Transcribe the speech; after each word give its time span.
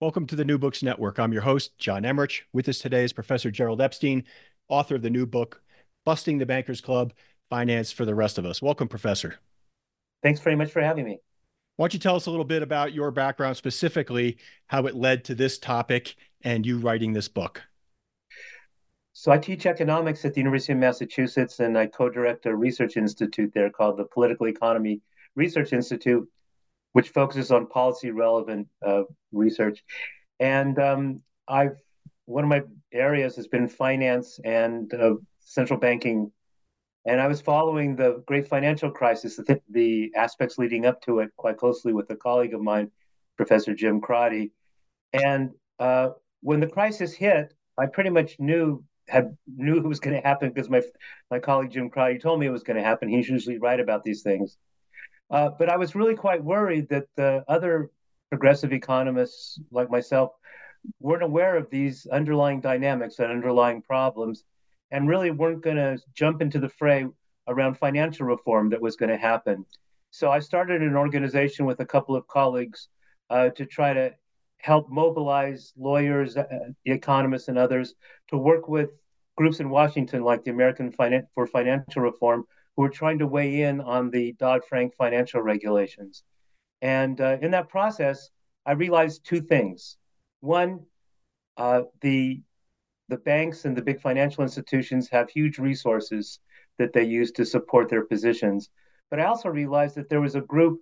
Welcome 0.00 0.28
to 0.28 0.36
the 0.36 0.44
New 0.44 0.58
Books 0.58 0.80
Network. 0.80 1.18
I'm 1.18 1.32
your 1.32 1.42
host, 1.42 1.76
John 1.76 2.04
Emmerich. 2.04 2.46
With 2.52 2.68
us 2.68 2.78
today 2.78 3.02
is 3.02 3.12
Professor 3.12 3.50
Gerald 3.50 3.80
Epstein, 3.80 4.22
author 4.68 4.94
of 4.94 5.02
the 5.02 5.10
new 5.10 5.26
book, 5.26 5.60
Busting 6.04 6.38
the 6.38 6.46
Bankers 6.46 6.80
Club 6.80 7.12
Finance 7.50 7.90
for 7.90 8.04
the 8.04 8.14
Rest 8.14 8.38
of 8.38 8.46
Us. 8.46 8.62
Welcome, 8.62 8.86
Professor. 8.86 9.40
Thanks 10.22 10.38
very 10.38 10.54
much 10.54 10.70
for 10.70 10.80
having 10.80 11.04
me. 11.04 11.18
Why 11.74 11.82
don't 11.82 11.94
you 11.94 11.98
tell 11.98 12.14
us 12.14 12.26
a 12.26 12.30
little 12.30 12.44
bit 12.44 12.62
about 12.62 12.92
your 12.92 13.10
background, 13.10 13.56
specifically 13.56 14.38
how 14.68 14.86
it 14.86 14.94
led 14.94 15.24
to 15.24 15.34
this 15.34 15.58
topic 15.58 16.14
and 16.42 16.64
you 16.64 16.78
writing 16.78 17.12
this 17.12 17.26
book? 17.26 17.64
So, 19.14 19.32
I 19.32 19.38
teach 19.38 19.66
economics 19.66 20.24
at 20.24 20.32
the 20.32 20.40
University 20.40 20.74
of 20.74 20.78
Massachusetts, 20.78 21.58
and 21.58 21.76
I 21.76 21.86
co 21.86 22.08
direct 22.08 22.46
a 22.46 22.54
research 22.54 22.96
institute 22.96 23.50
there 23.52 23.68
called 23.68 23.96
the 23.96 24.04
Political 24.04 24.46
Economy 24.46 25.00
Research 25.34 25.72
Institute 25.72 26.28
which 26.92 27.10
focuses 27.10 27.50
on 27.50 27.66
policy 27.66 28.10
relevant 28.10 28.68
uh, 28.84 29.02
research. 29.32 29.84
And 30.40 30.78
um, 30.78 31.22
I've 31.46 31.76
one 32.28 32.44
of 32.44 32.50
my 32.50 32.62
areas 32.92 33.36
has 33.36 33.48
been 33.48 33.66
finance 33.66 34.38
and 34.44 34.92
uh, 34.92 35.14
central 35.40 35.78
banking. 35.78 36.30
And 37.06 37.20
I 37.20 37.26
was 37.26 37.40
following 37.40 37.96
the 37.96 38.22
great 38.26 38.46
financial 38.46 38.90
crisis, 38.90 39.36
the, 39.36 39.60
the, 39.70 40.12
aspects 40.14 40.58
leading 40.58 40.84
up 40.84 41.00
to 41.02 41.20
it, 41.20 41.30
quite 41.38 41.56
closely 41.56 41.94
with 41.94 42.10
a 42.10 42.16
colleague 42.16 42.52
of 42.52 42.60
mine, 42.60 42.90
Professor 43.38 43.74
Jim 43.74 44.02
Crotty. 44.02 44.52
And 45.14 45.52
uh, 45.78 46.10
when 46.42 46.60
the 46.60 46.66
crisis 46.66 47.14
hit, 47.14 47.54
I 47.78 47.86
pretty 47.86 48.10
much 48.10 48.36
knew 48.38 48.84
had 49.08 49.34
knew 49.56 49.78
it 49.78 49.84
was 49.84 50.00
going 50.00 50.14
to 50.14 50.28
happen 50.28 50.50
because 50.50 50.68
my 50.68 50.82
my 51.30 51.38
colleague 51.38 51.70
Jim 51.70 51.88
Crotty 51.88 52.18
told 52.18 52.38
me 52.40 52.46
it 52.46 52.50
was 52.50 52.62
going 52.62 52.76
to 52.76 52.82
happen. 52.82 53.08
He's 53.08 53.28
usually 53.28 53.58
right 53.58 53.80
about 53.80 54.04
these 54.04 54.20
things. 54.20 54.58
Uh, 55.30 55.50
but 55.58 55.68
I 55.68 55.76
was 55.76 55.94
really 55.94 56.14
quite 56.14 56.42
worried 56.42 56.88
that 56.88 57.06
the 57.16 57.44
other 57.48 57.90
progressive 58.30 58.72
economists 58.72 59.60
like 59.70 59.90
myself 59.90 60.32
weren't 61.00 61.22
aware 61.22 61.56
of 61.56 61.70
these 61.70 62.06
underlying 62.06 62.60
dynamics 62.60 63.18
and 63.18 63.30
underlying 63.30 63.82
problems 63.82 64.44
and 64.90 65.08
really 65.08 65.30
weren't 65.30 65.62
going 65.62 65.76
to 65.76 65.98
jump 66.14 66.40
into 66.40 66.58
the 66.58 66.68
fray 66.68 67.06
around 67.46 67.76
financial 67.76 68.26
reform 68.26 68.70
that 68.70 68.80
was 68.80 68.96
going 68.96 69.10
to 69.10 69.16
happen. 69.16 69.64
So 70.10 70.30
I 70.30 70.38
started 70.38 70.82
an 70.82 70.96
organization 70.96 71.66
with 71.66 71.80
a 71.80 71.86
couple 71.86 72.16
of 72.16 72.26
colleagues 72.26 72.88
uh, 73.30 73.50
to 73.50 73.66
try 73.66 73.92
to 73.92 74.14
help 74.58 74.90
mobilize 74.90 75.72
lawyers, 75.76 76.36
uh, 76.36 76.46
economists, 76.86 77.48
and 77.48 77.58
others 77.58 77.94
to 78.28 78.38
work 78.38 78.68
with 78.68 78.90
groups 79.36 79.60
in 79.60 79.70
Washington 79.70 80.22
like 80.24 80.44
the 80.44 80.50
American 80.50 80.90
Finan- 80.90 81.28
for 81.34 81.46
Financial 81.46 82.02
Reform 82.02 82.44
who 82.78 82.84
are 82.84 82.88
trying 82.88 83.18
to 83.18 83.26
weigh 83.26 83.62
in 83.62 83.80
on 83.80 84.08
the 84.08 84.36
Dodd 84.38 84.60
Frank 84.64 84.94
financial 84.94 85.42
regulations. 85.42 86.22
And 86.80 87.20
uh, 87.20 87.38
in 87.42 87.50
that 87.50 87.68
process, 87.68 88.30
I 88.64 88.72
realized 88.72 89.26
two 89.26 89.40
things. 89.40 89.96
One, 90.38 90.86
uh, 91.56 91.82
the 92.02 92.40
the 93.08 93.16
banks 93.16 93.64
and 93.64 93.76
the 93.76 93.82
big 93.82 94.00
financial 94.00 94.44
institutions 94.44 95.08
have 95.10 95.28
huge 95.28 95.58
resources 95.58 96.38
that 96.78 96.92
they 96.92 97.02
use 97.02 97.32
to 97.32 97.44
support 97.44 97.88
their 97.88 98.04
positions. 98.04 98.70
But 99.10 99.18
I 99.18 99.24
also 99.24 99.48
realized 99.48 99.96
that 99.96 100.08
there 100.08 100.20
was 100.20 100.36
a 100.36 100.40
group 100.40 100.80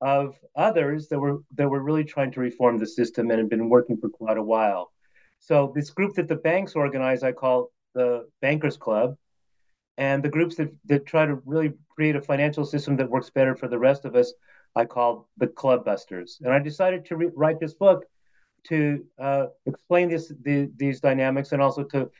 of 0.00 0.38
others 0.54 1.08
that 1.08 1.18
were 1.18 1.38
that 1.56 1.68
were 1.68 1.82
really 1.82 2.04
trying 2.04 2.30
to 2.30 2.40
reform 2.40 2.78
the 2.78 2.86
system 2.86 3.28
and 3.30 3.40
had 3.40 3.48
been 3.48 3.68
working 3.68 3.96
for 3.96 4.08
quite 4.08 4.36
a 4.36 4.48
while. 4.54 4.92
So 5.40 5.72
this 5.74 5.90
group 5.90 6.14
that 6.14 6.28
the 6.28 6.36
banks 6.36 6.76
organize, 6.76 7.24
I 7.24 7.32
call 7.32 7.72
the 7.92 8.28
Bankers 8.40 8.76
Club, 8.76 9.16
and 9.96 10.22
the 10.22 10.28
groups 10.28 10.56
that, 10.56 10.74
that 10.86 11.06
try 11.06 11.26
to 11.26 11.36
really 11.44 11.72
create 11.88 12.16
a 12.16 12.20
financial 12.20 12.64
system 12.64 12.96
that 12.96 13.08
works 13.08 13.30
better 13.30 13.54
for 13.54 13.68
the 13.68 13.78
rest 13.78 14.04
of 14.04 14.16
us, 14.16 14.32
I 14.74 14.84
call 14.84 15.28
the 15.36 15.46
club 15.46 15.84
busters. 15.84 16.40
And 16.42 16.52
I 16.52 16.58
decided 16.58 17.04
to 17.06 17.16
re- 17.16 17.30
write 17.34 17.60
this 17.60 17.74
book 17.74 18.04
to 18.64 19.04
uh, 19.20 19.46
explain 19.66 20.08
this, 20.08 20.32
the, 20.42 20.70
these 20.76 21.00
dynamics 21.00 21.52
and 21.52 21.62
also 21.62 21.84
to 21.84 22.10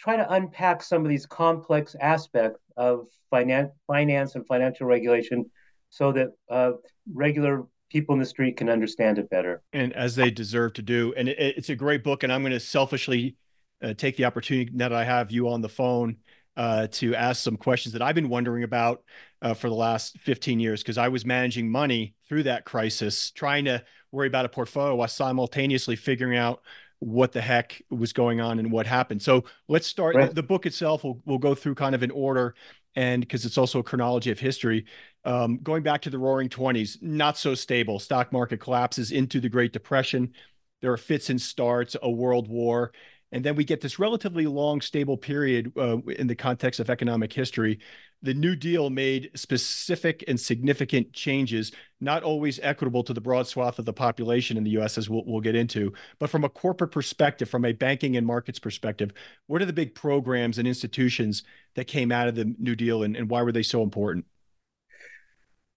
try 0.00 0.16
to 0.16 0.32
unpack 0.32 0.82
some 0.82 1.04
of 1.04 1.08
these 1.08 1.26
complex 1.26 1.94
aspects 2.00 2.60
of 2.76 3.06
finan- 3.32 3.70
finance 3.86 4.34
and 4.34 4.44
financial 4.46 4.86
regulation 4.86 5.48
so 5.90 6.10
that 6.10 6.28
uh, 6.50 6.72
regular 7.12 7.66
people 7.88 8.14
in 8.14 8.18
the 8.18 8.26
street 8.26 8.56
can 8.56 8.68
understand 8.68 9.18
it 9.18 9.30
better. 9.30 9.62
And 9.72 9.92
as 9.92 10.16
they 10.16 10.30
deserve 10.30 10.72
to 10.74 10.82
do. 10.82 11.14
And 11.16 11.28
it, 11.28 11.38
it's 11.38 11.68
a 11.68 11.76
great 11.76 12.02
book. 12.02 12.22
And 12.24 12.32
I'm 12.32 12.40
going 12.42 12.52
to 12.52 12.60
selfishly 12.60 13.36
uh, 13.82 13.94
take 13.94 14.16
the 14.16 14.24
opportunity 14.24 14.70
that 14.76 14.92
I 14.92 15.04
have 15.04 15.30
you 15.30 15.48
on 15.48 15.60
the 15.60 15.68
phone 15.68 16.16
uh, 16.56 16.86
to 16.88 17.14
ask 17.14 17.42
some 17.42 17.56
questions 17.56 17.92
that 17.92 18.02
I've 18.02 18.14
been 18.14 18.28
wondering 18.28 18.62
about 18.62 19.02
uh, 19.40 19.54
for 19.54 19.68
the 19.68 19.74
last 19.74 20.18
15 20.18 20.60
years 20.60 20.82
because 20.82 20.98
I 20.98 21.08
was 21.08 21.24
managing 21.24 21.70
money 21.70 22.14
through 22.28 22.44
that 22.44 22.64
crisis, 22.64 23.30
trying 23.30 23.64
to 23.64 23.82
worry 24.10 24.26
about 24.26 24.44
a 24.44 24.48
portfolio 24.48 24.94
while 24.94 25.08
simultaneously 25.08 25.96
figuring 25.96 26.36
out 26.36 26.62
what 26.98 27.32
the 27.32 27.40
heck 27.40 27.82
was 27.90 28.12
going 28.12 28.40
on 28.40 28.58
and 28.58 28.70
what 28.70 28.86
happened. 28.86 29.20
So 29.20 29.44
let's 29.66 29.86
start. 29.86 30.14
Right. 30.14 30.32
The, 30.32 30.42
book 30.42 30.66
itself 30.66 31.02
will 31.02 31.20
will 31.24 31.38
go 31.38 31.54
through 31.54 31.74
kind 31.74 31.94
of 31.94 32.02
in 32.02 32.12
order, 32.12 32.54
and 32.94 33.20
because 33.20 33.44
it's 33.44 33.58
also 33.58 33.80
a 33.80 33.82
chronology 33.82 34.30
of 34.30 34.38
history. 34.38 34.84
Um, 35.24 35.58
going 35.62 35.82
back 35.82 36.02
to 36.02 36.10
the 36.10 36.18
Roaring 36.18 36.48
Twenties, 36.48 36.98
not 37.00 37.36
so 37.36 37.54
stable. 37.54 37.98
Stock 37.98 38.32
market 38.32 38.60
collapses 38.60 39.10
into 39.10 39.40
the 39.40 39.48
Great 39.48 39.72
Depression. 39.72 40.32
There 40.80 40.92
are 40.92 40.98
fits 40.98 41.30
and 41.30 41.40
starts, 41.40 41.96
a 42.00 42.10
world 42.10 42.48
war, 42.48 42.92
and 43.32 43.42
then 43.42 43.56
we 43.56 43.64
get 43.64 43.80
this 43.80 43.98
relatively 43.98 44.46
long, 44.46 44.82
stable 44.82 45.16
period 45.16 45.72
uh, 45.76 45.98
in 46.02 46.26
the 46.26 46.34
context 46.34 46.78
of 46.80 46.90
economic 46.90 47.32
history. 47.32 47.78
The 48.20 48.34
New 48.34 48.54
Deal 48.54 48.90
made 48.90 49.30
specific 49.34 50.22
and 50.28 50.38
significant 50.38 51.12
changes, 51.14 51.72
not 52.00 52.22
always 52.22 52.60
equitable 52.62 53.02
to 53.04 53.14
the 53.14 53.20
broad 53.20 53.48
swath 53.48 53.78
of 53.78 53.86
the 53.86 53.92
population 53.92 54.56
in 54.58 54.64
the 54.64 54.70
US, 54.78 54.98
as 54.98 55.08
we'll, 55.08 55.24
we'll 55.26 55.40
get 55.40 55.56
into. 55.56 55.92
But 56.18 56.28
from 56.28 56.44
a 56.44 56.48
corporate 56.48 56.92
perspective, 56.92 57.48
from 57.48 57.64
a 57.64 57.72
banking 57.72 58.16
and 58.18 58.26
markets 58.26 58.58
perspective, 58.58 59.12
what 59.46 59.62
are 59.62 59.66
the 59.66 59.72
big 59.72 59.94
programs 59.94 60.58
and 60.58 60.68
institutions 60.68 61.42
that 61.74 61.86
came 61.86 62.12
out 62.12 62.28
of 62.28 62.34
the 62.34 62.54
New 62.58 62.76
Deal 62.76 63.02
and, 63.02 63.16
and 63.16 63.30
why 63.30 63.42
were 63.42 63.52
they 63.52 63.62
so 63.62 63.82
important? 63.82 64.26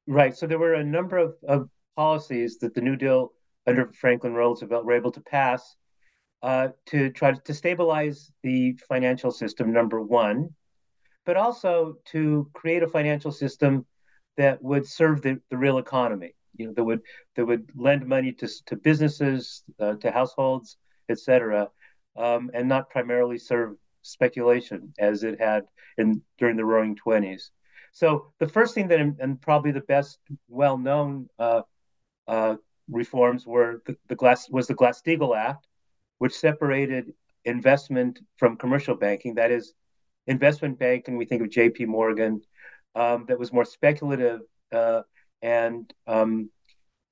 Right. 0.07 0.35
So 0.35 0.45
there 0.45 0.59
were 0.59 0.75
a 0.75 0.83
number 0.83 1.17
of, 1.17 1.35
of 1.47 1.69
policies 1.95 2.57
that 2.59 2.75
the 2.75 2.81
New 2.81 2.97
Deal 2.97 3.31
under 3.65 3.91
Franklin 3.93 4.33
Roosevelt 4.33 4.85
were 4.85 4.93
able 4.93 5.11
to 5.13 5.21
pass 5.21 5.75
uh, 6.41 6.69
to 6.85 7.09
try 7.11 7.33
to 7.33 7.53
stabilize 7.53 8.31
the 8.43 8.77
financial 8.87 9.31
system, 9.31 9.71
number 9.71 10.01
one, 10.01 10.49
but 11.25 11.37
also 11.37 11.95
to 12.05 12.49
create 12.53 12.83
a 12.83 12.87
financial 12.87 13.31
system 13.31 13.85
that 14.37 14.61
would 14.61 14.85
serve 14.87 15.21
the, 15.21 15.39
the 15.49 15.57
real 15.57 15.77
economy. 15.77 16.35
You 16.57 16.67
know, 16.67 16.73
that 16.73 16.83
would 16.83 17.01
that 17.35 17.45
would 17.45 17.69
lend 17.75 18.05
money 18.05 18.31
to 18.33 18.47
to 18.67 18.75
businesses, 18.75 19.63
uh, 19.79 19.95
to 19.95 20.11
households, 20.11 20.77
et 21.09 21.19
cetera, 21.19 21.69
um, 22.15 22.51
and 22.53 22.67
not 22.67 22.89
primarily 22.89 23.37
serve 23.37 23.75
speculation 24.01 24.93
as 24.99 25.23
it 25.23 25.41
had 25.41 25.63
in 25.97 26.21
during 26.37 26.57
the 26.57 26.65
Roaring 26.65 26.95
Twenties. 26.95 27.51
So 27.91 28.33
the 28.39 28.47
first 28.47 28.73
thing 28.75 28.89
that, 28.89 28.99
and 28.99 29.41
probably 29.41 29.71
the 29.71 29.81
best 29.81 30.19
well-known 30.47 31.29
uh, 31.39 31.61
uh, 32.27 32.55
reforms 32.89 33.47
were 33.47 33.81
the, 33.85 33.97
the 34.07 34.15
Glass 34.15 34.49
was 34.49 34.67
the 34.67 34.73
Glass-Steagall 34.73 35.35
Act, 35.35 35.65
which 36.17 36.33
separated 36.33 37.13
investment 37.45 38.19
from 38.37 38.57
commercial 38.57 38.95
banking. 38.95 39.35
That 39.35 39.51
is, 39.51 39.73
investment 40.27 40.79
banking. 40.79 41.17
We 41.17 41.25
think 41.25 41.41
of 41.41 41.49
J.P. 41.49 41.85
Morgan, 41.85 42.41
um, 42.95 43.25
that 43.27 43.37
was 43.37 43.53
more 43.53 43.65
speculative, 43.65 44.41
uh, 44.71 45.01
and 45.41 45.93
um, 46.07 46.49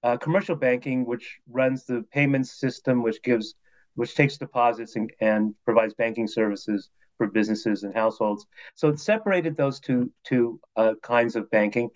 uh, 0.04 0.18
commercial 0.18 0.56
banking, 0.56 1.06
which 1.06 1.40
runs 1.50 1.86
the 1.86 2.04
payments 2.12 2.60
system, 2.60 3.04
which 3.04 3.22
gives, 3.22 3.56
which 3.96 4.16
takes 4.16 4.38
deposits 4.38 4.96
and, 4.96 5.12
and 5.22 5.54
provides 5.66 5.94
banking 5.94 6.28
services 6.28 6.90
for 7.18 7.28
businesses 7.28 7.84
and 7.84 7.94
households. 7.94 8.46
So 8.76 8.90
it 8.90 9.00
separated 9.00 9.56
those 9.56 9.80
two 9.80 10.12
two 10.24 10.60
uh, 10.76 10.94
kinds 11.04 11.36
of 11.36 11.50
banking 11.52 11.90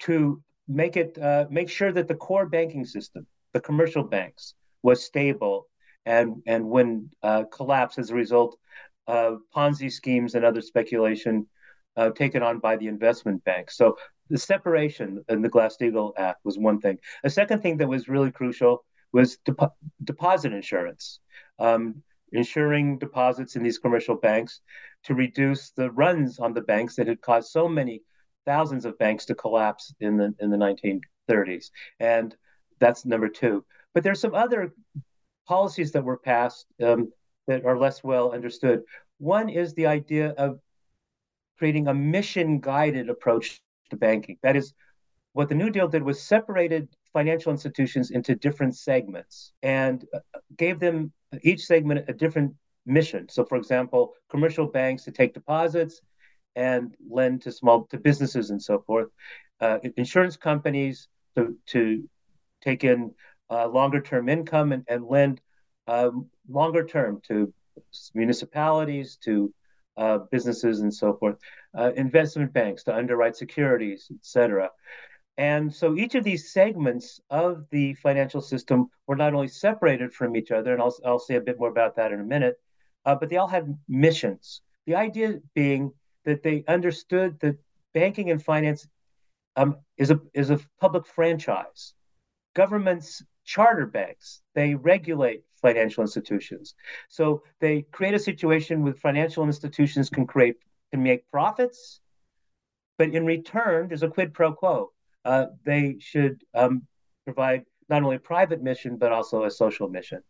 to 0.00 0.40
make 0.68 0.96
it 0.96 1.18
uh, 1.18 1.46
make 1.50 1.68
sure 1.68 1.92
that 1.92 2.08
the 2.08 2.14
core 2.14 2.46
banking 2.46 2.84
system, 2.84 3.26
the 3.52 3.60
commercial 3.60 4.04
banks, 4.04 4.54
was 4.82 5.04
stable 5.04 5.66
and 6.06 6.42
and 6.46 6.68
when 6.68 7.10
uh, 7.22 7.44
collapse 7.44 7.98
as 7.98 8.10
a 8.10 8.14
result 8.14 8.56
of 9.06 9.40
Ponzi 9.54 9.90
schemes 9.90 10.34
and 10.34 10.44
other 10.44 10.60
speculation 10.60 11.46
uh, 11.96 12.10
taken 12.10 12.42
on 12.42 12.58
by 12.58 12.76
the 12.76 12.88
investment 12.88 13.44
banks. 13.44 13.76
So 13.76 13.96
the 14.30 14.38
separation 14.38 15.22
in 15.28 15.42
the 15.42 15.48
Glass-Steagall 15.48 16.12
Act 16.16 16.40
was 16.44 16.58
one 16.58 16.80
thing. 16.80 16.98
A 17.24 17.30
second 17.30 17.62
thing 17.62 17.76
that 17.78 17.88
was 17.88 18.08
really 18.08 18.30
crucial 18.30 18.84
was 19.12 19.38
deposit 20.02 20.52
insurance, 20.52 21.20
um, 21.58 22.02
insuring 22.32 22.98
deposits 22.98 23.54
in 23.54 23.62
these 23.62 23.78
commercial 23.78 24.16
banks 24.16 24.60
to 25.04 25.14
reduce 25.14 25.70
the 25.70 25.90
runs 25.92 26.38
on 26.38 26.52
the 26.52 26.62
banks 26.62 26.96
that 26.96 27.06
had 27.06 27.20
caused 27.20 27.50
so 27.50 27.68
many 27.68 28.02
thousands 28.44 28.84
of 28.84 28.98
banks 28.98 29.26
to 29.26 29.34
collapse 29.34 29.94
in 30.00 30.16
the 30.16 30.34
in 30.40 30.50
the 30.50 30.56
1930s. 30.56 31.70
And 32.00 32.34
that's 32.80 33.06
number 33.06 33.28
two. 33.28 33.64
But 33.92 34.02
there's 34.02 34.20
some 34.20 34.34
other 34.34 34.72
policies 35.46 35.92
that 35.92 36.04
were 36.04 36.18
passed 36.18 36.66
um, 36.82 37.12
that 37.46 37.64
are 37.64 37.78
less 37.78 38.02
well 38.02 38.32
understood. 38.32 38.82
One 39.18 39.48
is 39.48 39.74
the 39.74 39.86
idea 39.86 40.30
of 40.30 40.58
creating 41.58 41.88
a 41.88 41.94
mission 41.94 42.60
guided 42.60 43.08
approach 43.08 43.60
to 43.90 43.96
banking. 43.96 44.38
That 44.42 44.56
is, 44.56 44.74
what 45.32 45.48
the 45.48 45.54
New 45.54 45.70
Deal 45.70 45.88
did 45.88 46.02
was 46.02 46.22
separated 46.22 46.88
financial 47.12 47.52
institutions 47.52 48.10
into 48.10 48.34
different 48.34 48.76
segments 48.76 49.52
and 49.62 50.04
uh, 50.12 50.18
gave 50.56 50.80
them 50.80 51.12
each 51.42 51.64
segment 51.64 52.04
a 52.08 52.12
different 52.12 52.54
mission. 52.86 53.28
So, 53.28 53.44
for 53.44 53.56
example, 53.56 54.14
commercial 54.28 54.66
banks 54.66 55.04
to 55.04 55.12
take 55.12 55.34
deposits 55.34 56.00
and 56.56 56.94
lend 57.08 57.42
to 57.42 57.52
small 57.52 57.84
to 57.86 57.98
businesses 57.98 58.50
and 58.50 58.62
so 58.62 58.78
forth. 58.86 59.08
Uh, 59.60 59.78
insurance 59.96 60.36
companies 60.36 61.08
to 61.36 61.56
to 61.66 62.08
take 62.62 62.84
in 62.84 63.12
uh, 63.50 63.66
longer 63.68 64.00
term 64.00 64.28
income 64.28 64.72
and, 64.72 64.84
and 64.88 65.04
lend 65.04 65.40
um, 65.86 66.26
longer 66.48 66.84
term 66.84 67.20
to 67.28 67.52
municipalities, 68.14 69.16
to 69.24 69.52
uh, 69.96 70.18
businesses, 70.30 70.80
and 70.80 70.92
so 70.92 71.14
forth, 71.14 71.36
uh, 71.78 71.92
investment 71.96 72.52
banks 72.52 72.84
to 72.84 72.94
underwrite 72.94 73.36
securities, 73.36 74.08
et 74.10 74.18
cetera. 74.22 74.70
And 75.36 75.74
so 75.74 75.96
each 75.96 76.14
of 76.14 76.24
these 76.24 76.52
segments 76.52 77.20
of 77.28 77.64
the 77.70 77.94
financial 77.94 78.40
system 78.40 78.88
were 79.06 79.16
not 79.16 79.34
only 79.34 79.48
separated 79.48 80.12
from 80.12 80.36
each 80.36 80.50
other, 80.52 80.72
and 80.72 80.80
I'll, 80.80 80.94
I'll 81.04 81.18
say 81.18 81.34
a 81.34 81.40
bit 81.40 81.58
more 81.58 81.68
about 81.68 81.96
that 81.96 82.12
in 82.12 82.20
a 82.20 82.24
minute, 82.24 82.56
uh, 83.04 83.16
but 83.16 83.28
they 83.28 83.36
all 83.36 83.48
had 83.48 83.76
missions. 83.88 84.62
The 84.86 84.94
idea 84.94 85.40
being 85.54 85.92
that 86.24 86.42
they 86.42 86.64
understood 86.68 87.40
that 87.40 87.56
banking 87.92 88.30
and 88.30 88.42
finance 88.42 88.86
um, 89.56 89.76
is 89.96 90.10
a 90.10 90.20
is 90.32 90.50
a 90.50 90.60
public 90.80 91.06
franchise. 91.06 91.94
Governments 92.54 93.22
charter 93.44 93.86
banks. 93.86 94.40
They 94.54 94.74
regulate 94.74 95.42
financial 95.60 96.02
institutions. 96.02 96.74
So 97.08 97.42
they 97.60 97.82
create 97.82 98.14
a 98.14 98.18
situation 98.18 98.82
where 98.82 98.94
financial 98.94 99.44
institutions 99.44 100.10
can 100.10 100.26
create 100.26 100.56
can 100.92 101.02
make 101.02 101.28
profits, 101.30 102.00
but 102.98 103.14
in 103.14 103.26
return, 103.26 103.88
there's 103.88 104.02
a 104.02 104.08
quid 104.08 104.32
pro 104.32 104.52
quo. 104.52 104.92
Uh, 105.24 105.46
they 105.64 105.96
should 106.00 106.42
um, 106.54 106.82
provide 107.24 107.64
not 107.88 108.02
only 108.02 108.16
a 108.16 108.20
private 108.20 108.62
mission 108.62 108.96
but 108.96 109.12
also 109.12 109.44
a 109.44 109.50
social 109.50 109.88
mission. 109.88 110.22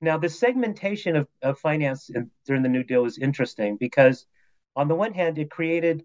Now, 0.00 0.18
the 0.18 0.28
segmentation 0.28 1.14
of, 1.14 1.28
of 1.42 1.58
finance 1.60 2.10
in, 2.10 2.30
during 2.44 2.62
the 2.62 2.68
New 2.68 2.82
Deal 2.82 3.04
is 3.04 3.18
interesting 3.18 3.76
because, 3.78 4.26
on 4.74 4.88
the 4.88 4.96
one 4.96 5.14
hand, 5.14 5.38
it 5.38 5.48
created 5.48 6.04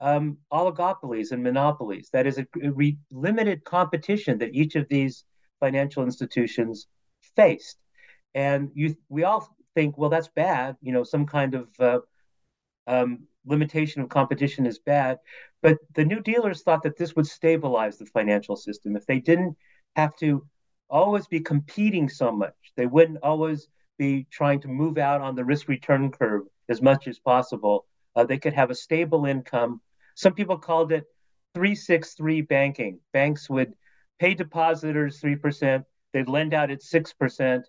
um, 0.00 0.36
oligopolies 0.52 1.32
and 1.32 1.42
monopolies. 1.42 2.10
That 2.12 2.26
is, 2.26 2.38
a 2.38 2.46
re- 2.54 2.98
limited 3.10 3.64
competition 3.64 4.38
that 4.38 4.54
each 4.54 4.76
of 4.76 4.86
these 4.88 5.24
financial 5.60 6.04
institutions 6.04 6.86
faced. 7.36 7.78
And 8.34 8.70
you, 8.74 8.96
we 9.08 9.24
all 9.24 9.48
think, 9.74 9.98
well, 9.98 10.10
that's 10.10 10.28
bad. 10.28 10.76
You 10.80 10.92
know, 10.92 11.04
some 11.04 11.26
kind 11.26 11.54
of 11.54 11.68
uh, 11.78 12.00
um, 12.86 13.26
limitation 13.46 14.02
of 14.02 14.08
competition 14.08 14.66
is 14.66 14.78
bad. 14.78 15.18
But 15.62 15.78
the 15.94 16.04
New 16.04 16.20
Dealers 16.20 16.62
thought 16.62 16.82
that 16.82 16.96
this 16.96 17.16
would 17.16 17.26
stabilize 17.26 17.98
the 17.98 18.06
financial 18.06 18.56
system. 18.56 18.96
If 18.96 19.06
they 19.06 19.20
didn't 19.20 19.56
have 19.96 20.14
to 20.16 20.46
always 20.88 21.26
be 21.26 21.40
competing 21.40 22.08
so 22.08 22.30
much, 22.30 22.54
they 22.76 22.86
wouldn't 22.86 23.22
always 23.22 23.68
be 23.98 24.26
trying 24.30 24.60
to 24.60 24.68
move 24.68 24.98
out 24.98 25.20
on 25.20 25.34
the 25.34 25.44
risk 25.44 25.68
return 25.68 26.10
curve 26.10 26.42
as 26.68 26.80
much 26.80 27.08
as 27.08 27.18
possible. 27.18 27.86
Uh, 28.14 28.24
they 28.24 28.38
could 28.38 28.52
have 28.52 28.70
a 28.70 28.74
stable 28.74 29.26
income. 29.26 29.80
Some 30.14 30.34
people 30.34 30.58
called 30.58 30.92
it 30.92 31.04
363 31.54 32.42
banking. 32.42 33.00
Banks 33.12 33.50
would 33.50 33.74
pay 34.18 34.34
depositors 34.34 35.20
3%, 35.20 35.84
they'd 36.12 36.28
lend 36.28 36.54
out 36.54 36.70
at 36.70 36.80
6%, 36.80 37.62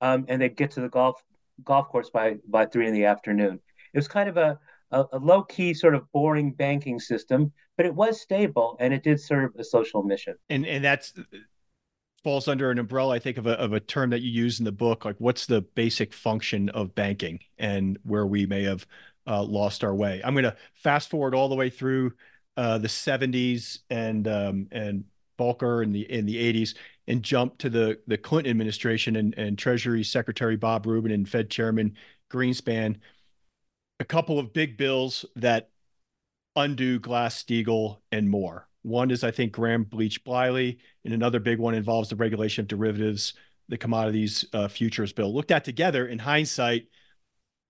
um, 0.00 0.24
and 0.28 0.40
they'd 0.40 0.56
get 0.56 0.70
to 0.72 0.80
the 0.80 0.88
golf 0.88 1.22
golf 1.64 1.88
course 1.88 2.08
by, 2.10 2.36
by 2.48 2.64
3 2.66 2.86
in 2.86 2.94
the 2.94 3.04
afternoon. 3.04 3.58
It 3.92 3.98
was 3.98 4.06
kind 4.06 4.28
of 4.28 4.36
a, 4.36 4.58
a, 4.92 5.04
a 5.14 5.18
low 5.18 5.42
key, 5.42 5.74
sort 5.74 5.96
of 5.96 6.10
boring 6.12 6.52
banking 6.52 7.00
system, 7.00 7.52
but 7.76 7.84
it 7.84 7.94
was 7.94 8.20
stable 8.20 8.76
and 8.78 8.94
it 8.94 9.02
did 9.02 9.20
serve 9.20 9.50
a 9.58 9.64
social 9.64 10.04
mission. 10.04 10.36
And, 10.48 10.64
and 10.66 10.84
that's 10.84 11.14
falls 12.22 12.48
under 12.48 12.70
an 12.70 12.78
umbrella, 12.78 13.14
I 13.14 13.18
think, 13.18 13.38
of 13.38 13.46
a, 13.46 13.52
of 13.52 13.72
a 13.72 13.80
term 13.80 14.10
that 14.10 14.20
you 14.20 14.30
use 14.30 14.58
in 14.58 14.64
the 14.64 14.72
book. 14.72 15.04
Like, 15.04 15.16
what's 15.18 15.46
the 15.46 15.62
basic 15.62 16.12
function 16.12 16.68
of 16.70 16.94
banking 16.94 17.40
and 17.58 17.98
where 18.02 18.26
we 18.26 18.46
may 18.46 18.64
have 18.64 18.86
uh, 19.26 19.42
lost 19.42 19.84
our 19.84 19.94
way? 19.94 20.20
I'm 20.24 20.34
going 20.34 20.44
to 20.44 20.56
fast 20.74 21.10
forward 21.10 21.34
all 21.34 21.48
the 21.48 21.54
way 21.54 21.70
through 21.70 22.12
uh, 22.56 22.78
the 22.78 22.88
70s 22.88 23.78
and 23.88 24.26
um, 24.26 24.66
and 24.72 25.04
Volcker 25.38 25.82
in 25.82 25.92
the 25.92 26.10
in 26.10 26.26
the 26.26 26.36
80s 26.36 26.74
and 27.06 27.22
jump 27.22 27.58
to 27.58 27.70
the 27.70 27.98
the 28.06 28.18
Clinton 28.18 28.50
administration 28.50 29.16
and, 29.16 29.34
and 29.36 29.58
Treasury 29.58 30.04
Secretary 30.04 30.56
Bob 30.56 30.86
Rubin 30.86 31.12
and 31.12 31.28
Fed 31.28 31.50
Chairman 31.50 31.94
Greenspan, 32.30 32.96
a 34.00 34.04
couple 34.04 34.38
of 34.38 34.52
big 34.52 34.76
bills 34.76 35.24
that 35.36 35.70
undo 36.54 36.98
Glass-Steagall 36.98 37.98
and 38.12 38.28
more. 38.28 38.68
One 38.82 39.10
is 39.10 39.24
I 39.24 39.30
think 39.30 39.52
Gramm 39.52 39.86
Leach 39.92 40.22
Bliley, 40.24 40.78
and 41.04 41.14
another 41.14 41.40
big 41.40 41.58
one 41.58 41.74
involves 41.74 42.10
the 42.10 42.16
regulation 42.16 42.62
of 42.62 42.68
derivatives, 42.68 43.34
the 43.68 43.78
commodities 43.78 44.44
uh, 44.52 44.68
futures 44.68 45.12
bill. 45.12 45.34
Looked 45.34 45.50
at 45.50 45.64
together 45.64 46.06
in 46.06 46.18
hindsight, 46.18 46.86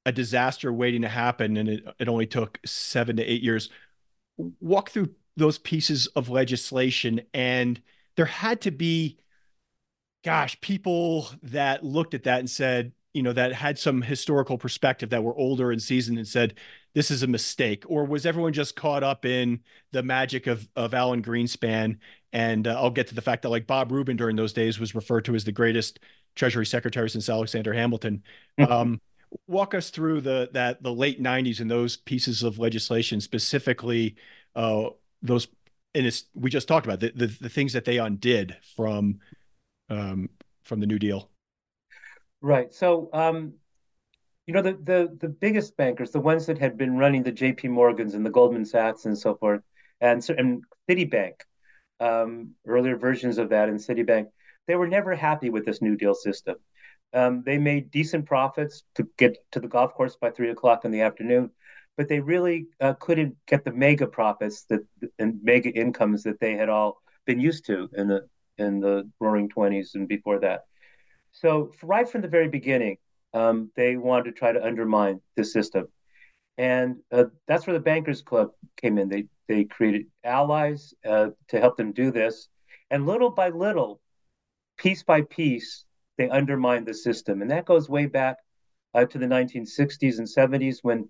a 0.05 0.13
disaster 0.13 0.73
waiting 0.73 1.03
to 1.03 1.09
happen, 1.09 1.57
and 1.57 1.69
it, 1.69 1.85
it 1.99 2.09
only 2.09 2.27
took 2.27 2.59
seven 2.65 3.17
to 3.17 3.25
eight 3.25 3.43
years. 3.43 3.71
Walk 4.37 4.91
through 4.91 5.11
those 5.39 5.59
pieces 5.59 6.07
of 6.09 6.29
legislation. 6.29 7.23
And 7.33 7.81
there 8.17 8.27
had 8.27 8.61
to 8.63 8.71
be 8.71 9.19
gosh 10.25 10.61
people 10.61 11.29
that 11.43 11.85
looked 11.85 12.13
at 12.13 12.25
that 12.25 12.41
and 12.41 12.51
said 12.51 12.93
you 13.15 13.23
know 13.23 13.33
that 13.33 13.53
had 13.53 13.79
some 13.79 14.03
historical 14.03 14.59
perspective 14.59 15.11
that 15.11 15.25
were 15.25 15.37
older 15.37 15.73
and 15.73 15.83
seasoned 15.83 16.19
and 16.19 16.29
said 16.29 16.55
this 16.95 17.11
is 17.11 17.23
a 17.23 17.27
mistake. 17.27 17.85
Or 17.87 18.05
was 18.05 18.27
everyone 18.27 18.53
just 18.53 18.77
caught 18.77 19.03
up 19.03 19.25
in 19.25 19.61
the 19.93 20.03
magic 20.03 20.47
of 20.47 20.69
of 20.77 20.95
Alan 20.95 21.23
Greenspan? 21.23 21.99
And 22.33 22.67
uh, 22.67 22.75
I'll 22.81 22.91
get 22.91 23.09
to 23.09 23.15
the 23.15 23.23
fact 23.23 23.43
that 23.43 23.49
like 23.49 23.67
Bob 23.67 23.91
Rubin 23.91 24.17
during 24.17 24.37
those 24.37 24.53
days 24.53 24.79
was 24.79 24.95
referred 24.95 25.25
to 25.27 25.35
as 25.35 25.45
the 25.45 25.53
greatest 25.53 26.01
treasury 26.35 26.67
secretary 26.67 27.09
since 27.11 27.29
Alexander 27.29 27.73
Hamilton. 27.73 28.23
Mm-hmm. 28.59 28.73
um, 28.73 29.01
walk 29.47 29.75
us 29.75 29.91
through 29.91 30.21
the 30.21 30.51
that 30.53 30.83
the 30.83 30.93
late 30.93 31.23
90s 31.23 31.61
and 31.61 31.71
those 31.71 31.97
pieces 31.97 32.43
of 32.43 32.59
legislation 32.59 33.21
specifically 33.21 34.17
uh, 34.55 34.89
those 35.23 35.49
and 35.95 36.07
it's 36.07 36.25
we 36.35 36.51
just 36.51 36.69
talked 36.69 36.87
about 36.87 37.01
the 37.01 37.13
the, 37.15 37.27
the 37.27 37.49
things 37.49 37.73
that 37.73 37.85
they 37.85 37.99
undid 37.99 38.57
from 38.77 39.19
um, 39.91 40.31
from 40.65 40.81
the 40.81 40.87
New 40.87 40.99
Deal. 40.99 41.31
Right. 42.41 42.73
So 42.73 43.11
um, 43.13 43.55
you 44.47 44.55
know 44.55 44.63
the 44.63 44.79
the 44.83 45.17
the 45.21 45.29
biggest 45.29 45.77
bankers, 45.77 46.11
the 46.11 46.21
ones 46.21 46.47
that 46.47 46.59
had 46.59 46.77
been 46.77 46.97
running 46.97 47.23
the 47.23 47.33
J.P. 47.33 47.69
Morgans 47.69 48.15
and 48.15 48.25
the 48.25 48.31
Goldman 48.31 48.65
Sachs 48.65 49.07
and 49.07 49.19
so 49.19 49.35
forth, 49.35 49.63
and 50.01 50.27
and 50.31 50.63
Citibank, 50.89 51.35
um, 52.01 52.55
earlier 52.67 52.97
versions 52.97 53.39
of 53.39 53.51
that, 53.51 53.69
and 53.69 53.79
Citibank, 53.79 54.29
they 54.67 54.77
were 54.77 54.89
never 54.89 55.15
happy 55.15 55.51
with 55.51 55.65
this 55.65 55.83
New 55.83 55.97
Deal 55.97 56.15
system. 56.15 56.57
Um, 57.15 57.43
they 57.45 57.57
made 57.57 57.91
decent 57.91 58.27
profits 58.27 58.85
to 58.97 59.09
get 59.17 59.39
to 59.53 59.61
the 59.61 59.69
golf 59.69 59.95
course 59.95 60.17
by 60.17 60.31
three 60.31 60.51
o'clock 60.51 60.85
in 60.85 60.91
the 60.91 61.01
afternoon, 61.01 61.51
but 61.99 62.09
they 62.09 62.21
really 62.21 62.69
uh, 62.81 62.95
couldn't 62.95 63.37
get 63.47 63.65
the 63.65 63.73
mega 63.73 64.07
profits 64.07 64.63
that 64.71 64.81
and 65.19 65.41
mega 65.43 65.69
incomes 65.71 66.23
that 66.23 66.39
they 66.39 66.55
had 66.55 66.69
all 66.69 67.03
been 67.27 67.41
used 67.41 67.67
to 67.67 67.91
in 67.95 68.07
the 68.07 68.27
in 68.57 68.81
the 68.81 69.11
Roaring 69.21 69.49
Twenties 69.49 69.95
and 69.97 70.09
before 70.09 70.39
that. 70.39 70.63
So 71.33 71.73
right 71.83 72.09
from 72.09 72.23
the 72.23 72.29
very 72.29 72.49
beginning, 72.49 72.99
um, 73.35 73.71
they 73.77 73.97
wanted 73.97 74.25
to 74.27 74.33
try 74.33 74.53
to 74.53 74.65
undermine 74.65 75.21
the 75.37 75.45
system, 75.45 75.89
and 76.57 76.97
uh, 77.11 77.25
that's 77.49 77.67
where 77.67 77.75
the 77.75 77.81
Bankers 77.81 78.23
Club 78.23 78.51
came 78.81 78.97
in. 78.97 79.09
They 79.09 79.27
they 79.49 79.65
created 79.65 80.07
allies 80.23 80.95
uh, 81.05 81.31
to 81.49 81.61
help 81.61 81.77
them 81.77 81.91
do 81.91 82.13
this, 82.13 82.49
and 82.93 83.07
little 83.07 83.31
by 83.31 83.49
little, 83.49 84.01
piece 84.79 85.03
by 85.03 85.23
piece, 85.23 85.85
they 86.17 86.31
undermined 86.31 86.87
the 86.87 86.95
system, 86.95 87.43
and 87.43 87.51
that 87.51 87.67
goes 87.67 87.89
way 87.89 88.07
back 88.07 88.37
uh, 88.95 89.05
to 89.07 89.19
the 89.19 89.27
1960s 89.27 90.19
and 90.19 90.29
70s 90.29 90.79
when 90.83 91.09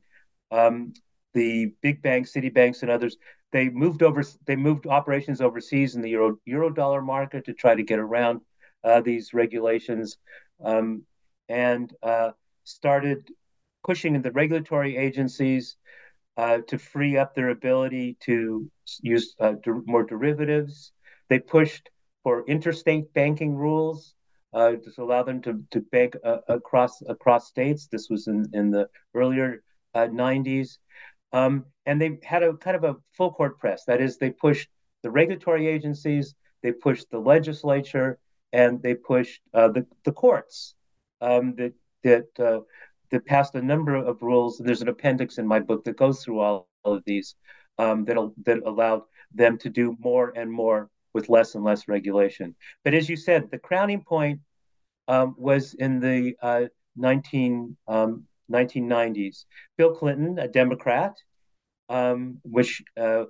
um, 0.50 0.92
the 1.34 1.72
big 1.82 2.02
banks, 2.02 2.32
city 2.32 2.48
banks, 2.50 2.82
and 2.82 2.90
others 2.90 3.16
they 3.52 3.68
moved 3.68 4.02
over. 4.02 4.22
They 4.46 4.56
moved 4.56 4.86
operations 4.86 5.40
overseas 5.40 5.94
in 5.94 6.02
the 6.02 6.10
euro 6.10 6.36
euro 6.44 6.70
dollar 6.70 7.02
market 7.02 7.44
to 7.46 7.54
try 7.54 7.74
to 7.74 7.82
get 7.82 7.98
around 7.98 8.40
uh, 8.84 9.00
these 9.00 9.32
regulations, 9.34 10.18
um, 10.64 11.02
and 11.48 11.92
uh, 12.02 12.30
started 12.64 13.30
pushing 13.84 14.20
the 14.20 14.32
regulatory 14.32 14.96
agencies 14.96 15.76
uh, 16.36 16.58
to 16.68 16.78
free 16.78 17.16
up 17.16 17.34
their 17.34 17.48
ability 17.50 18.16
to 18.20 18.70
use 19.02 19.34
uh, 19.40 19.52
der- 19.62 19.82
more 19.86 20.04
derivatives. 20.04 20.92
They 21.28 21.38
pushed 21.38 21.90
for 22.22 22.44
interstate 22.46 23.12
banking 23.14 23.54
rules 23.54 24.14
uh, 24.52 24.72
to 24.72 25.02
allow 25.02 25.22
them 25.22 25.40
to, 25.42 25.62
to 25.70 25.80
bank 25.80 26.16
uh, 26.24 26.38
across 26.48 27.00
across 27.08 27.48
states. 27.48 27.88
This 27.90 28.08
was 28.10 28.26
in, 28.28 28.44
in 28.52 28.70
the 28.70 28.88
earlier 29.14 29.62
90s. 29.94 30.78
Um, 31.32 31.66
and 31.86 32.00
they 32.00 32.18
had 32.22 32.42
a 32.42 32.54
kind 32.54 32.76
of 32.76 32.84
a 32.84 32.96
full 33.12 33.32
court 33.32 33.58
press. 33.58 33.84
That 33.84 34.00
is, 34.00 34.18
they 34.18 34.30
pushed 34.30 34.68
the 35.02 35.10
regulatory 35.10 35.66
agencies, 35.66 36.34
they 36.62 36.72
pushed 36.72 37.10
the 37.10 37.18
legislature, 37.18 38.18
and 38.52 38.82
they 38.82 38.94
pushed 38.94 39.40
uh, 39.54 39.68
the, 39.68 39.86
the 40.04 40.12
courts 40.12 40.74
um, 41.20 41.54
that 41.56 41.74
that 42.02 42.26
uh, 42.38 42.60
that 43.10 43.26
passed 43.26 43.54
a 43.54 43.62
number 43.62 43.94
of 43.94 44.22
rules. 44.22 44.58
And 44.58 44.68
there's 44.68 44.82
an 44.82 44.88
appendix 44.88 45.38
in 45.38 45.46
my 45.46 45.60
book 45.60 45.84
that 45.84 45.96
goes 45.96 46.24
through 46.24 46.40
all, 46.40 46.68
all 46.84 46.94
of 46.94 47.04
these 47.04 47.34
um, 47.78 48.04
that 48.06 48.16
that 48.44 48.58
allowed 48.64 49.02
them 49.34 49.58
to 49.58 49.68
do 49.68 49.96
more 50.00 50.32
and 50.34 50.50
more 50.50 50.90
with 51.12 51.28
less 51.28 51.54
and 51.54 51.64
less 51.64 51.88
regulation. 51.88 52.54
But 52.84 52.94
as 52.94 53.08
you 53.08 53.16
said, 53.16 53.50
the 53.50 53.58
crowning 53.58 54.02
point 54.02 54.40
um, 55.06 55.34
was 55.38 55.74
in 55.74 56.00
the 56.00 56.36
uh, 56.42 56.64
19, 56.96 57.76
1990s. 58.52 59.44
Um, 59.44 59.48
Bill 59.76 59.94
Clinton, 59.94 60.38
a 60.38 60.48
Democrat, 60.48 61.16
um, 61.88 62.38
which 62.42 62.82
uh, 62.96 63.24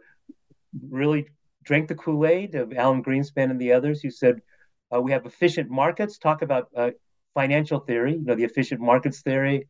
really 0.88 1.26
drank 1.64 1.88
the 1.88 1.94
Kool 1.94 2.26
Aid 2.26 2.54
of 2.54 2.72
Alan 2.72 3.02
Greenspan 3.02 3.50
and 3.50 3.60
the 3.60 3.72
others 3.72 4.00
who 4.00 4.10
said, 4.10 4.40
uh, 4.94 5.00
we 5.00 5.12
have 5.12 5.26
efficient 5.26 5.70
markets, 5.70 6.18
talk 6.18 6.42
about 6.42 6.68
uh, 6.74 6.90
financial 7.34 7.80
theory, 7.80 8.14
you 8.14 8.24
know, 8.24 8.34
the 8.34 8.44
efficient 8.44 8.80
markets 8.80 9.20
theory, 9.20 9.68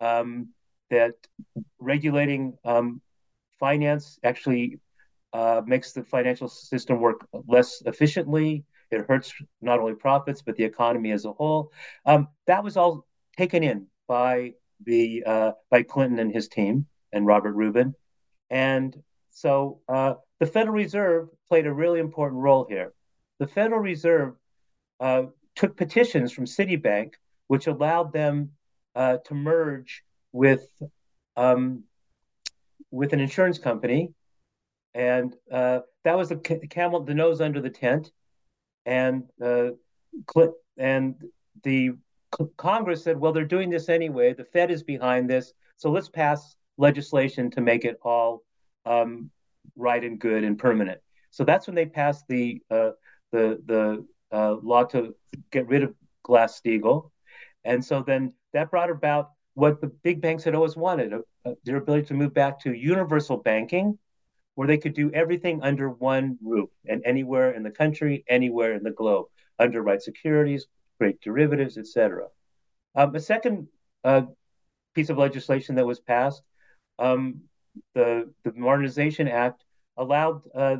um, 0.00 0.48
that 0.90 1.14
regulating 1.78 2.56
um, 2.64 3.00
finance 3.58 4.18
actually 4.24 4.78
uh, 5.32 5.60
makes 5.66 5.92
the 5.92 6.02
financial 6.02 6.48
system 6.48 7.00
work 7.00 7.26
less 7.46 7.82
efficiently. 7.84 8.64
It 8.90 9.04
hurts 9.08 9.34
not 9.60 9.80
only 9.80 9.94
profits, 9.94 10.42
but 10.42 10.56
the 10.56 10.64
economy 10.64 11.10
as 11.10 11.24
a 11.24 11.32
whole. 11.32 11.72
Um, 12.06 12.28
that 12.46 12.62
was 12.62 12.76
all 12.76 13.04
taken 13.36 13.62
in 13.62 13.86
by 14.06 14.54
the 14.82 15.24
uh, 15.26 15.52
by 15.70 15.82
Clinton 15.82 16.18
and 16.18 16.32
his 16.32 16.48
team 16.48 16.86
and 17.12 17.26
Robert 17.26 17.52
Rubin. 17.52 17.94
And 18.50 18.96
so 19.30 19.80
uh, 19.88 20.14
the 20.40 20.46
Federal 20.46 20.74
Reserve 20.74 21.28
played 21.48 21.66
a 21.66 21.72
really 21.72 22.00
important 22.00 22.40
role 22.40 22.66
here. 22.68 22.92
The 23.38 23.46
Federal 23.46 23.80
Reserve 23.80 24.34
uh, 25.00 25.24
took 25.56 25.76
petitions 25.76 26.32
from 26.32 26.44
Citibank, 26.44 27.14
which 27.48 27.66
allowed 27.66 28.12
them 28.12 28.50
uh, 28.94 29.18
to 29.26 29.34
merge 29.34 30.02
with 30.32 30.66
um, 31.36 31.84
with 32.90 33.12
an 33.12 33.20
insurance 33.20 33.58
company, 33.58 34.12
and 34.94 35.34
uh, 35.50 35.80
that 36.04 36.16
was 36.16 36.28
the 36.28 36.36
camel, 36.36 37.00
the 37.00 37.14
nose 37.14 37.40
under 37.40 37.60
the 37.60 37.70
tent, 37.70 38.12
and 38.86 39.24
uh, 39.44 39.70
and 40.78 41.16
the 41.64 41.90
Congress 42.56 43.04
said, 43.04 43.18
well, 43.18 43.32
they're 43.32 43.44
doing 43.44 43.70
this 43.70 43.88
anyway. 43.88 44.32
The 44.32 44.44
Fed 44.44 44.70
is 44.70 44.82
behind 44.82 45.28
this, 45.28 45.52
so 45.76 45.90
let's 45.90 46.08
pass 46.08 46.56
legislation 46.76 47.50
to 47.52 47.60
make 47.60 47.84
it 47.84 47.98
all 48.02 48.42
um, 48.86 49.30
right 49.76 50.02
and 50.02 50.18
good 50.18 50.44
and 50.44 50.58
permanent. 50.58 51.00
So 51.30 51.44
that's 51.44 51.66
when 51.66 51.74
they 51.74 51.86
passed 51.86 52.24
the 52.28 52.62
uh, 52.70 52.90
the 53.32 53.60
the 53.66 54.06
uh, 54.32 54.56
law 54.62 54.84
to 54.84 55.14
get 55.50 55.66
rid 55.66 55.82
of 55.82 55.94
Glass 56.22 56.60
Steagall, 56.60 57.10
and 57.64 57.84
so 57.84 58.02
then 58.02 58.32
that 58.52 58.70
brought 58.70 58.90
about 58.90 59.30
what 59.54 59.80
the 59.80 59.88
big 59.88 60.20
banks 60.20 60.44
had 60.44 60.54
always 60.54 60.76
wanted: 60.76 61.12
uh, 61.12 61.18
uh, 61.44 61.54
their 61.64 61.76
ability 61.76 62.06
to 62.06 62.14
move 62.14 62.34
back 62.34 62.60
to 62.60 62.72
universal 62.72 63.36
banking, 63.36 63.98
where 64.54 64.68
they 64.68 64.78
could 64.78 64.94
do 64.94 65.10
everything 65.12 65.62
under 65.62 65.90
one 65.90 66.38
roof 66.42 66.70
and 66.86 67.02
anywhere 67.04 67.52
in 67.52 67.62
the 67.62 67.70
country, 67.70 68.24
anywhere 68.28 68.74
in 68.74 68.82
the 68.82 68.92
globe, 68.92 69.26
underwrite 69.58 70.02
securities, 70.02 70.66
create 70.98 71.20
derivatives, 71.20 71.78
etc. 71.78 72.26
Um, 72.94 73.14
a 73.14 73.20
second 73.20 73.68
uh, 74.04 74.22
piece 74.94 75.10
of 75.10 75.18
legislation 75.18 75.74
that 75.76 75.86
was 75.86 76.00
passed 76.00 76.42
um, 76.98 77.40
the 77.94 78.32
the 78.44 78.52
Modernization 78.52 79.28
Act 79.28 79.64
allowed 79.96 80.42
uh, 80.54 80.76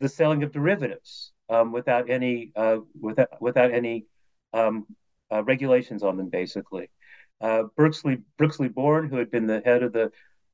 the 0.00 0.08
selling 0.08 0.42
of 0.42 0.52
derivatives 0.52 1.32
um, 1.48 1.72
without 1.72 2.10
any 2.10 2.52
uh, 2.56 2.78
without 3.00 3.40
without 3.40 3.72
any 3.72 4.06
um, 4.52 4.86
uh, 5.32 5.42
regulations 5.44 6.02
on 6.02 6.16
them. 6.16 6.28
Basically, 6.28 6.90
uh, 7.40 7.64
Brooksley 7.76 8.72
Born, 8.72 9.08
who 9.08 9.16
had 9.16 9.30
been 9.30 9.46
the 9.46 9.62
head 9.64 9.82
of 9.82 9.92
the 9.92 10.12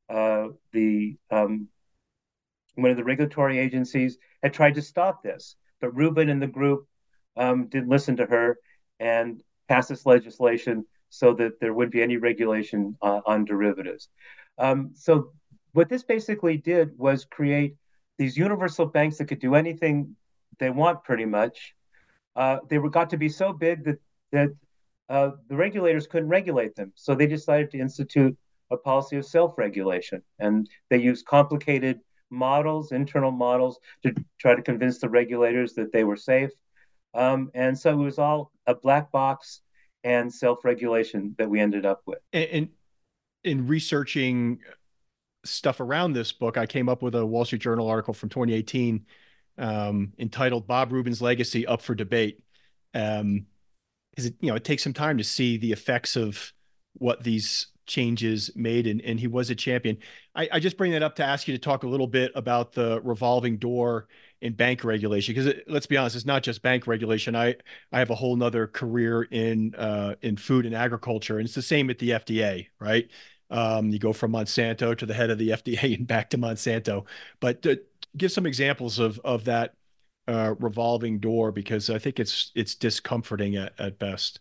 uh, 0.08 0.48
the 0.72 1.16
um, 1.30 1.68
one 2.74 2.90
of 2.90 2.96
the 2.96 3.04
regulatory 3.04 3.58
agencies, 3.58 4.18
had 4.42 4.54
tried 4.54 4.76
to 4.76 4.82
stop 4.82 5.22
this, 5.22 5.56
but 5.80 5.94
Rubin 5.94 6.28
and 6.28 6.40
the 6.40 6.46
group 6.46 6.86
um, 7.36 7.66
didn't 7.68 7.88
listen 7.88 8.16
to 8.16 8.26
her 8.26 8.58
and 9.00 9.42
pass 9.68 9.88
this 9.88 10.06
legislation 10.06 10.84
so 11.10 11.34
that 11.34 11.60
there 11.60 11.72
wouldn't 11.72 11.92
be 11.92 12.02
any 12.02 12.16
regulation 12.16 12.96
uh, 13.02 13.20
on 13.26 13.44
derivatives. 13.44 14.08
Um, 14.58 14.90
so 14.94 15.32
what 15.72 15.88
this 15.88 16.02
basically 16.02 16.56
did 16.56 16.98
was 16.98 17.24
create 17.24 17.76
these 18.18 18.36
universal 18.36 18.86
banks 18.86 19.18
that 19.18 19.26
could 19.26 19.38
do 19.40 19.54
anything 19.54 20.16
they 20.58 20.70
want, 20.70 21.04
pretty 21.04 21.24
much. 21.24 21.74
Uh, 22.34 22.58
they 22.68 22.78
were 22.78 22.90
got 22.90 23.10
to 23.10 23.16
be 23.16 23.28
so 23.28 23.52
big 23.52 23.84
that 23.84 23.98
that 24.32 24.50
uh, 25.08 25.30
the 25.48 25.56
regulators 25.56 26.06
couldn't 26.06 26.28
regulate 26.28 26.74
them, 26.74 26.92
so 26.94 27.14
they 27.14 27.26
decided 27.26 27.70
to 27.70 27.78
institute 27.78 28.36
a 28.70 28.76
policy 28.76 29.16
of 29.16 29.24
self-regulation, 29.24 30.22
and 30.38 30.68
they 30.90 30.98
used 30.98 31.24
complicated 31.24 32.00
models, 32.30 32.92
internal 32.92 33.30
models, 33.30 33.78
to 34.02 34.14
try 34.38 34.54
to 34.54 34.60
convince 34.60 34.98
the 34.98 35.08
regulators 35.08 35.72
that 35.72 35.92
they 35.92 36.04
were 36.04 36.16
safe. 36.16 36.50
Um, 37.14 37.50
and 37.54 37.78
so 37.78 37.92
it 37.92 38.04
was 38.04 38.18
all 38.18 38.52
a 38.66 38.74
black 38.74 39.10
box 39.10 39.60
and 40.04 40.32
self-regulation 40.32 41.34
that 41.38 41.48
we 41.48 41.60
ended 41.60 41.84
up 41.84 42.02
with. 42.06 42.18
And, 42.32 42.48
and 42.50 42.68
in 43.44 43.66
researching 43.66 44.60
stuff 45.44 45.80
around 45.80 46.12
this 46.12 46.32
book, 46.32 46.56
I 46.56 46.66
came 46.66 46.88
up 46.88 47.02
with 47.02 47.14
a 47.14 47.24
Wall 47.24 47.44
Street 47.44 47.62
Journal 47.62 47.88
article 47.88 48.14
from 48.14 48.28
2018 48.28 49.04
um, 49.58 50.12
entitled 50.18 50.66
"Bob 50.66 50.92
Rubin's 50.92 51.20
Legacy 51.20 51.66
Up 51.66 51.82
for 51.82 51.94
Debate." 51.94 52.40
Um, 52.94 53.46
because 54.18 54.26
it 54.26 54.36
you 54.40 54.50
know 54.50 54.56
it 54.56 54.64
takes 54.64 54.82
some 54.82 54.92
time 54.92 55.16
to 55.18 55.24
see 55.24 55.56
the 55.56 55.70
effects 55.70 56.16
of 56.16 56.52
what 56.94 57.22
these 57.22 57.68
changes 57.86 58.50
made 58.56 58.86
and, 58.86 59.00
and 59.02 59.20
he 59.20 59.28
was 59.28 59.48
a 59.48 59.54
champion 59.54 59.96
I, 60.34 60.48
I 60.54 60.60
just 60.60 60.76
bring 60.76 60.92
that 60.92 61.04
up 61.04 61.14
to 61.16 61.24
ask 61.24 61.46
you 61.46 61.54
to 61.54 61.60
talk 61.60 61.84
a 61.84 61.88
little 61.88 62.08
bit 62.08 62.32
about 62.34 62.72
the 62.72 63.00
revolving 63.02 63.58
door 63.58 64.08
in 64.40 64.52
bank 64.52 64.84
regulation 64.84 65.34
because 65.34 65.52
let's 65.66 65.86
be 65.86 65.96
honest 65.96 66.14
it's 66.14 66.24
not 66.24 66.42
just 66.42 66.62
bank 66.62 66.86
regulation 66.86 67.34
i 67.34 67.54
i 67.92 67.98
have 67.98 68.10
a 68.10 68.14
whole 68.14 68.36
nother 68.36 68.66
career 68.66 69.22
in 69.24 69.74
uh 69.74 70.14
in 70.22 70.36
food 70.36 70.64
and 70.64 70.74
agriculture 70.74 71.38
and 71.38 71.46
it's 71.46 71.54
the 71.54 71.62
same 71.62 71.90
at 71.90 71.98
the 71.98 72.10
fda 72.10 72.66
right 72.78 73.10
um, 73.50 73.90
you 73.90 73.98
go 73.98 74.12
from 74.12 74.32
Monsanto 74.32 74.96
to 74.96 75.06
the 75.06 75.14
head 75.14 75.30
of 75.30 75.38
the 75.38 75.50
FDA 75.50 75.94
and 75.96 76.06
back 76.06 76.30
to 76.30 76.38
Monsanto. 76.38 77.06
But 77.40 77.66
uh, 77.66 77.76
give 78.16 78.32
some 78.32 78.46
examples 78.46 78.98
of 78.98 79.18
of 79.24 79.44
that 79.44 79.74
uh, 80.26 80.54
revolving 80.58 81.18
door 81.18 81.52
because 81.52 81.90
I 81.90 81.98
think 81.98 82.20
it's 82.20 82.52
it's 82.54 82.74
discomforting 82.74 83.56
at, 83.56 83.72
at 83.78 83.98
best. 83.98 84.40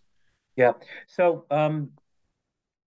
Yeah. 0.56 0.74
So 1.08 1.46
um, 1.52 1.92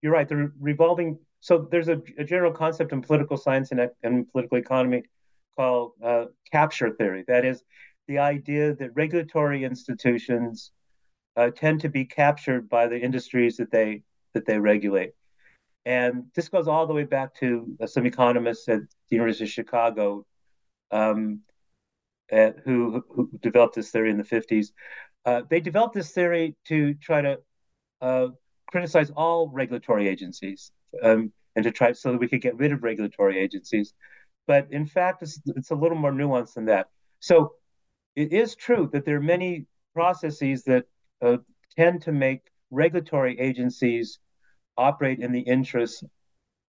you're 0.01 0.13
right. 0.13 0.27
The 0.27 0.51
revolving. 0.59 1.17
So 1.39 1.67
there's 1.71 1.87
a, 1.87 1.99
a 2.19 2.23
general 2.23 2.51
concept 2.51 2.93
in 2.93 3.01
political 3.01 3.35
science 3.35 3.71
and, 3.71 3.89
and 4.03 4.31
political 4.31 4.59
economy 4.59 5.03
called 5.55 5.93
uh, 6.03 6.25
capture 6.51 6.91
theory. 6.91 7.23
That 7.27 7.45
is 7.45 7.63
the 8.07 8.19
idea 8.19 8.73
that 8.75 8.95
regulatory 8.95 9.63
institutions 9.63 10.71
uh, 11.35 11.49
tend 11.51 11.81
to 11.81 11.89
be 11.89 12.05
captured 12.05 12.69
by 12.69 12.87
the 12.87 12.99
industries 12.99 13.57
that 13.57 13.71
they 13.71 14.03
that 14.33 14.45
they 14.45 14.59
regulate. 14.59 15.13
And 15.85 16.25
this 16.35 16.49
goes 16.49 16.67
all 16.67 16.85
the 16.85 16.93
way 16.93 17.03
back 17.03 17.33
to 17.35 17.75
uh, 17.81 17.87
some 17.87 18.05
economists 18.05 18.67
at 18.69 18.81
the 19.09 19.15
University 19.15 19.45
of 19.45 19.49
Chicago 19.49 20.25
um, 20.91 21.41
at, 22.31 22.57
who, 22.63 23.03
who 23.09 23.29
developed 23.41 23.75
this 23.75 23.91
theory 23.91 24.11
in 24.11 24.17
the 24.17 24.23
50s. 24.23 24.67
Uh, 25.25 25.41
they 25.49 25.59
developed 25.59 25.95
this 25.95 26.11
theory 26.11 26.55
to 26.67 26.93
try 26.95 27.21
to 27.21 27.39
uh, 28.01 28.27
criticize 28.67 29.11
all 29.11 29.49
regulatory 29.49 30.07
agencies 30.07 30.71
um, 31.03 31.31
and 31.55 31.63
to 31.63 31.71
try 31.71 31.91
so 31.91 32.11
that 32.11 32.19
we 32.19 32.27
could 32.27 32.41
get 32.41 32.57
rid 32.57 32.71
of 32.71 32.83
regulatory 32.83 33.39
agencies. 33.39 33.93
But 34.51 34.67
in 34.69 34.85
fact, 34.85 35.23
it's, 35.23 35.39
it's 35.45 35.71
a 35.71 35.75
little 35.75 35.97
more 35.97 36.11
nuanced 36.11 36.55
than 36.55 36.65
that. 36.65 36.87
So 37.21 37.53
it 38.17 38.33
is 38.33 38.53
true 38.53 38.89
that 38.91 39.05
there 39.05 39.15
are 39.15 39.21
many 39.37 39.65
processes 39.93 40.65
that 40.65 40.83
uh, 41.21 41.37
tend 41.77 42.01
to 42.01 42.11
make 42.11 42.41
regulatory 42.69 43.39
agencies 43.39 44.19
operate 44.75 45.19
in 45.19 45.31
the 45.31 45.39
interests 45.39 46.03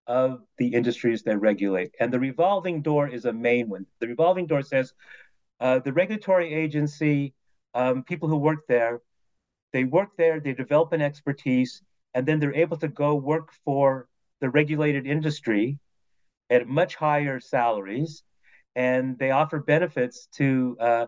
of 0.07 0.43
the 0.59 0.69
industries 0.69 1.25
they 1.25 1.35
regulate. 1.35 1.91
And 1.99 2.13
the 2.13 2.21
revolving 2.21 2.83
door 2.83 3.09
is 3.09 3.25
a 3.25 3.33
main 3.33 3.69
one. 3.69 3.85
The 3.99 4.07
revolving 4.07 4.47
door 4.47 4.63
says 4.63 4.95
uh, 5.59 5.81
the 5.81 5.93
regulatory 5.93 6.55
agency, 6.55 7.35
um, 7.75 8.05
people 8.05 8.29
who 8.29 8.37
work 8.37 8.61
there, 8.69 9.01
they 9.73 9.83
work 9.83 10.11
there, 10.17 10.39
they 10.39 10.55
develop 10.55 10.93
an 10.93 11.03
expertise, 11.03 11.83
and 12.15 12.25
then 12.25 12.39
they're 12.39 12.55
able 12.55 12.77
to 12.77 12.87
go 12.87 13.17
work 13.17 13.49
for 13.65 14.07
the 14.41 14.51
regulated 14.51 15.05
industry 15.05 15.81
at 16.53 16.69
much 16.69 16.95
higher 16.95 17.41
salaries, 17.41 18.23
and 18.77 19.19
they 19.19 19.31
offer 19.31 19.59
benefits 19.59 20.29
to 20.35 20.77
uh, 20.79 21.07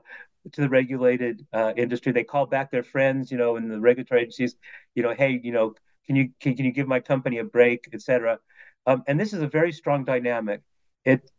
to 0.53 0.61
the 0.61 0.69
regulated 0.69 1.47
uh, 1.53 1.73
industry. 1.77 2.13
They 2.13 2.25
call 2.25 2.47
back 2.47 2.71
their 2.71 2.83
friends, 2.83 3.31
you 3.31 3.39
know, 3.39 3.57
in 3.57 3.69
the 3.69 3.81
regulatory 3.81 4.23
agencies, 4.23 4.57
you 4.95 5.03
know, 5.03 5.15
hey, 5.15 5.41
you 5.43 5.53
know, 5.53 5.75
can 6.07 6.17
you 6.17 6.31
can, 6.41 6.57
can 6.57 6.65
you 6.65 6.73
give 6.73 6.89
my 6.89 7.01
company 7.01 7.39
a 7.39 7.45
break, 7.45 7.89
etc. 7.93 8.39
Um, 8.87 9.03
and 9.07 9.19
this 9.21 9.33
is 9.33 9.43
a 9.43 9.47
very 9.47 9.73
strong 9.73 10.05
dynamic. 10.05 10.63
It 11.05 11.31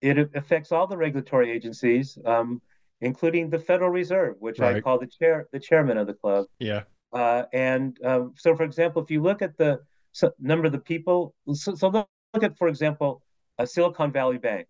it 0.00 0.18
affects 0.34 0.72
all 0.72 0.86
the 0.86 0.96
regulatory 0.96 1.50
agencies, 1.50 2.18
um, 2.24 2.60
including 3.00 3.50
the 3.50 3.58
Federal 3.58 3.90
Reserve, 3.90 4.36
which 4.38 4.58
right. 4.58 4.76
I 4.76 4.80
call 4.80 4.98
the 4.98 5.06
chair 5.06 5.48
the 5.52 5.60
chairman 5.60 5.98
of 5.98 6.06
the 6.06 6.14
club. 6.14 6.46
Yeah. 6.58 6.82
Uh, 7.12 7.44
and 7.52 7.98
um, 8.04 8.34
so, 8.36 8.54
for 8.54 8.64
example, 8.64 9.02
if 9.02 9.10
you 9.10 9.22
look 9.22 9.40
at 9.40 9.56
the 9.56 9.80
number 10.38 10.66
of 10.66 10.72
the 10.72 10.78
people, 10.78 11.34
so, 11.52 11.74
so 11.74 11.88
look, 11.88 12.08
at, 12.42 12.58
for 12.58 12.68
example, 12.68 13.22
Silicon 13.64 14.12
Valley 14.12 14.38
Bank, 14.38 14.66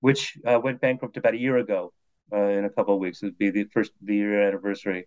which 0.00 0.38
uh, 0.46 0.58
went 0.62 0.80
bankrupt 0.80 1.16
about 1.16 1.34
a 1.34 1.38
year 1.38 1.58
ago. 1.58 1.92
Uh, 2.32 2.48
in 2.48 2.64
a 2.64 2.70
couple 2.70 2.94
of 2.94 3.00
weeks, 3.00 3.22
it 3.22 3.26
would 3.26 3.38
be 3.38 3.50
the 3.50 3.64
first 3.64 3.92
the 4.02 4.16
year 4.16 4.48
anniversary. 4.48 5.06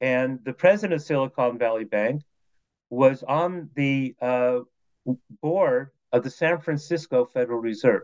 And 0.00 0.40
the 0.44 0.52
president 0.52 1.00
of 1.00 1.06
Silicon 1.06 1.58
Valley 1.58 1.84
Bank 1.84 2.22
was 2.88 3.22
on 3.22 3.70
the 3.74 4.16
uh, 4.20 4.60
board 5.40 5.90
of 6.12 6.24
the 6.24 6.30
San 6.30 6.58
Francisco 6.58 7.24
Federal 7.24 7.60
Reserve. 7.60 8.02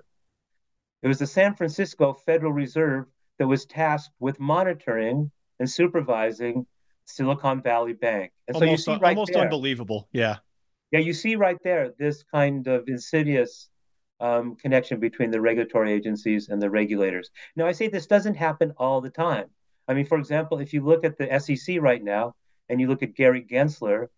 It 1.02 1.08
was 1.08 1.18
the 1.18 1.26
San 1.26 1.54
Francisco 1.54 2.12
Federal 2.12 2.52
Reserve 2.52 3.06
that 3.38 3.46
was 3.46 3.66
tasked 3.66 4.14
with 4.20 4.38
monitoring 4.38 5.30
and 5.58 5.70
supervising 5.70 6.66
Silicon 7.04 7.62
Valley 7.62 7.92
Bank. 7.92 8.32
And 8.48 8.56
so 8.56 8.64
you 8.64 8.76
see 8.76 8.92
right 8.96 9.16
almost 9.16 9.32
there, 9.32 9.42
unbelievable. 9.42 10.08
Yeah. 10.12 10.36
Yeah, 10.92 11.00
you 11.00 11.12
see 11.12 11.36
right 11.36 11.58
there 11.64 11.92
this 11.98 12.24
kind 12.32 12.66
of 12.66 12.88
insidious 12.88 13.68
um, 14.20 14.56
connection 14.56 15.00
between 15.00 15.30
the 15.30 15.40
regulatory 15.40 15.92
agencies 15.92 16.48
and 16.48 16.60
the 16.60 16.70
regulators. 16.70 17.30
Now, 17.54 17.66
I 17.66 17.72
say 17.72 17.88
this 17.88 18.06
doesn't 18.06 18.34
happen 18.34 18.72
all 18.78 19.00
the 19.00 19.10
time. 19.10 19.46
I 19.88 19.94
mean, 19.94 20.06
for 20.06 20.18
example, 20.18 20.58
if 20.58 20.72
you 20.72 20.84
look 20.84 21.04
at 21.04 21.18
the 21.18 21.38
SEC 21.38 21.80
right 21.80 22.02
now 22.02 22.34
and 22.68 22.80
you 22.80 22.88
look 22.88 23.02
at 23.02 23.14
Gary 23.14 23.46
Gensler, 23.48 24.08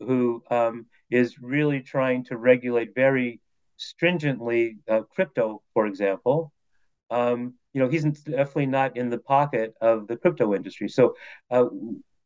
who 0.00 0.42
um, 0.50 0.86
is 1.10 1.38
really 1.40 1.80
trying 1.80 2.24
to 2.24 2.36
regulate 2.36 2.94
very 2.94 3.40
stringently 3.76 4.78
uh, 4.88 5.02
crypto, 5.02 5.62
for 5.74 5.86
example, 5.86 6.52
um, 7.10 7.54
you 7.72 7.80
know, 7.80 7.88
he's 7.88 8.04
definitely 8.04 8.66
not 8.66 8.96
in 8.96 9.10
the 9.10 9.18
pocket 9.18 9.74
of 9.80 10.06
the 10.08 10.16
crypto 10.16 10.54
industry. 10.54 10.88
So 10.88 11.14
uh, 11.50 11.66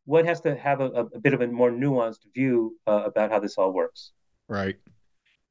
one 0.05 0.25
has 0.25 0.41
to 0.41 0.55
have 0.55 0.81
a, 0.81 0.85
a, 1.13 1.19
bit 1.19 1.33
of 1.33 1.41
a 1.41 1.47
more 1.47 1.69
nuanced 1.69 2.25
view 2.33 2.77
uh, 2.87 3.03
about 3.05 3.31
how 3.31 3.39
this 3.39 3.57
all 3.57 3.71
works. 3.71 4.11
Right. 4.47 4.77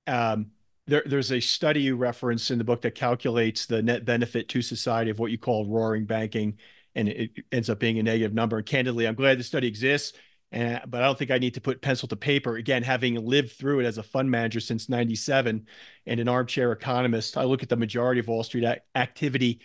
Um, 0.06 0.50
there, 0.86 1.02
there's 1.06 1.32
a 1.32 1.40
study 1.40 1.82
you 1.82 1.96
reference 1.96 2.50
in 2.50 2.58
the 2.58 2.64
book 2.64 2.82
that 2.82 2.94
calculates 2.94 3.66
the 3.66 3.82
net 3.82 4.04
benefit 4.04 4.48
to 4.50 4.62
society 4.62 5.10
of 5.10 5.18
what 5.18 5.30
you 5.30 5.38
call 5.38 5.66
roaring 5.66 6.06
banking, 6.06 6.58
and 6.94 7.08
it 7.08 7.30
ends 7.52 7.70
up 7.70 7.78
being 7.78 7.98
a 7.98 8.02
negative 8.02 8.34
number. 8.34 8.56
And 8.56 8.66
candidly, 8.66 9.06
I'm 9.06 9.14
glad 9.14 9.38
the 9.38 9.44
study 9.44 9.68
exists 9.68 10.12
and, 10.52 10.80
but 10.88 11.02
I 11.02 11.06
don't 11.06 11.18
think 11.18 11.30
I 11.30 11.38
need 11.38 11.54
to 11.54 11.60
put 11.60 11.80
pencil 11.80 12.08
to 12.08 12.16
paper. 12.16 12.56
Again, 12.56 12.82
having 12.82 13.14
lived 13.14 13.52
through 13.52 13.80
it 13.80 13.86
as 13.86 13.98
a 13.98 14.02
fund 14.02 14.30
manager 14.30 14.60
since 14.60 14.88
97 14.88 15.66
and 16.06 16.20
an 16.20 16.28
armchair 16.28 16.72
economist, 16.72 17.36
I 17.36 17.44
look 17.44 17.62
at 17.62 17.68
the 17.68 17.76
majority 17.76 18.20
of 18.20 18.28
Wall 18.28 18.42
Street 18.42 18.66
activity 18.94 19.60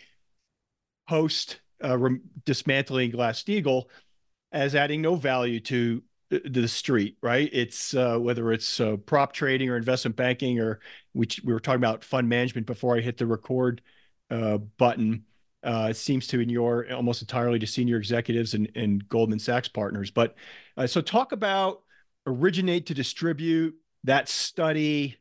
post 1.10 1.60
uh, 1.82 1.98
dismantling 2.46 3.12
Glass-Steagall 3.12 3.86
as 4.52 4.76
adding 4.76 5.02
no 5.02 5.16
value 5.16 5.60
to 5.62 6.04
the 6.30 6.68
street, 6.68 7.18
right? 7.22 7.50
It's 7.54 7.94
uh, 7.94 8.18
whether 8.18 8.52
it's 8.52 8.80
uh, 8.80 8.98
prop 8.98 9.34
trading 9.34 9.70
or 9.70 9.78
investment 9.78 10.16
banking, 10.16 10.60
or 10.60 10.80
which 11.14 11.42
we 11.44 11.54
were 11.54 11.60
talking 11.60 11.78
about 11.78 12.04
fund 12.04 12.28
management 12.28 12.68
before 12.68 12.98
I 12.98 13.02
hit 13.02 13.18
the 13.18 13.28
record 13.28 13.82
uh, 14.30 14.58
button 14.58 15.26
uh, 15.66 15.88
it 15.90 15.98
seems 15.98 16.28
to 16.28 16.40
inure 16.40 16.86
almost 16.94 17.22
entirely 17.22 17.58
to 17.58 17.66
senior 17.66 17.98
executives 17.98 18.54
and, 18.54 18.72
and 18.76 19.08
Goldman 19.10 19.40
Sachs 19.40 19.68
partners. 19.68 20.12
But 20.12 20.36
uh, 20.78 20.86
so 20.86 21.02
talk 21.02 21.32
about 21.32 21.82
originate 22.28 22.86
to 22.86 22.94
distribute 22.94 23.76
that 24.04 24.30
study, 24.30 25.18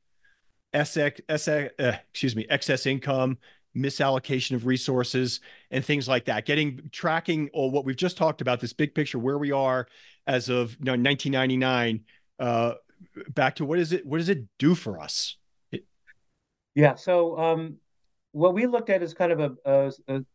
SX, 0.75 1.21
SX 1.31 1.71
uh, 1.79 1.97
excuse 2.11 2.37
me, 2.37 2.47
excess 2.51 2.85
income, 2.85 3.39
misallocation 3.77 4.55
of 4.55 4.67
resources, 4.67 5.41
and 5.71 5.85
things 5.85 6.09
like 6.09 6.27
that. 6.27 6.47
Getting 6.47 6.89
tracking 6.93 7.51
or 7.53 7.71
what 7.71 7.85
we've 7.85 7.97
just 7.97 8.17
talked 8.17 8.41
about, 8.41 8.61
this 8.61 8.73
big 8.73 8.95
picture, 8.95 9.19
where 9.19 9.39
we 9.39 9.53
are 9.53 9.87
as 10.27 10.49
of 10.49 10.73
you 10.79 10.85
know, 10.85 10.93
1999, 10.93 12.01
uh, 12.39 12.75
back 13.29 13.57
to 13.57 13.65
what 13.65 13.79
is 13.79 13.93
it? 13.93 14.07
What 14.07 14.19
does 14.19 14.29
it 14.29 14.45
do 14.59 14.75
for 14.75 15.01
us? 15.01 15.37
It, 15.73 15.85
yeah. 16.75 16.95
So 16.95 17.39
um, 17.39 17.77
what 18.33 18.55
we 18.55 18.67
looked 18.67 18.91
at 18.91 19.03
is 19.03 19.15
kind 19.15 19.33
of 19.33 19.57
a 19.65 19.93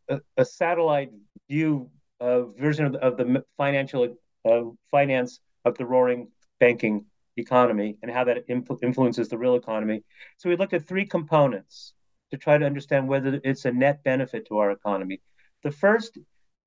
a, 0.09 0.19
a 0.37 0.45
satellite 0.45 1.11
view 1.49 1.89
version 2.21 2.85
of 2.85 2.93
the, 2.93 2.99
of 2.99 3.17
the 3.17 3.43
financial 3.57 4.15
uh, 4.45 4.61
finance 4.91 5.39
of 5.65 5.77
the 5.77 5.85
roaring 5.85 6.27
banking 6.59 7.05
economy 7.37 7.97
and 8.01 8.11
how 8.11 8.23
that 8.25 8.47
influ- 8.47 8.81
influences 8.83 9.29
the 9.29 9.37
real 9.37 9.55
economy. 9.55 10.03
So 10.37 10.49
we 10.49 10.55
looked 10.55 10.73
at 10.73 10.87
three 10.87 11.05
components 11.05 11.93
to 12.31 12.37
try 12.37 12.57
to 12.57 12.65
understand 12.65 13.07
whether 13.07 13.39
it's 13.43 13.65
a 13.65 13.71
net 13.71 14.03
benefit 14.03 14.47
to 14.47 14.57
our 14.57 14.71
economy. 14.71 15.21
The 15.63 15.71
first 15.71 16.17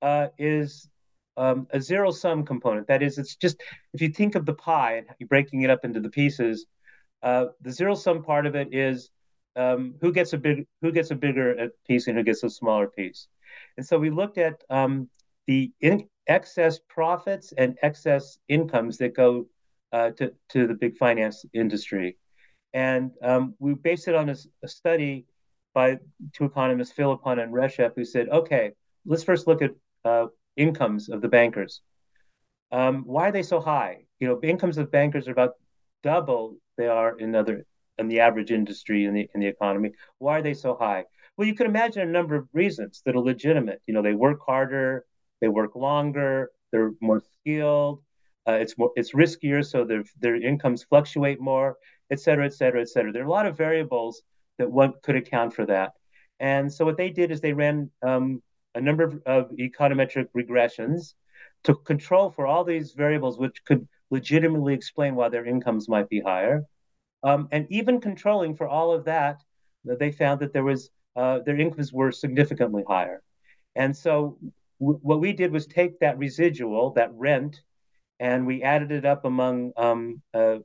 uh, 0.01 0.27
is 0.37 0.89
um, 1.37 1.67
a 1.71 1.81
zero 1.81 2.11
sum 2.11 2.45
component. 2.45 2.87
That 2.87 3.01
is, 3.01 3.17
it's 3.17 3.35
just 3.35 3.61
if 3.93 4.01
you 4.01 4.09
think 4.09 4.35
of 4.35 4.45
the 4.45 4.53
pie 4.53 4.97
and 4.97 5.07
you're 5.19 5.27
breaking 5.27 5.61
it 5.61 5.69
up 5.69 5.85
into 5.85 5.99
the 5.99 6.09
pieces, 6.09 6.65
uh, 7.23 7.47
the 7.61 7.71
zero 7.71 7.95
sum 7.95 8.23
part 8.23 8.45
of 8.45 8.55
it 8.55 8.73
is 8.73 9.09
um, 9.55 9.95
who 10.01 10.11
gets 10.11 10.33
a 10.33 10.37
big 10.37 10.67
who 10.81 10.91
gets 10.91 11.11
a 11.11 11.15
bigger 11.15 11.59
uh, 11.59 11.67
piece 11.87 12.07
and 12.07 12.17
who 12.17 12.23
gets 12.23 12.43
a 12.43 12.49
smaller 12.49 12.87
piece. 12.87 13.27
And 13.77 13.85
so 13.85 13.99
we 13.99 14.09
looked 14.09 14.37
at 14.37 14.63
um, 14.69 15.09
the 15.47 15.71
in- 15.81 16.07
excess 16.27 16.79
profits 16.89 17.53
and 17.57 17.77
excess 17.81 18.37
incomes 18.47 18.97
that 18.97 19.15
go 19.15 19.47
uh, 19.91 20.11
to 20.11 20.33
to 20.49 20.67
the 20.67 20.73
big 20.73 20.97
finance 20.97 21.45
industry, 21.53 22.17
and 22.73 23.11
um, 23.21 23.53
we 23.59 23.73
based 23.75 24.07
it 24.07 24.15
on 24.15 24.29
a, 24.29 24.35
a, 24.63 24.67
study 24.67 25.25
by 25.73 25.97
two 26.33 26.45
economists, 26.45 26.91
Philippon 26.91 27.39
and 27.39 27.53
Reshef, 27.53 27.93
who 27.95 28.05
said, 28.05 28.29
okay, 28.29 28.71
let's 29.05 29.23
first 29.23 29.47
look 29.47 29.61
at 29.61 29.71
uh, 30.05 30.27
incomes 30.55 31.09
of 31.09 31.21
the 31.21 31.27
bankers. 31.27 31.81
Um, 32.71 33.03
why 33.05 33.29
are 33.29 33.31
they 33.31 33.43
so 33.43 33.59
high? 33.59 34.05
You 34.19 34.27
know, 34.27 34.39
incomes 34.41 34.77
of 34.77 34.91
bankers 34.91 35.27
are 35.27 35.31
about 35.31 35.53
double 36.03 36.57
they 36.77 36.87
are 36.87 37.17
in 37.17 37.35
other 37.35 37.65
and 37.97 38.09
the 38.09 38.19
average 38.19 38.51
industry 38.51 39.05
in 39.05 39.13
the 39.13 39.29
in 39.33 39.41
the 39.41 39.47
economy. 39.47 39.91
Why 40.17 40.39
are 40.39 40.41
they 40.41 40.53
so 40.53 40.75
high? 40.75 41.05
Well, 41.37 41.47
you 41.47 41.55
can 41.55 41.67
imagine 41.67 42.01
a 42.01 42.11
number 42.11 42.35
of 42.35 42.47
reasons 42.53 43.01
that 43.05 43.15
are 43.15 43.19
legitimate. 43.19 43.81
You 43.87 43.93
know, 43.93 44.01
they 44.01 44.13
work 44.13 44.39
harder, 44.45 45.05
they 45.41 45.47
work 45.47 45.75
longer, 45.75 46.51
they're 46.71 46.91
more 47.01 47.21
skilled. 47.33 48.01
Uh, 48.47 48.53
it's 48.53 48.77
more 48.77 48.91
it's 48.95 49.13
riskier, 49.13 49.65
so 49.65 49.85
their 49.85 50.03
their 50.19 50.35
incomes 50.35 50.83
fluctuate 50.83 51.39
more, 51.39 51.77
et 52.11 52.19
cetera, 52.19 52.45
et 52.45 52.53
cetera, 52.53 52.81
et 52.81 52.89
cetera. 52.89 53.11
There 53.11 53.23
are 53.23 53.27
a 53.27 53.31
lot 53.31 53.45
of 53.45 53.57
variables 53.57 54.21
that 54.57 54.71
one 54.71 54.93
could 55.03 55.15
account 55.15 55.53
for 55.53 55.65
that. 55.65 55.93
And 56.39 56.71
so 56.71 56.85
what 56.85 56.97
they 56.97 57.09
did 57.09 57.31
is 57.31 57.41
they 57.41 57.53
ran 57.53 57.89
um, 58.01 58.41
a 58.75 58.81
number 58.81 59.03
of, 59.03 59.21
of 59.25 59.51
econometric 59.51 60.27
regressions 60.35 61.13
to 61.63 61.75
control 61.75 62.29
for 62.29 62.45
all 62.45 62.63
these 62.63 62.93
variables, 62.93 63.37
which 63.37 63.63
could 63.65 63.87
legitimately 64.11 64.73
explain 64.73 65.15
why 65.15 65.29
their 65.29 65.45
incomes 65.45 65.87
might 65.87 66.09
be 66.09 66.19
higher. 66.19 66.63
Um, 67.23 67.47
and 67.51 67.65
even 67.69 68.01
controlling 68.01 68.55
for 68.55 68.67
all 68.67 68.91
of 68.91 69.05
that, 69.05 69.37
they 69.85 70.11
found 70.11 70.41
that 70.41 70.53
there 70.53 70.63
was 70.63 70.89
uh, 71.15 71.39
their 71.45 71.59
incomes 71.59 71.93
were 71.93 72.11
significantly 72.11 72.83
higher. 72.87 73.21
And 73.75 73.95
so 73.95 74.37
w- 74.79 74.99
what 75.01 75.19
we 75.19 75.31
did 75.33 75.51
was 75.51 75.67
take 75.67 75.99
that 75.99 76.17
residual, 76.17 76.91
that 76.93 77.11
rent, 77.13 77.61
and 78.19 78.47
we 78.47 78.63
added 78.63 78.91
it 78.91 79.05
up 79.05 79.25
among 79.25 79.73
um, 79.77 80.21
uh, 80.33 80.57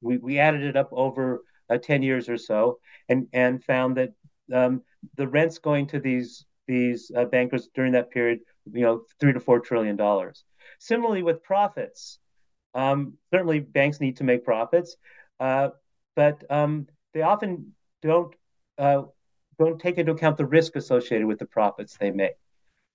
we 0.00 0.18
we 0.18 0.38
added 0.38 0.62
it 0.62 0.76
up 0.76 0.90
over 0.92 1.42
uh, 1.70 1.78
ten 1.78 2.02
years 2.02 2.28
or 2.28 2.36
so, 2.36 2.78
and 3.08 3.26
and 3.32 3.62
found 3.64 3.96
that 3.96 4.12
um, 4.52 4.82
the 5.16 5.26
rents 5.26 5.58
going 5.58 5.86
to 5.88 6.00
these 6.00 6.44
these 6.66 7.10
uh, 7.16 7.24
bankers 7.24 7.68
during 7.74 7.92
that 7.92 8.10
period, 8.10 8.40
you 8.72 8.82
know, 8.82 9.02
three 9.20 9.32
to 9.32 9.40
four 9.40 9.60
trillion 9.60 9.96
dollars. 9.96 10.44
Similarly 10.78 11.22
with 11.22 11.42
profits, 11.42 12.18
um, 12.74 13.14
certainly 13.32 13.60
banks 13.60 14.00
need 14.00 14.16
to 14.18 14.24
make 14.24 14.44
profits, 14.44 14.96
uh, 15.40 15.70
but 16.16 16.42
um, 16.50 16.86
they 17.12 17.22
often 17.22 17.74
don't 18.02 18.34
uh, 18.78 19.02
don't 19.58 19.80
take 19.80 19.98
into 19.98 20.12
account 20.12 20.36
the 20.36 20.46
risk 20.46 20.76
associated 20.76 21.26
with 21.26 21.38
the 21.38 21.46
profits 21.46 21.96
they 21.96 22.10
make. 22.10 22.34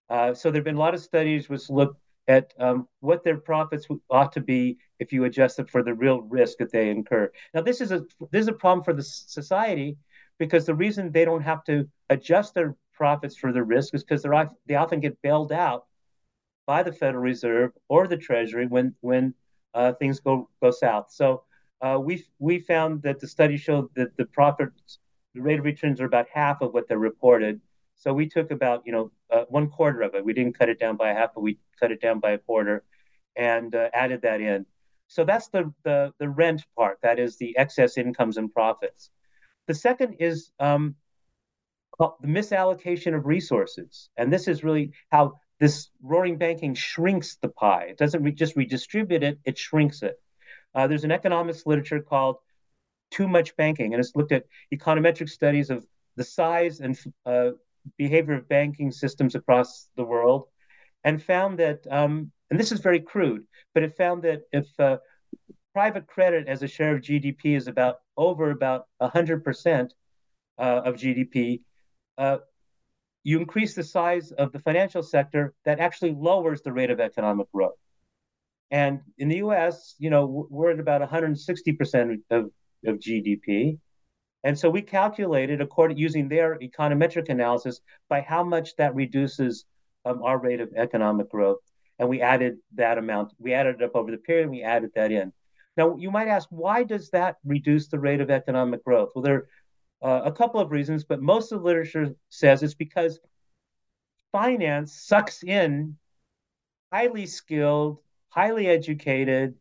Uh, 0.10 0.34
so 0.34 0.50
there 0.50 0.60
have 0.60 0.66
been 0.66 0.76
a 0.76 0.80
lot 0.80 0.94
of 0.94 1.02
studies 1.02 1.48
which 1.50 1.70
look 1.70 1.96
at 2.30 2.54
um, 2.60 2.88
what 3.02 3.24
their 3.24 3.38
profits 3.38 3.88
ought 4.10 4.32
to 4.34 4.42
be 4.42 4.78
if 5.00 5.12
you 5.12 5.26
adjust 5.26 5.58
them 5.58 5.68
for 5.68 5.84
the 5.84 5.94
real 5.94 6.22
risk 6.22 6.60
that 6.60 6.72
they 6.72 6.90
incur. 6.92 7.30
Now, 7.54 7.62
this 7.62 7.82
is 7.82 7.92
a 7.92 8.06
this 8.32 8.44
is 8.44 8.48
a 8.48 8.54
problem 8.54 8.86
for 8.86 8.94
the 8.94 9.04
society 9.04 9.98
because 10.38 10.66
the 10.66 10.76
reason 10.76 11.12
they 11.12 11.26
don't 11.26 11.42
have 11.42 11.64
to 11.66 11.90
adjust 12.10 12.54
their 12.54 12.76
profits 12.94 13.36
for 13.36 13.52
the 13.52 13.64
risk 13.64 13.96
is 13.96 14.04
because 14.04 14.22
they're 14.22 14.50
they 14.68 14.76
often 14.76 15.02
get 15.02 15.22
bailed 15.24 15.52
out 15.52 15.88
by 16.68 16.84
the 16.84 16.94
Federal 16.94 17.24
Reserve 17.24 17.72
or 17.90 18.08
the 18.08 18.18
Treasury 18.18 18.68
when 18.68 18.96
when 19.02 19.34
uh, 19.74 19.94
things 19.94 20.20
go 20.20 20.50
go 20.62 20.72
south. 20.72 21.08
So 21.12 21.44
uh, 21.82 22.00
we 22.02 22.24
we 22.40 22.60
found 22.60 23.02
that 23.04 23.20
the 23.20 23.28
study 23.28 23.58
showed 23.58 23.90
that 23.96 24.16
the 24.18 24.26
profits, 24.26 25.00
the 25.34 25.42
rate 25.42 25.60
of 25.60 25.66
returns 25.66 26.00
are 26.00 26.06
about 26.06 26.28
half 26.32 26.62
of 26.62 26.74
what 26.74 26.88
they're 26.88 27.00
reported. 27.00 27.60
So 28.00 28.14
we 28.14 28.28
took 28.28 28.50
about 28.52 28.84
you 28.86 28.94
know 28.94 29.12
uh, 29.30 29.44
one 29.50 29.70
quarter 29.70 30.02
of 30.02 30.16
it. 30.16 30.26
We 30.26 30.34
didn't 30.34 30.58
cut 30.58 30.70
it 30.70 30.80
down 30.80 30.96
by 30.96 31.12
a 31.12 31.14
half, 31.14 31.34
but 31.36 31.42
we 31.42 31.60
cut 31.80 31.92
it 31.92 32.02
down 32.02 32.20
by 32.20 32.32
a 32.32 32.38
quarter, 32.38 32.84
and 33.36 33.76
uh, 33.76 33.90
added 33.94 34.22
that 34.24 34.42
in. 34.42 34.66
So 35.08 35.26
that's 35.26 35.50
the, 35.50 35.72
the 35.84 36.14
the 36.18 36.30
rent 36.30 36.64
part. 36.78 37.00
That 37.04 37.20
is 37.20 37.38
the 37.38 37.58
excess 37.58 37.98
incomes 37.98 38.38
and 38.38 38.52
profits. 38.52 39.12
The 39.68 39.74
second 39.76 40.16
is 40.20 40.52
um, 40.60 40.96
the 42.00 42.10
misallocation 42.24 43.14
of 43.16 43.26
resources, 43.26 44.10
and 44.16 44.32
this 44.32 44.48
is 44.48 44.64
really 44.64 44.94
how 45.12 45.34
this 45.60 45.90
roaring 46.02 46.38
banking 46.38 46.74
shrinks 46.76 47.36
the 47.42 47.50
pie. 47.50 47.88
It 47.90 47.98
doesn't 47.98 48.24
re- 48.24 48.32
just 48.32 48.56
redistribute 48.56 49.24
it; 49.24 49.40
it 49.44 49.58
shrinks 49.58 50.04
it. 50.04 50.16
Uh, 50.74 50.88
there's 50.88 51.04
an 51.04 51.12
economics 51.12 51.66
literature 51.66 52.00
called 52.00 52.38
"Too 53.12 53.28
Much 53.28 53.58
Banking," 53.58 53.94
and 53.94 54.00
it's 54.00 54.16
looked 54.16 54.32
at 54.32 54.46
econometric 54.74 55.28
studies 55.28 55.70
of 55.70 55.86
the 56.16 56.24
size 56.24 56.80
and 56.80 56.98
uh, 57.26 57.52
behavior 57.98 58.36
of 58.36 58.50
banking 58.50 58.92
systems 58.92 59.36
across 59.36 59.90
the 59.96 60.04
world, 60.04 60.46
and 61.04 61.22
found 61.22 61.60
that, 61.60 61.86
um, 61.90 62.32
and 62.50 62.60
this 62.60 62.72
is 62.72 62.80
very 62.80 63.00
crude, 63.00 63.44
but 63.74 63.84
it 63.84 63.96
found 63.96 64.24
that 64.24 64.42
if 64.52 64.68
uh, 64.80 64.98
private 65.74 66.08
credit 66.08 66.48
as 66.48 66.64
a 66.64 66.68
share 66.68 66.96
of 66.96 67.02
GDP 67.02 67.56
is 67.56 67.68
about 67.68 67.98
over 68.18 68.52
about 68.52 68.86
100% 69.02 69.90
uh, 70.58 70.62
of 70.62 70.96
GDP, 70.96 71.62
uh, 72.18 72.38
you 73.24 73.40
increase 73.40 73.76
the 73.76 73.84
size 73.84 74.32
of 74.32 74.52
the 74.52 74.60
financial 74.60 75.04
sector, 75.04 75.54
that 75.66 75.80
actually 75.80 76.14
lowers 76.14 76.62
the 76.62 76.74
rate 76.74 76.90
of 76.90 77.00
economic 77.00 77.52
growth. 77.52 77.78
And 78.72 79.02
in 79.18 79.30
the 79.30 79.38
US, 79.38 79.96
you 80.00 80.10
know, 80.10 80.48
we're 80.50 80.72
at 80.72 80.80
about 80.80 81.02
160% 81.02 82.22
of, 82.30 82.52
of 82.86 83.00
GDP. 83.00 83.80
And 84.44 84.58
so 84.58 84.70
we 84.70 84.82
calculated 84.82 85.62
according 85.62 85.98
using 85.98 86.30
their 86.30 86.58
econometric 86.60 87.30
analysis 87.30 87.82
by 88.08 88.22
how 88.22 88.44
much 88.44 88.76
that 88.78 88.96
reduces 88.96 89.66
um, 90.06 90.24
our 90.24 90.38
rate 90.38 90.62
of 90.62 90.74
economic 90.76 91.30
growth. 91.30 91.60
And 92.00 92.08
we 92.08 92.22
added 92.22 92.60
that 92.76 92.98
amount. 92.98 93.34
We 93.38 93.54
added 93.54 93.82
it 93.82 93.84
up 93.84 93.96
over 93.96 94.12
the 94.12 94.18
period. 94.18 94.44
And 94.44 94.52
we 94.52 94.64
added 94.64 94.92
that 94.96 95.12
in. 95.12 95.34
Now 95.76 95.98
you 95.98 96.10
might 96.12 96.30
ask, 96.30 96.48
why 96.50 96.84
does 96.84 97.10
that 97.10 97.38
reduce 97.44 97.88
the 97.90 98.00
rate 98.00 98.22
of 98.22 98.30
economic 98.30 98.84
growth? 98.84 99.12
Well, 99.14 99.24
there 99.24 99.48
are 100.02 100.22
uh, 100.22 100.22
a 100.24 100.32
couple 100.32 100.62
of 100.62 100.72
reasons, 100.72 101.04
but 101.04 101.22
most 101.22 101.52
of 101.52 101.60
the 101.60 101.66
literature 101.66 102.16
says 102.30 102.64
it's 102.64 102.74
because 102.74 103.20
finance 104.32 104.94
sucks 104.94 105.44
in 105.44 105.98
highly 106.92 107.26
skilled, 107.26 108.00
highly 108.30 108.68
educated 108.68 109.56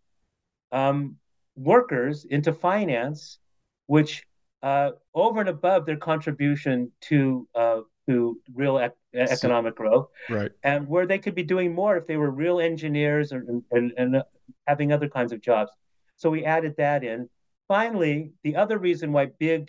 um, 0.71 1.17
workers 1.57 2.25
into 2.25 2.53
finance, 2.53 3.38
which 3.87 4.28
uh, 4.62 4.90
over 5.14 5.40
and 5.40 5.49
above 5.49 5.87
their 5.87 5.97
contribution 5.97 6.90
to 7.03 7.47
uh, 7.55 7.81
to 8.09 8.40
real 8.55 8.79
ec- 8.79 8.97
economic 9.14 9.77
growth, 9.77 10.09
right? 10.29 10.51
And 10.62 10.88
where 10.88 11.07
they 11.07 11.18
could 11.18 11.35
be 11.35 11.42
doing 11.42 11.75
more 11.75 11.97
if 11.97 12.07
they 12.07 12.16
were 12.16 12.31
real 12.31 12.59
engineers 12.59 13.33
or, 13.33 13.44
and, 13.71 13.92
and 13.97 14.16
uh, 14.16 14.23
having 14.66 14.92
other 14.92 15.09
kinds 15.09 15.33
of 15.33 15.40
jobs. 15.40 15.71
So 16.16 16.31
we 16.31 16.44
added 16.44 16.75
that 16.79 17.05
in. 17.05 17.29
Finally, 17.68 18.33
the 18.42 18.57
other 18.57 18.79
reason 18.79 19.12
why 19.12 19.27
big, 19.38 19.68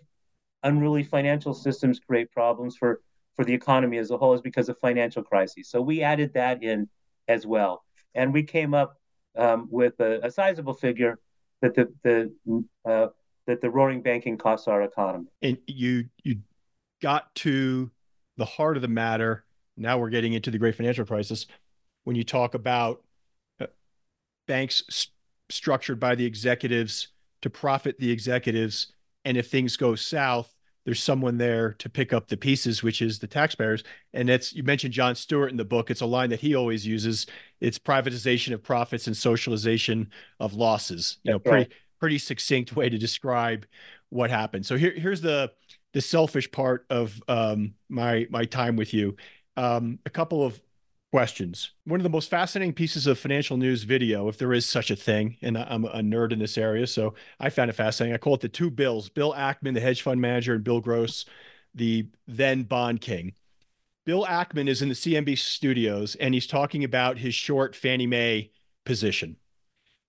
unruly 0.63 1.03
financial 1.03 1.53
systems 1.53 1.99
create 1.99 2.31
problems 2.31 2.75
for 2.77 3.01
for 3.35 3.45
the 3.45 3.53
economy 3.53 3.97
as 3.97 4.11
a 4.11 4.17
whole 4.17 4.33
is 4.33 4.41
because 4.41 4.67
of 4.67 4.77
financial 4.79 5.23
crises. 5.23 5.69
So 5.69 5.81
we 5.81 6.01
added 6.01 6.33
that 6.33 6.63
in 6.63 6.89
as 7.27 7.45
well, 7.45 7.83
and 8.15 8.33
we 8.33 8.43
came 8.43 8.73
up 8.73 8.95
um, 9.37 9.67
with 9.69 9.99
a, 9.99 10.19
a 10.25 10.31
sizable 10.31 10.73
figure 10.73 11.19
that 11.61 11.75
the 11.75 11.93
the 12.03 12.63
uh, 12.89 13.07
that 13.49 13.61
the 13.61 13.69
roaring 13.69 13.99
banking 14.01 14.37
costs 14.37 14.67
our 14.67 14.83
economy. 14.83 15.25
And 15.41 15.57
you 15.65 16.05
you 16.23 16.37
got 17.01 17.33
to 17.35 17.89
the 18.37 18.45
heart 18.45 18.75
of 18.75 18.83
the 18.83 18.87
matter. 18.87 19.43
Now 19.75 19.97
we're 19.97 20.11
getting 20.11 20.33
into 20.33 20.51
the 20.51 20.59
great 20.59 20.75
financial 20.75 21.03
crisis. 21.03 21.47
When 22.03 22.15
you 22.15 22.23
talk 22.23 22.53
about 22.53 23.01
uh, 23.59 23.65
banks 24.47 24.83
st- 24.89 25.11
structured 25.49 25.99
by 25.99 26.13
the 26.13 26.25
executives 26.25 27.07
to 27.41 27.49
profit 27.49 27.97
the 27.97 28.11
executives, 28.11 28.93
and 29.25 29.35
if 29.35 29.49
things 29.49 29.77
go 29.77 29.95
south, 29.95 30.55
there's 30.85 31.01
someone 31.01 31.39
there 31.39 31.73
to 31.79 31.89
pick 31.89 32.13
up 32.13 32.27
the 32.27 32.37
pieces, 32.37 32.83
which 32.83 33.01
is 33.01 33.17
the 33.17 33.27
taxpayers. 33.27 33.83
And 34.13 34.29
that's 34.29 34.53
you 34.53 34.61
mentioned 34.61 34.93
Jon 34.93 35.15
Stewart 35.15 35.49
in 35.49 35.57
the 35.57 35.65
book. 35.65 35.89
It's 35.89 36.01
a 36.01 36.05
line 36.05 36.29
that 36.29 36.41
he 36.41 36.53
always 36.53 36.85
uses. 36.85 37.25
It's 37.59 37.79
privatization 37.79 38.53
of 38.53 38.61
profits 38.61 39.07
and 39.07 39.17
socialization 39.17 40.11
of 40.39 40.53
losses. 40.53 41.17
You 41.23 41.31
know, 41.31 41.39
pretty 41.39 41.71
pretty 41.99 42.17
succinct 42.17 42.75
way 42.75 42.89
to 42.89 42.97
describe 42.97 43.65
what 44.09 44.29
happened. 44.29 44.65
So 44.65 44.77
here, 44.77 44.93
here's 44.95 45.21
the 45.21 45.51
the 45.93 46.01
selfish 46.01 46.51
part 46.51 46.85
of 46.89 47.21
um, 47.27 47.73
my 47.89 48.27
my 48.29 48.45
time 48.45 48.75
with 48.75 48.93
you. 48.93 49.15
Um, 49.57 49.99
a 50.05 50.09
couple 50.09 50.45
of 50.45 50.59
questions. 51.11 51.71
One 51.85 51.99
of 51.99 52.03
the 52.03 52.09
most 52.09 52.29
fascinating 52.29 52.73
pieces 52.73 53.07
of 53.07 53.17
financial 53.17 53.57
news 53.57 53.83
video, 53.83 54.27
if 54.27 54.37
there 54.37 54.53
is 54.53 54.65
such 54.65 54.91
a 54.91 54.95
thing, 54.95 55.37
and 55.41 55.57
I'm 55.57 55.85
a 55.85 56.01
nerd 56.01 56.31
in 56.31 56.39
this 56.39 56.57
area, 56.57 56.85
so 56.85 57.15
I 57.39 57.49
found 57.49 57.69
it 57.69 57.73
fascinating. 57.73 58.13
I 58.13 58.19
call 58.19 58.35
it 58.35 58.41
the 58.41 58.49
two 58.49 58.69
Bills: 58.69 59.09
Bill 59.09 59.33
Ackman, 59.33 59.73
the 59.73 59.79
hedge 59.79 60.01
fund 60.01 60.21
manager, 60.21 60.55
and 60.55 60.63
Bill 60.63 60.81
Gross, 60.81 61.25
the 61.73 62.07
then 62.27 62.63
bond 62.63 63.01
king. 63.01 63.33
Bill 64.05 64.25
Ackman 64.25 64.67
is 64.67 64.81
in 64.81 64.89
the 64.89 64.95
CNBC 64.95 65.37
studios, 65.39 66.15
and 66.15 66.33
he's 66.33 66.47
talking 66.47 66.83
about 66.83 67.19
his 67.19 67.35
short 67.35 67.75
Fannie 67.75 68.07
Mae 68.07 68.51
position. 68.85 69.35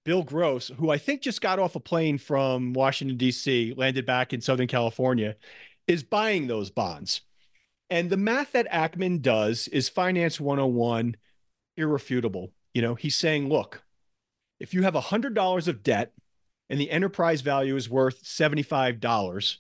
Bill 0.05 0.23
Gross, 0.23 0.69
who 0.79 0.91
I 0.91 0.99
think 0.99 1.21
just 1.23 1.41
got 1.41 1.59
off 1.59 1.77
a 1.77 1.81
plane 1.81 2.19
from 2.19 2.73
Washington, 2.73 3.17
D.C., 3.17 3.75
landed 3.77 4.07
back 4.07 4.33
in 4.33 4.41
Southern 4.41 4.67
California, 4.67 5.37
is 5.87 6.03
buying 6.03 6.47
those 6.47 6.71
bonds. 6.71 7.21
And 7.91 8.09
the 8.09 8.17
math 8.17 8.53
that 8.53 8.71
Ackman 8.71 9.21
does 9.21 9.69
is 9.69 9.89
Finance 9.89 10.41
101 10.41 11.17
irrefutable. 11.77 12.53
You 12.73 12.83
know, 12.83 12.95
he's 12.95 13.17
saying, 13.17 13.49
look, 13.49 13.83
if 14.59 14.73
you 14.73 14.83
have 14.83 14.95
$100 14.95 15.69
of 15.69 15.83
debt 15.83 16.13
and 16.69 16.81
the 16.81 16.91
enterprise 16.91 17.41
value 17.41 17.77
is 17.77 17.91
worth 17.91 18.23
$75, 18.23 19.57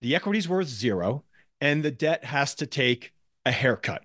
the 0.00 0.14
equity 0.14 0.38
is 0.38 0.48
worth 0.48 0.68
zero, 0.68 1.24
and 1.60 1.82
the 1.82 1.90
debt 1.90 2.24
has 2.24 2.54
to 2.56 2.66
take 2.66 3.12
a 3.44 3.50
haircut 3.50 4.04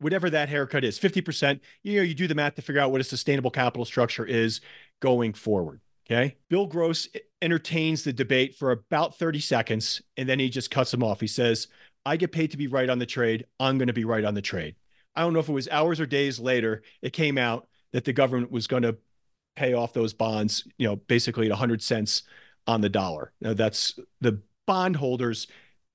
whatever 0.00 0.28
that 0.28 0.48
haircut 0.48 0.84
is 0.84 0.98
50% 0.98 1.60
you 1.82 1.96
know 1.96 2.02
you 2.02 2.14
do 2.14 2.26
the 2.26 2.34
math 2.34 2.56
to 2.56 2.62
figure 2.62 2.80
out 2.80 2.92
what 2.92 3.00
a 3.00 3.04
sustainable 3.04 3.50
capital 3.50 3.84
structure 3.84 4.26
is 4.26 4.60
going 5.00 5.32
forward 5.32 5.80
okay? 6.10 6.36
Bill 6.48 6.66
gross 6.66 7.08
entertains 7.42 8.04
the 8.04 8.12
debate 8.12 8.56
for 8.56 8.70
about 8.70 9.16
30 9.18 9.40
seconds 9.40 10.02
and 10.16 10.28
then 10.28 10.38
he 10.38 10.48
just 10.48 10.70
cuts 10.70 10.92
him 10.92 11.02
off. 11.02 11.20
He 11.20 11.26
says 11.26 11.68
i 12.06 12.16
get 12.16 12.32
paid 12.32 12.50
to 12.50 12.58
be 12.58 12.66
right 12.66 12.90
on 12.90 12.98
the 12.98 13.06
trade. 13.06 13.46
I'm 13.58 13.78
going 13.78 13.88
to 13.88 13.94
be 13.94 14.04
right 14.04 14.24
on 14.24 14.34
the 14.34 14.42
trade. 14.42 14.76
I 15.16 15.22
don't 15.22 15.32
know 15.32 15.38
if 15.38 15.48
it 15.48 15.52
was 15.52 15.68
hours 15.68 16.00
or 16.00 16.06
days 16.06 16.38
later 16.38 16.82
it 17.02 17.12
came 17.12 17.38
out 17.38 17.68
that 17.92 18.04
the 18.04 18.12
government 18.12 18.50
was 18.50 18.66
going 18.66 18.82
to 18.82 18.96
pay 19.56 19.72
off 19.72 19.92
those 19.92 20.12
bonds 20.12 20.66
you 20.78 20.86
know 20.86 20.96
basically 20.96 21.46
at 21.46 21.50
100 21.50 21.82
cents 21.82 22.22
on 22.66 22.80
the 22.80 22.88
dollar. 22.88 23.32
Now 23.40 23.54
that's 23.54 23.98
the 24.20 24.42
bondholders 24.66 25.46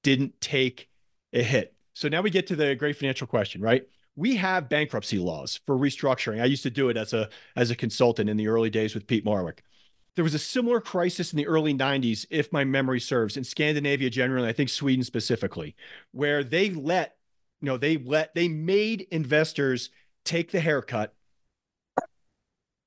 didn't 0.04 0.40
take 0.40 0.90
a 1.34 1.44
hit 1.44 1.74
so 2.00 2.08
now 2.08 2.22
we 2.22 2.30
get 2.30 2.48
to 2.48 2.56
the 2.56 2.76
great 2.76 2.96
financial 2.96 3.28
question, 3.28 3.62
right? 3.62 3.86
We 4.16 4.38
have 4.38 4.70
bankruptcy 4.70 5.20
laws 5.20 5.60
for 5.66 5.76
restructuring. 5.76 6.42
I 6.42 6.46
used 6.46 6.64
to 6.64 6.70
do 6.70 6.88
it 6.88 6.96
as 6.96 7.12
a 7.12 7.28
as 7.58 7.72
a 7.72 7.76
consultant 7.76 8.30
in 8.30 8.38
the 8.38 8.48
early 8.48 8.70
days 8.70 8.96
with 8.96 9.06
Peat 9.06 9.26
Marwick. 9.26 9.60
There 10.16 10.24
was 10.24 10.34
a 10.34 10.40
similar 10.40 10.80
crisis 10.80 11.34
in 11.34 11.38
the 11.38 11.48
early 11.48 11.74
90s, 11.74 12.26
if 12.30 12.54
my 12.54 12.64
memory 12.64 13.02
serves, 13.02 13.36
in 13.36 13.44
Scandinavia 13.44 14.10
generally, 14.10 14.48
I 14.48 14.54
think 14.54 14.70
Sweden 14.70 15.04
specifically, 15.04 15.76
where 16.14 16.42
they 16.42 16.70
let, 16.70 17.18
you 17.60 17.66
know, 17.66 17.76
they 17.76 17.98
let 17.98 18.34
they 18.34 18.48
made 18.48 19.06
investors 19.12 19.90
take 20.24 20.52
the 20.52 20.62
haircut 20.62 21.14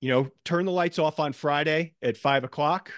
you 0.01 0.09
know, 0.09 0.31
turn 0.45 0.65
the 0.65 0.73
lights 0.73 0.99
off 0.99 1.21
on 1.21 1.33
Friday 1.33 1.95
at 2.03 2.17
five 2.17 2.45
o'clock, 2.45 2.91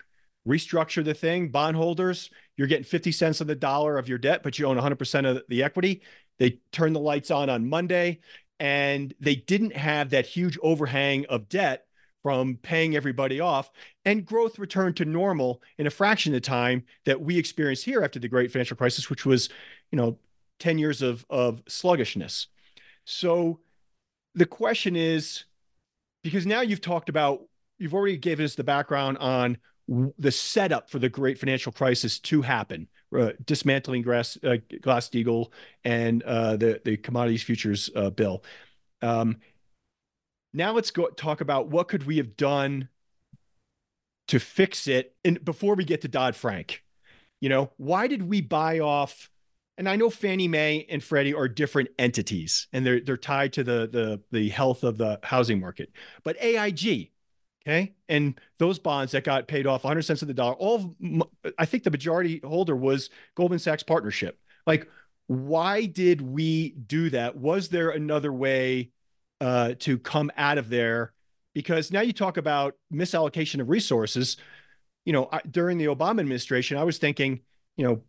restructure 0.48 1.04
the 1.04 1.12
thing. 1.12 1.50
Bondholders, 1.50 2.30
you're 2.56 2.68
getting 2.68 2.84
50 2.84 3.12
cents 3.12 3.40
on 3.40 3.46
the 3.46 3.54
dollar 3.54 3.98
of 3.98 4.08
your 4.08 4.18
debt, 4.18 4.42
but 4.42 4.58
you 4.58 4.66
own 4.66 4.76
100% 4.76 5.30
of 5.30 5.42
the 5.48 5.62
equity. 5.62 6.02
They 6.38 6.60
turn 6.72 6.92
the 6.92 7.00
lights 7.00 7.30
on 7.30 7.50
on 7.50 7.68
Monday, 7.68 8.20
and 8.60 9.12
they 9.20 9.34
didn't 9.34 9.76
have 9.76 10.10
that 10.10 10.26
huge 10.26 10.58
overhang 10.62 11.26
of 11.26 11.48
debt 11.48 11.86
from 12.22 12.56
paying 12.62 12.96
everybody 12.96 13.38
off 13.38 13.70
and 14.06 14.24
growth 14.24 14.58
returned 14.58 14.96
to 14.96 15.04
normal 15.04 15.62
in 15.76 15.86
a 15.86 15.90
fraction 15.90 16.32
of 16.32 16.40
the 16.40 16.40
time 16.40 16.82
that 17.04 17.20
we 17.20 17.36
experienced 17.36 17.84
here 17.84 18.02
after 18.02 18.18
the 18.18 18.28
great 18.28 18.50
financial 18.50 18.78
crisis 18.78 19.10
which 19.10 19.26
was 19.26 19.50
you 19.92 19.96
know 19.98 20.16
10 20.58 20.78
years 20.78 21.02
of 21.02 21.26
of 21.28 21.62
sluggishness 21.68 22.46
so 23.04 23.60
the 24.34 24.46
question 24.46 24.96
is 24.96 25.44
because 26.22 26.46
now 26.46 26.62
you've 26.62 26.80
talked 26.80 27.10
about 27.10 27.42
you've 27.78 27.94
already 27.94 28.16
given 28.16 28.46
us 28.46 28.54
the 28.54 28.64
background 28.64 29.18
on 29.18 29.58
the 29.86 30.32
setup 30.32 30.88
for 30.88 30.98
the 30.98 31.08
great 31.08 31.38
financial 31.38 31.70
crisis 31.70 32.18
to 32.18 32.42
happen 32.42 32.88
uh, 33.16 33.32
dismantling 33.44 34.02
glass 34.02 34.38
uh, 34.42 34.56
glass-steagall 34.80 35.52
and 35.84 36.22
uh, 36.22 36.56
the 36.56 36.80
the 36.84 36.96
commodities 36.96 37.42
futures 37.42 37.90
uh, 37.94 38.10
bill 38.10 38.42
um, 39.02 39.36
now 40.54 40.72
let's 40.72 40.90
go 40.90 41.08
talk 41.08 41.40
about 41.40 41.68
what 41.68 41.88
could 41.88 42.06
we 42.06 42.16
have 42.16 42.36
done 42.36 42.88
to 44.28 44.38
fix 44.38 44.86
it 44.86 45.14
and 45.24 45.44
before 45.44 45.74
we 45.74 45.84
get 45.84 46.00
to 46.02 46.08
Dodd-Frank. 46.08 46.82
You 47.40 47.48
know, 47.48 47.72
why 47.76 48.06
did 48.06 48.22
we 48.22 48.40
buy 48.40 48.78
off 48.78 49.30
and 49.76 49.88
I 49.88 49.96
know 49.96 50.08
Fannie 50.08 50.46
Mae 50.46 50.86
and 50.88 51.02
Freddie 51.02 51.34
are 51.34 51.48
different 51.48 51.88
entities 51.98 52.68
and 52.72 52.86
they're 52.86 53.00
they're 53.00 53.16
tied 53.16 53.52
to 53.54 53.64
the 53.64 53.88
the 53.90 54.22
the 54.30 54.48
health 54.48 54.84
of 54.84 54.98
the 54.98 55.18
housing 55.22 55.60
market. 55.60 55.90
But 56.22 56.36
AIG, 56.40 57.10
okay? 57.66 57.94
And 58.08 58.38
those 58.58 58.78
bonds 58.78 59.12
that 59.12 59.24
got 59.24 59.48
paid 59.48 59.66
off 59.66 59.84
100 59.84 60.02
cents 60.02 60.22
of 60.22 60.28
the 60.28 60.34
dollar, 60.34 60.54
all 60.54 60.96
I 61.58 61.66
think 61.66 61.84
the 61.84 61.90
majority 61.90 62.40
holder 62.44 62.76
was 62.76 63.10
Goldman 63.34 63.58
Sachs 63.58 63.82
partnership. 63.82 64.38
Like 64.66 64.88
why 65.26 65.86
did 65.86 66.20
we 66.20 66.70
do 66.70 67.10
that? 67.10 67.36
Was 67.36 67.68
there 67.68 67.90
another 67.90 68.32
way 68.32 68.90
uh, 69.40 69.74
to 69.80 69.98
come 69.98 70.30
out 70.36 70.58
of 70.58 70.68
there 70.68 71.12
because 71.54 71.92
now 71.92 72.00
you 72.00 72.12
talk 72.12 72.36
about 72.36 72.74
misallocation 72.92 73.60
of 73.60 73.68
resources. 73.68 74.36
You 75.04 75.12
know, 75.12 75.28
I, 75.30 75.40
during 75.48 75.78
the 75.78 75.86
Obama 75.86 76.20
administration, 76.20 76.76
I 76.76 76.84
was 76.84 76.98
thinking, 76.98 77.40
you 77.76 77.86
know, 77.86 78.02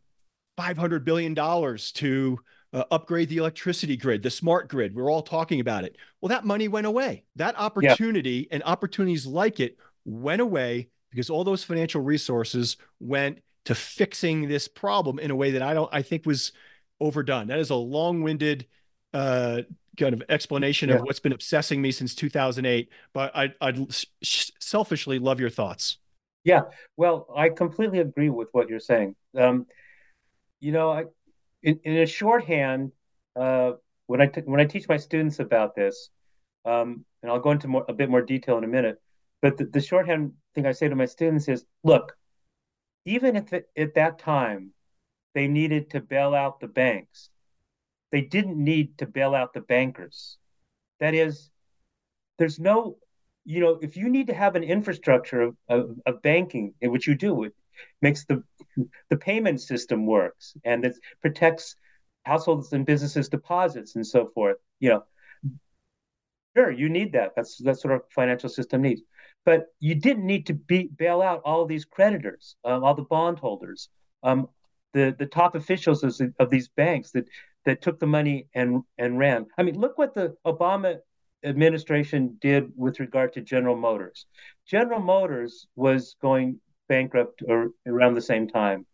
five 0.58 0.78
hundred 0.78 1.04
billion 1.06 1.34
dollars 1.34 1.92
to 1.94 2.40
uh, 2.76 2.84
upgrade 2.92 3.30
the 3.30 3.38
electricity 3.38 3.96
grid, 3.96 4.22
the 4.22 4.30
smart 4.30 4.68
grid. 4.68 4.94
We 4.94 5.02
are 5.02 5.10
all 5.10 5.22
talking 5.22 5.62
about 5.62 5.86
it. 5.86 5.96
Well, 6.20 6.28
that 6.30 6.44
money 6.44 6.68
went 6.68 6.86
away. 6.86 7.24
That 7.38 7.58
opportunity 7.58 8.48
yeah. 8.50 8.56
and 8.56 8.64
opportunities 8.64 9.26
like 9.26 9.62
it 9.62 9.78
went 10.04 10.42
away 10.42 10.90
because 11.10 11.30
all 11.30 11.46
those 11.46 11.64
financial 11.64 12.02
resources 12.02 12.76
went 13.00 13.40
to 13.64 13.76
fixing 13.76 14.50
this 14.50 14.68
problem 14.68 15.20
in 15.20 15.32
a 15.32 15.36
way 15.36 15.52
that 15.52 15.62
I 15.62 15.74
don't. 15.74 15.90
I 15.94 16.02
think 16.02 16.26
was 16.26 16.52
overdone. 17.00 17.48
That 17.48 17.60
is 17.60 17.70
a 17.70 17.76
long-winded 17.76 18.68
uh, 19.14 19.62
kind 19.98 20.14
of 20.14 20.22
explanation 20.28 20.90
yeah. 20.90 20.96
of 20.96 21.04
what's 21.04 21.22
been 21.22 21.32
obsessing 21.32 21.82
me 21.82 21.94
since 21.94 22.14
2008. 22.14 22.90
But 23.14 23.34
I, 23.34 23.54
I'd 23.62 23.80
selfishly 24.22 25.18
love 25.18 25.40
your 25.40 25.50
thoughts. 25.50 25.98
Yeah, 26.44 26.64
well, 26.98 27.28
I 27.36 27.50
completely 27.50 28.00
agree 28.00 28.30
with 28.30 28.50
what 28.52 28.68
you're 28.68 28.82
saying. 28.82 29.16
Um, 29.36 29.66
you 30.60 30.74
know, 30.74 30.92
I, 30.92 31.06
in, 31.64 31.80
in 31.84 31.98
a 31.98 32.06
shorthand, 32.06 32.92
uh, 33.36 33.74
when 34.08 34.22
I 34.22 34.28
t- 34.28 34.42
when 34.42 34.60
I 34.60 34.66
teach 34.66 34.88
my 34.88 34.98
students 34.98 35.40
about 35.40 35.76
this, 35.76 36.10
um, 36.66 37.06
and 37.22 37.32
I'll 37.32 37.40
go 37.40 37.52
into 37.52 37.68
more, 37.68 37.86
a 37.88 37.94
bit 37.94 38.10
more 38.10 38.22
detail 38.22 38.58
in 38.58 38.64
a 38.64 38.68
minute, 38.68 39.02
but 39.42 39.58
the, 39.58 39.66
the 39.66 39.82
shorthand 39.82 40.34
thing 40.54 40.66
I 40.66 40.72
say 40.72 40.88
to 40.88 40.96
my 40.96 41.06
students 41.06 41.48
is, 41.48 41.66
look, 41.84 42.16
even 43.06 43.36
if 43.36 43.54
at 43.54 43.94
that 43.96 44.20
time 44.20 44.72
they 45.34 45.48
needed 45.48 45.92
to 45.92 46.02
bail 46.02 46.34
out 46.34 46.60
the 46.60 46.68
banks, 46.68 47.30
they 48.12 48.22
didn't 48.22 48.58
need 48.58 48.98
to 49.00 49.06
bail 49.06 49.36
out 49.36 49.54
the 49.54 49.62
bankers. 49.62 50.38
That 51.00 51.14
is, 51.14 51.50
there's 52.38 52.60
no, 52.60 52.98
you 53.44 53.60
know, 53.60 53.80
if 53.82 53.98
you 53.98 54.10
need 54.10 54.28
to 54.28 54.34
have 54.34 54.56
an 54.56 54.64
infrastructure 54.64 55.42
of, 55.42 55.56
of, 55.68 55.90
of 56.06 56.22
banking, 56.22 56.74
which 56.82 57.08
you 57.08 57.16
do, 57.16 57.52
makes 58.02 58.26
the 58.26 58.44
the 59.10 59.18
payment 59.18 59.62
system 59.62 60.06
works 60.06 60.56
and 60.64 60.86
it 60.86 60.98
protects 61.22 61.76
households 62.24 62.74
and 62.74 62.86
businesses 62.86 63.30
deposits 63.30 63.96
and 63.96 64.06
so 64.06 64.30
forth. 64.34 64.58
You 64.80 64.90
know, 64.90 65.04
sure, 66.56 66.72
you 66.72 66.90
need 66.90 67.14
that. 67.14 67.34
That's 67.36 67.58
that's 67.58 67.84
what 67.84 67.94
our 67.94 68.04
financial 68.14 68.50
system 68.50 68.82
needs. 68.82 69.02
But 69.46 69.68
you 69.80 69.96
didn't 69.96 70.26
need 70.26 70.48
to 70.48 70.54
be, 70.54 70.90
bail 70.98 71.22
out 71.22 71.42
all 71.46 71.66
these 71.66 71.86
creditors, 71.86 72.56
um, 72.64 72.84
all 72.84 72.96
the 72.96 73.04
bondholders, 73.04 73.90
um, 74.24 74.50
the 74.94 75.16
the 75.18 75.28
top 75.28 75.56
officials 75.56 76.04
of, 76.04 76.34
of 76.40 76.50
these 76.50 76.68
banks 76.70 77.12
that 77.12 77.26
that 77.66 77.82
took 77.82 78.00
the 78.00 78.08
money 78.08 78.48
and 78.54 78.84
and 78.98 79.20
ran. 79.20 79.46
I 79.58 79.64
mean, 79.64 79.80
look 79.80 79.98
what 79.98 80.16
the 80.16 80.36
Obama 80.46 81.00
administration 81.44 82.38
did 82.42 82.72
with 82.76 83.00
regard 83.00 83.34
to 83.34 83.42
General 83.42 83.76
Motors. 83.76 84.26
General 84.66 85.00
Motors 85.00 85.68
was 85.76 86.16
going 86.22 86.60
bankrupt 86.88 87.44
or 87.48 87.70
around 87.86 88.14
the 88.14 88.22
same 88.22 88.48
time, 88.48 88.86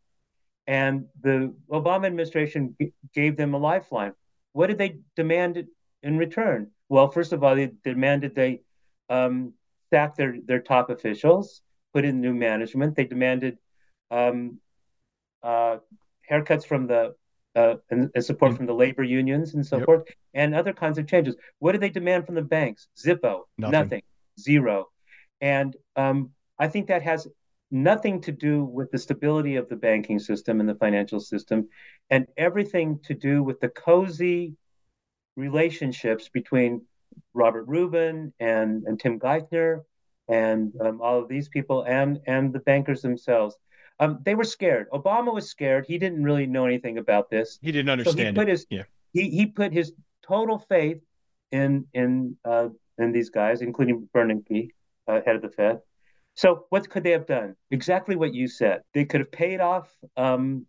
and 0.68 1.06
the 1.22 1.54
Obama 1.72 2.06
administration 2.06 2.76
g- 2.80 2.94
gave 3.14 3.38
them 3.38 3.54
a 3.54 3.58
lifeline. 3.58 4.14
What 4.54 4.68
did 4.68 4.78
they 4.78 5.00
demand 5.16 5.66
in 6.04 6.18
return? 6.18 6.72
Well, 6.90 7.10
first 7.10 7.34
of 7.34 7.44
all, 7.44 7.56
they 7.56 7.72
demanded 7.84 8.36
they 8.36 8.62
um, 9.10 9.54
sack 9.92 10.16
their 10.16 10.36
their 10.46 10.62
top 10.62 10.90
officials, 10.90 11.62
put 11.94 12.06
in 12.06 12.22
new 12.22 12.34
management. 12.34 12.96
They 12.96 13.06
demanded 13.06 13.58
um, 14.10 14.60
uh, 15.44 15.78
haircuts 16.30 16.66
from 16.66 16.88
the 16.88 17.16
uh, 17.56 17.76
and, 17.90 18.10
and, 18.16 18.24
support 18.24 18.54
mm. 18.54 18.58
from 18.58 18.66
the 18.66 18.74
labor 18.74 19.04
unions 19.04 19.54
and 19.54 19.66
so 19.66 19.78
yep. 19.78 19.86
forth, 19.86 20.04
and 20.34 20.56
other 20.56 20.74
kinds 20.74 20.98
of 20.98 21.08
changes. 21.08 21.36
What 21.60 21.74
do 21.74 21.80
they 21.80 21.90
demand 21.90 22.26
from 22.26 22.36
the 22.36 22.42
banks? 22.42 22.88
Zippo, 22.98 23.42
nothing, 23.58 23.72
nothing 23.72 24.02
zero. 24.40 24.88
And 25.42 25.76
um, 25.96 26.32
I 26.60 26.68
think 26.68 26.88
that 26.88 27.02
has 27.02 27.28
nothing 27.72 28.22
to 28.22 28.32
do 28.32 28.64
with 28.64 28.92
the 28.92 28.98
stability 28.98 29.56
of 29.56 29.70
the 29.70 29.76
banking 29.76 30.20
system 30.20 30.60
and 30.60 30.68
the 30.68 30.76
financial 30.76 31.20
system, 31.20 31.70
and 32.10 32.28
everything 32.38 33.00
to 33.06 33.14
do 33.14 33.42
with 33.42 33.60
the 33.60 33.70
cozy 33.70 34.56
relationships 35.36 36.30
between 36.30 36.86
Robert 37.34 37.64
Rubin 37.68 38.34
and, 38.40 38.84
and 38.84 39.00
Tim 39.00 39.20
Geithner 39.20 39.82
and 40.28 40.74
um, 40.82 41.02
all 41.02 41.20
of 41.20 41.28
these 41.28 41.50
people 41.50 41.84
and, 41.84 42.20
and 42.28 42.54
the 42.54 42.60
bankers 42.60 43.02
themselves. 43.02 43.56
Um, 44.00 44.20
they 44.24 44.36
were 44.36 44.44
scared. 44.44 44.90
Obama 44.92 45.34
was 45.34 45.50
scared. 45.50 45.86
He 45.88 45.98
didn't 45.98 46.24
really 46.24 46.48
know 46.48 46.66
anything 46.66 46.98
about 46.98 47.30
this. 47.30 47.60
He 47.62 47.72
didn't 47.72 47.90
understand. 47.90 48.18
So 48.18 48.26
he 48.26 48.32
put 48.34 48.50
it. 48.50 48.52
his 48.52 48.66
yeah. 48.70 48.84
he, 49.14 49.30
he 49.30 49.46
put 49.46 49.72
his 49.72 49.94
total 50.26 50.58
faith 50.58 51.02
in 51.52 51.86
in 51.94 52.38
uh, 52.44 52.70
in 52.98 53.12
these 53.12 53.30
guys, 53.30 53.62
including 53.62 54.10
Bernanke, 54.14 54.70
uh, 55.08 55.22
head 55.26 55.36
of 55.36 55.42
the 55.42 55.50
Fed. 55.50 55.82
So 56.36 56.66
what 56.70 56.90
could 56.90 57.04
they 57.04 57.12
have 57.12 57.28
done? 57.28 57.56
Exactly 57.72 58.16
what 58.16 58.34
you 58.34 58.48
said. 58.48 58.82
They 58.94 59.06
could 59.06 59.22
have 59.22 59.32
paid 59.32 59.60
off. 59.60 59.90
Um, 60.18 60.66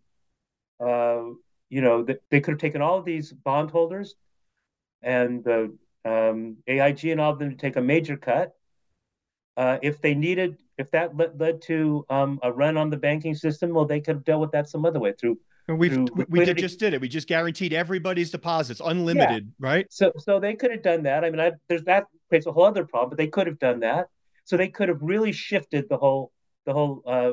uh, 0.79 1.21
you 1.69 1.81
know, 1.81 2.03
they, 2.03 2.17
they 2.29 2.41
could 2.41 2.51
have 2.51 2.61
taken 2.61 2.81
all 2.81 2.99
of 2.99 3.05
these 3.05 3.31
bondholders 3.31 4.15
and 5.01 5.43
the 5.43 5.75
um, 6.05 6.57
AIG 6.67 7.05
and 7.05 7.21
all 7.21 7.31
of 7.31 7.39
them 7.39 7.51
to 7.51 7.55
take 7.55 7.75
a 7.75 7.81
major 7.81 8.17
cut. 8.17 8.53
Uh, 9.55 9.77
if 9.81 10.01
they 10.01 10.15
needed 10.15 10.57
if 10.77 10.91
that 10.91 11.15
led, 11.15 11.39
led 11.39 11.61
to 11.63 12.05
um, 12.09 12.39
a 12.43 12.51
run 12.51 12.77
on 12.77 12.89
the 12.89 12.97
banking 12.97 13.35
system, 13.35 13.73
well, 13.73 13.85
they 13.85 13.99
could 13.99 14.15
have 14.15 14.25
dealt 14.25 14.41
with 14.41 14.51
that 14.51 14.69
some 14.69 14.85
other 14.85 14.99
way 14.99 15.13
through. 15.19 15.37
we 15.67 15.89
we 16.27 16.45
did, 16.45 16.57
just 16.57 16.79
did 16.79 16.93
it. 16.93 17.01
We 17.01 17.07
just 17.07 17.27
guaranteed 17.27 17.73
everybody's 17.73 18.31
deposits, 18.31 18.81
unlimited, 18.83 19.45
yeah. 19.45 19.67
right? 19.67 19.87
So 19.89 20.11
so 20.17 20.39
they 20.39 20.55
could 20.55 20.71
have 20.71 20.81
done 20.81 21.03
that. 21.03 21.23
I 21.23 21.29
mean, 21.29 21.39
I, 21.39 21.51
there's 21.69 21.83
that 21.83 22.05
creates 22.29 22.47
a 22.47 22.51
whole 22.51 22.65
other 22.65 22.85
problem, 22.85 23.09
but 23.11 23.17
they 23.17 23.27
could 23.27 23.47
have 23.47 23.59
done 23.59 23.79
that. 23.81 24.09
So 24.45 24.57
they 24.57 24.69
could 24.69 24.89
have 24.89 25.01
really 25.01 25.31
shifted 25.31 25.87
the 25.89 25.97
whole 25.97 26.31
the 26.65 26.73
whole 26.73 27.01
uh, 27.05 27.31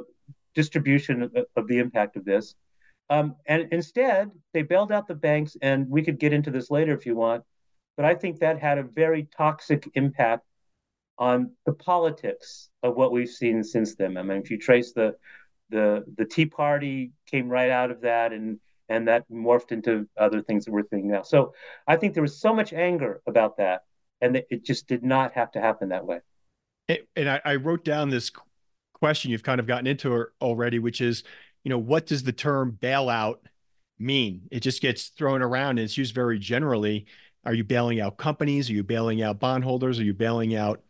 distribution 0.54 1.22
of, 1.22 1.36
of, 1.56 1.68
the 1.68 1.78
impact 1.78 2.16
of 2.16 2.24
this. 2.24 2.56
Um, 3.08 3.36
and 3.46 3.68
instead, 3.72 4.30
they 4.52 4.62
bailed 4.62 4.90
out 4.90 5.06
the 5.06 5.14
banks, 5.14 5.56
and 5.62 5.88
we 5.88 6.02
could 6.02 6.18
get 6.18 6.32
into 6.32 6.50
this 6.50 6.70
later 6.70 6.92
if 6.94 7.06
you 7.06 7.14
want. 7.14 7.44
But 7.96 8.06
I 8.06 8.14
think 8.14 8.40
that 8.40 8.58
had 8.58 8.78
a 8.78 8.82
very 8.82 9.28
toxic 9.36 9.88
impact 9.94 10.44
on 11.18 11.52
the 11.66 11.72
politics 11.72 12.70
of 12.82 12.96
what 12.96 13.12
we've 13.12 13.28
seen 13.28 13.62
since 13.62 13.94
then. 13.94 14.16
I 14.16 14.22
mean, 14.22 14.38
if 14.38 14.50
you 14.50 14.58
trace 14.58 14.92
the 14.92 15.16
the 15.70 16.04
the 16.16 16.24
Tea 16.24 16.46
Party 16.46 17.12
came 17.30 17.48
right 17.48 17.70
out 17.70 17.90
of 17.90 18.00
that, 18.02 18.32
and 18.32 18.58
and 18.88 19.06
that 19.08 19.24
morphed 19.30 19.70
into 19.70 20.08
other 20.16 20.42
things 20.42 20.64
that 20.64 20.72
we're 20.72 20.86
seeing 20.90 21.08
now. 21.08 21.22
So 21.22 21.54
I 21.86 21.96
think 21.96 22.14
there 22.14 22.22
was 22.22 22.40
so 22.40 22.54
much 22.54 22.72
anger 22.72 23.20
about 23.26 23.58
that, 23.58 23.82
and 24.20 24.36
it 24.36 24.64
just 24.64 24.88
did 24.88 25.04
not 25.04 25.34
have 25.34 25.52
to 25.52 25.60
happen 25.60 25.90
that 25.90 26.06
way. 26.06 26.20
And 27.16 27.28
I, 27.28 27.40
I 27.44 27.56
wrote 27.56 27.84
down 27.84 28.10
this 28.10 28.30
question 28.94 29.30
you've 29.30 29.42
kind 29.42 29.60
of 29.60 29.66
gotten 29.66 29.86
into 29.86 30.26
already, 30.40 30.78
which 30.78 31.00
is, 31.00 31.24
you 31.64 31.70
know, 31.70 31.78
what 31.78 32.06
does 32.06 32.22
the 32.22 32.32
term 32.32 32.78
bailout 32.80 33.36
mean? 33.98 34.42
It 34.50 34.60
just 34.60 34.82
gets 34.82 35.08
thrown 35.08 35.42
around 35.42 35.70
and 35.70 35.80
it's 35.80 35.96
used 35.96 36.14
very 36.14 36.38
generally. 36.38 37.06
Are 37.44 37.54
you 37.54 37.64
bailing 37.64 38.00
out 38.00 38.18
companies? 38.18 38.68
Are 38.68 38.74
you 38.74 38.84
bailing 38.84 39.22
out 39.22 39.40
bondholders? 39.40 39.98
Are 39.98 40.04
you 40.04 40.14
bailing 40.14 40.54
out 40.54 40.82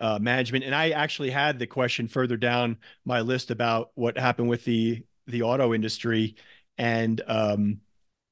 uh, 0.00 0.18
management. 0.20 0.64
And 0.64 0.74
I 0.74 0.90
actually 0.90 1.30
had 1.30 1.58
the 1.58 1.66
question 1.66 2.08
further 2.08 2.36
down 2.36 2.78
my 3.04 3.20
list 3.20 3.50
about 3.50 3.90
what 3.94 4.16
happened 4.16 4.48
with 4.48 4.64
the 4.64 5.04
the 5.26 5.42
auto 5.42 5.74
industry, 5.74 6.36
and 6.78 7.20
um, 7.26 7.80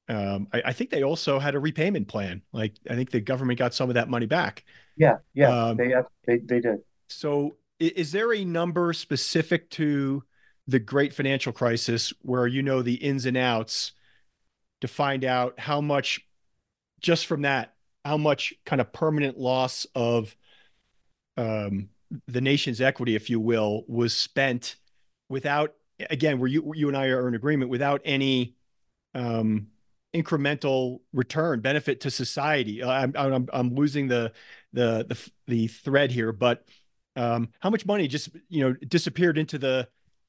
um, 0.08 0.48
I, 0.52 0.62
I, 0.66 0.72
think 0.72 0.88
they 0.88 1.02
also 1.02 1.38
had 1.38 1.54
a 1.54 1.58
repayment 1.58 2.08
plan. 2.08 2.40
Like 2.52 2.74
I 2.88 2.94
think 2.94 3.10
the 3.10 3.20
government 3.20 3.58
got 3.58 3.74
some 3.74 3.90
of 3.90 3.94
that 3.94 4.08
money 4.08 4.24
back. 4.24 4.64
Yeah, 4.96 5.16
yeah, 5.34 5.50
um, 5.50 5.76
they, 5.76 5.92
they 6.26 6.38
they 6.38 6.60
did. 6.60 6.78
So, 7.08 7.56
is 7.78 8.12
there 8.12 8.32
a 8.32 8.44
number 8.44 8.92
specific 8.92 9.70
to 9.70 10.24
the 10.66 10.78
Great 10.78 11.12
Financial 11.12 11.52
Crisis 11.52 12.12
where 12.22 12.46
you 12.46 12.62
know 12.62 12.82
the 12.82 12.94
ins 12.94 13.26
and 13.26 13.36
outs 13.36 13.92
to 14.80 14.88
find 14.88 15.24
out 15.24 15.58
how 15.58 15.80
much, 15.80 16.26
just 17.00 17.26
from 17.26 17.42
that, 17.42 17.74
how 18.04 18.16
much 18.16 18.54
kind 18.64 18.80
of 18.80 18.92
permanent 18.92 19.38
loss 19.38 19.86
of 19.94 20.34
um, 21.36 21.90
the 22.26 22.40
nation's 22.40 22.80
equity, 22.80 23.14
if 23.14 23.30
you 23.30 23.38
will, 23.40 23.84
was 23.88 24.16
spent 24.16 24.76
without, 25.28 25.74
again, 26.10 26.38
where 26.38 26.48
you 26.48 26.72
you 26.74 26.88
and 26.88 26.96
I 26.96 27.06
are 27.08 27.28
in 27.28 27.34
agreement, 27.34 27.70
without 27.70 28.00
any 28.04 28.54
um, 29.14 29.68
incremental 30.14 31.00
return 31.12 31.60
benefit 31.60 32.00
to 32.02 32.10
society. 32.10 32.82
Uh, 32.82 32.90
I'm, 32.90 33.12
I'm 33.16 33.48
I'm 33.52 33.74
losing 33.74 34.08
the 34.08 34.32
the 34.72 35.04
the 35.08 35.30
the 35.46 35.66
thread 35.68 36.10
here, 36.10 36.32
but 36.32 36.66
um, 37.16 37.48
how 37.60 37.70
much 37.70 37.86
money 37.86 38.08
just 38.08 38.30
you 38.48 38.62
know 38.62 38.72
disappeared 38.88 39.38
into 39.38 39.58
the 39.58 39.88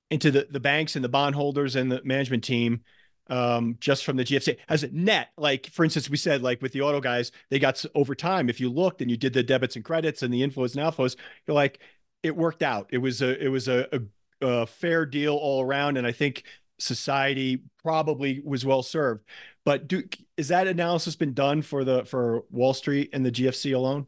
into 0.09 0.31
the 0.31 0.47
the 0.49 0.59
banks 0.59 0.95
and 0.95 1.03
the 1.03 1.09
bondholders 1.09 1.75
and 1.75 1.91
the 1.91 2.01
management 2.03 2.43
team 2.43 2.81
um, 3.29 3.75
just 3.79 4.05
from 4.05 4.17
the 4.17 4.23
GFC 4.23 4.57
as 4.69 4.83
a 4.83 4.89
net. 4.89 5.29
Like 5.37 5.67
for 5.67 5.83
instance, 5.83 6.09
we 6.09 6.17
said 6.17 6.41
like 6.41 6.61
with 6.61 6.71
the 6.71 6.81
auto 6.81 7.01
guys, 7.01 7.31
they 7.49 7.59
got 7.59 7.83
over 7.95 8.15
time. 8.15 8.49
If 8.49 8.59
you 8.59 8.69
looked 8.69 9.01
and 9.01 9.11
you 9.11 9.17
did 9.17 9.33
the 9.33 9.43
debits 9.43 9.75
and 9.75 9.85
credits 9.85 10.23
and 10.23 10.33
the 10.33 10.41
inflows 10.41 10.75
and 10.75 10.85
outflows, 10.85 11.15
you're 11.45 11.55
like 11.55 11.79
it 12.23 12.35
worked 12.35 12.63
out. 12.63 12.87
It 12.91 12.99
was 12.99 13.21
a 13.21 13.43
it 13.43 13.49
was 13.49 13.67
a, 13.67 13.87
a, 13.91 14.45
a 14.45 14.65
fair 14.65 15.05
deal 15.05 15.35
all 15.35 15.61
around, 15.61 15.97
and 15.97 16.07
I 16.07 16.11
think 16.11 16.43
society 16.79 17.63
probably 17.83 18.41
was 18.43 18.65
well 18.65 18.83
served. 18.83 19.25
But 19.65 19.87
do 19.87 20.03
is 20.37 20.47
that 20.49 20.67
analysis 20.67 21.15
been 21.15 21.33
done 21.33 21.61
for 21.61 21.83
the 21.83 22.05
for 22.05 22.43
Wall 22.49 22.73
Street 22.73 23.09
and 23.13 23.25
the 23.25 23.31
GFC 23.31 23.75
alone? 23.75 24.07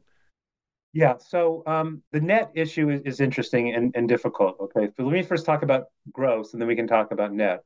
Yeah, 0.93 1.17
so 1.19 1.63
um, 1.67 2.01
the 2.11 2.19
net 2.19 2.51
issue 2.55 2.89
is, 2.89 3.01
is 3.01 3.19
interesting 3.19 3.73
and, 3.75 3.93
and 3.95 4.09
difficult. 4.09 4.57
Okay, 4.59 4.89
let 4.97 5.13
me 5.13 5.21
first 5.21 5.45
talk 5.45 5.61
about 5.61 5.85
gross, 6.11 6.53
and 6.53 6.61
then 6.61 6.67
we 6.67 6.75
can 6.75 6.87
talk 6.87 7.11
about 7.11 7.31
net. 7.31 7.63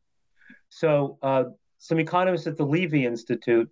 So 0.69 1.17
uh, 1.21 1.45
some 1.77 1.99
economists 1.99 2.47
at 2.47 2.57
the 2.57 2.65
Levy 2.65 3.05
Institute 3.05 3.69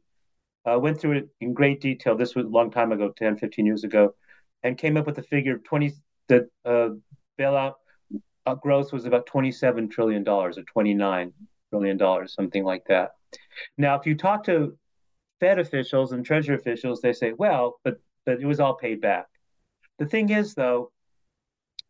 uh, 0.66 0.80
went 0.80 1.00
through 1.00 1.18
it 1.18 1.30
in 1.42 1.54
great 1.54 1.82
detail. 1.82 2.16
This 2.16 2.36
was 2.36 2.46
a 2.46 2.50
long 2.50 2.72
time 2.72 2.92
ago, 2.92 3.12
10, 3.16 3.38
15 3.38 3.66
years 3.66 3.84
ago, 3.84 4.16
and 4.64 4.78
came 4.78 4.96
up 4.96 5.06
with 5.06 5.18
a 5.18 5.24
figure 5.24 5.56
of 5.56 5.64
20, 5.64 5.92
the 6.28 6.48
uh, 6.64 6.90
bailout 7.38 7.74
uh, 8.46 8.56
gross 8.56 8.92
was 8.92 9.06
about 9.06 9.28
$27 9.28 9.92
trillion 9.92 10.28
or 10.28 10.52
$29 10.52 11.34
trillion, 11.70 12.28
something 12.28 12.64
like 12.64 12.86
that. 12.86 13.12
Now, 13.78 14.00
if 14.00 14.06
you 14.06 14.16
talk 14.16 14.46
to 14.46 14.78
Fed 15.40 15.60
officials 15.60 16.12
and 16.12 16.26
Treasury 16.26 16.56
officials, 16.56 17.02
they 17.02 17.14
say, 17.14 17.34
well, 17.34 17.80
but, 17.84 18.00
but 18.26 18.40
it 18.40 18.46
was 18.46 18.60
all 18.60 18.76
paid 18.76 19.02
back. 19.02 19.28
The 20.02 20.08
thing 20.08 20.30
is, 20.30 20.56
though, 20.56 20.92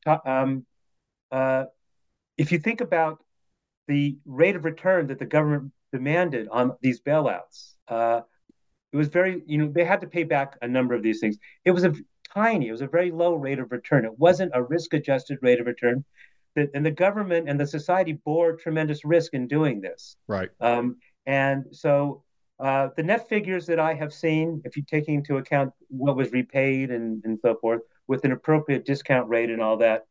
um, 0.05 0.65
uh, 1.31 1.63
if 2.37 2.51
you 2.51 2.59
think 2.59 2.81
about 2.81 3.23
the 3.87 4.17
rate 4.25 4.57
of 4.57 4.65
return 4.65 5.07
that 5.07 5.17
the 5.17 5.25
government 5.25 5.71
demanded 5.93 6.49
on 6.49 6.73
these 6.81 6.99
bailouts. 7.01 7.73
Uh, 7.87 8.21
it 8.91 8.97
was 8.97 9.07
very, 9.07 9.41
you 9.45 9.57
know, 9.57 9.71
they 9.71 9.85
had 9.85 10.01
to 10.01 10.07
pay 10.07 10.23
back 10.23 10.57
a 10.61 10.67
number 10.67 10.93
of 10.93 11.03
these 11.03 11.19
things. 11.19 11.37
It 11.63 11.71
was 11.71 11.85
a 11.85 11.93
tiny, 12.33 12.67
it 12.67 12.71
was 12.71 12.81
a 12.81 12.87
very 12.87 13.11
low 13.11 13.35
rate 13.35 13.59
of 13.59 13.71
return. 13.71 14.03
It 14.03 14.19
wasn't 14.19 14.51
a 14.53 14.61
risk 14.61 14.93
adjusted 14.93 15.39
rate 15.41 15.59
of 15.59 15.67
return. 15.67 16.03
And 16.55 16.85
the 16.85 16.91
government 16.91 17.47
and 17.47 17.57
the 17.57 17.67
society 17.67 18.13
bore 18.25 18.57
tremendous 18.57 19.05
risk 19.05 19.33
in 19.33 19.47
doing 19.47 19.79
this. 19.79 20.17
Right. 20.27 20.49
Um, 20.59 20.97
and 21.25 21.65
so 21.71 22.23
uh, 22.59 22.89
the 22.95 23.03
net 23.03 23.27
figures 23.29 23.65
that 23.67 23.79
I 23.79 23.93
have 23.93 24.13
seen, 24.13 24.61
if 24.65 24.75
you 24.75 24.83
take 24.83 25.07
into 25.07 25.37
account 25.37 25.73
what 25.87 26.15
was 26.15 26.31
repaid 26.31 26.91
and, 26.91 27.21
and 27.23 27.39
so 27.41 27.55
forth, 27.55 27.81
with 28.11 28.25
an 28.25 28.33
appropriate 28.33 28.85
discount 28.85 29.29
rate 29.29 29.49
and 29.49 29.61
all 29.61 29.77
that, 29.77 30.05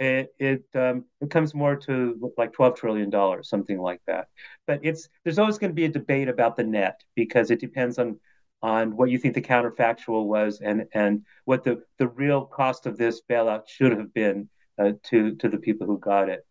it 0.00 0.34
it, 0.40 0.64
um, 0.74 1.04
it 1.20 1.30
comes 1.30 1.54
more 1.54 1.76
to 1.76 2.32
like 2.36 2.52
12 2.52 2.76
trillion 2.76 3.08
dollars 3.08 3.48
something 3.48 3.78
like 3.78 4.00
that. 4.08 4.26
But 4.66 4.80
it's 4.82 5.08
there's 5.22 5.38
always 5.38 5.56
going 5.56 5.70
to 5.70 5.82
be 5.82 5.84
a 5.84 5.88
debate 6.00 6.28
about 6.28 6.56
the 6.56 6.64
net 6.64 7.04
because 7.14 7.52
it 7.52 7.60
depends 7.60 8.00
on 8.00 8.18
on 8.62 8.96
what 8.96 9.10
you 9.10 9.18
think 9.18 9.34
the 9.34 9.40
counterfactual 9.40 10.26
was 10.26 10.60
and 10.60 10.86
and 10.92 11.24
what 11.44 11.62
the 11.62 11.84
the 11.98 12.08
real 12.08 12.44
cost 12.44 12.84
of 12.84 12.98
this 12.98 13.22
bailout 13.30 13.68
should 13.68 13.92
have 13.96 14.12
been 14.12 14.48
uh, 14.80 14.90
to 15.04 15.36
to 15.36 15.48
the 15.48 15.58
people 15.58 15.86
who 15.86 15.98
got 16.00 16.28
it. 16.28 16.44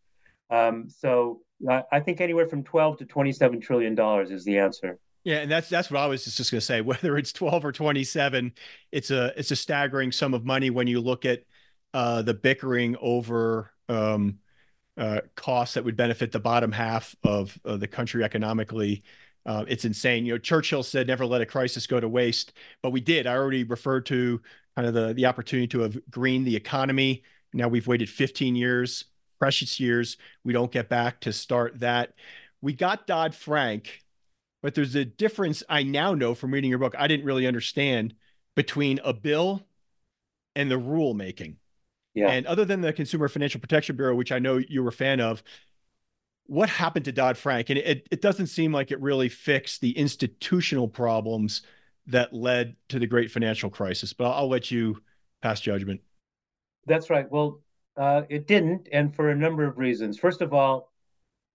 Um, 0.49 0.89
so 0.89 1.41
I, 1.69 1.83
I 1.91 1.99
think 1.99 2.21
anywhere 2.21 2.47
from 2.47 2.63
12 2.63 2.99
to 2.99 3.05
27 3.05 3.59
trillion 3.59 3.95
dollars 3.95 4.31
is 4.31 4.45
the 4.45 4.59
answer 4.59 4.97
yeah, 5.25 5.37
and 5.37 5.51
that's 5.51 5.67
that's 5.67 5.89
what 5.89 5.99
I 5.99 6.05
was 6.05 6.23
just 6.23 6.51
going 6.51 6.59
to 6.59 6.65
say. 6.65 6.81
Whether 6.81 7.17
it's 7.17 7.33
twelve 7.33 7.65
or 7.65 7.71
twenty-seven, 7.73 8.53
it's 8.91 9.11
a 9.11 9.37
it's 9.37 9.51
a 9.51 9.55
staggering 9.55 10.13
sum 10.13 10.33
of 10.33 10.45
money 10.45 10.69
when 10.69 10.87
you 10.87 11.01
look 11.01 11.25
at 11.25 11.41
uh, 11.93 12.21
the 12.21 12.33
bickering 12.33 12.95
over 13.01 13.71
um, 13.89 14.37
uh, 14.97 15.21
costs 15.35 15.73
that 15.73 15.83
would 15.83 15.97
benefit 15.97 16.31
the 16.31 16.39
bottom 16.39 16.71
half 16.71 17.15
of, 17.23 17.57
the 17.63 17.87
country 17.87 18.23
economically. 18.23 19.03
Uh, 19.45 19.65
it's 19.67 19.85
insane. 19.85 20.25
You 20.25 20.33
know, 20.33 20.37
Churchill 20.37 20.83
said, 20.83 21.07
"Never 21.07 21.25
let 21.25 21.41
a 21.41 21.45
crisis 21.45 21.87
go 21.87 21.99
to 21.99 22.07
waste," 22.07 22.53
but 22.83 22.91
we 22.91 23.01
did. 23.01 23.25
I 23.25 23.33
already 23.35 23.63
referred 23.63 24.05
to 24.07 24.41
kind 24.75 24.87
of 24.87 24.93
the 24.93 25.13
the 25.13 25.25
opportunity 25.25 25.67
to 25.69 25.79
have 25.79 25.97
greened 26.09 26.45
the 26.45 26.55
economy. 26.55 27.23
Now 27.51 27.67
we've 27.67 27.87
waited 27.87 28.09
15 28.09 28.55
years, 28.55 29.05
precious 29.39 29.79
years. 29.79 30.17
We 30.43 30.53
don't 30.53 30.71
get 30.71 30.87
back 30.87 31.21
to 31.21 31.33
start 31.33 31.79
that. 31.79 32.13
We 32.61 32.73
got 32.73 33.07
Dodd 33.07 33.33
Frank, 33.33 34.04
but 34.65 34.73
there's 34.73 34.95
a 34.95 35.05
difference. 35.05 35.61
I 35.69 35.83
now 35.83 36.15
know 36.15 36.33
from 36.33 36.51
reading 36.51 36.71
your 36.71 36.79
book. 36.79 36.95
I 36.97 37.05
didn't 37.05 37.27
really 37.27 37.45
understand 37.45 38.15
between 38.55 38.99
a 39.03 39.13
bill 39.13 39.61
and 40.55 40.71
the 40.71 40.79
rulemaking. 40.79 41.57
Yeah. 42.15 42.29
And 42.29 42.47
other 42.47 42.65
than 42.65 42.81
the 42.81 42.91
Consumer 42.91 43.27
Financial 43.27 43.61
Protection 43.61 43.95
Bureau, 43.95 44.15
which 44.15 44.31
I 44.31 44.39
know 44.39 44.57
you 44.57 44.81
were 44.81 44.89
a 44.89 44.91
fan 44.91 45.19
of, 45.19 45.43
what 46.47 46.67
happened 46.67 47.05
to 47.05 47.11
Dodd 47.11 47.37
Frank? 47.37 47.69
And 47.69 47.77
it, 47.77 48.07
it 48.09 48.23
doesn't 48.23 48.47
seem 48.47 48.71
like 48.71 48.89
it 48.89 48.99
really 48.99 49.29
fixed 49.29 49.81
the 49.81 49.95
institutional 49.95 50.87
problems 50.87 51.61
that 52.07 52.33
led 52.33 52.75
to 52.89 52.97
the 52.97 53.05
great 53.05 53.29
financial 53.29 53.69
crisis. 53.69 54.13
But 54.13 54.31
I'll, 54.31 54.33
I'll 54.33 54.49
let 54.49 54.71
you 54.71 54.99
pass 55.43 55.61
judgment. 55.61 56.01
That's 56.87 57.11
right. 57.11 57.31
Well, 57.31 57.61
uh, 57.97 58.23
it 58.29 58.47
didn't, 58.47 58.87
and 58.91 59.15
for 59.15 59.29
a 59.29 59.35
number 59.35 59.63
of 59.63 59.77
reasons. 59.77 60.17
First 60.17 60.41
of 60.41 60.55
all, 60.55 60.91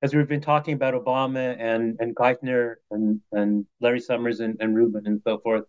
as 0.02 0.14
we've 0.14 0.28
been 0.28 0.40
talking 0.40 0.74
about 0.74 0.94
Obama 0.94 1.56
and 1.58 1.96
and 2.00 2.14
Geithner 2.16 2.76
and 2.90 3.20
and 3.32 3.66
Larry 3.80 4.00
Summers 4.00 4.40
and, 4.40 4.56
and 4.60 4.74
Rubin 4.74 5.06
and 5.06 5.20
so 5.26 5.38
forth, 5.38 5.64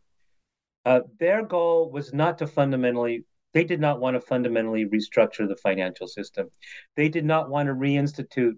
uh, 0.85 1.01
their 1.19 1.45
goal 1.45 1.91
was 1.91 2.13
not 2.13 2.37
to 2.39 2.47
fundamentally 2.47 3.25
they 3.53 3.63
did 3.63 3.81
not 3.81 3.99
want 3.99 4.15
to 4.15 4.21
fundamentally 4.21 4.85
restructure 4.85 5.47
the 5.47 5.57
financial 5.57 6.07
system. 6.07 6.49
They 6.95 7.09
did 7.09 7.25
not 7.25 7.49
want 7.49 7.67
to 7.67 7.73
reinstitute 7.73 8.55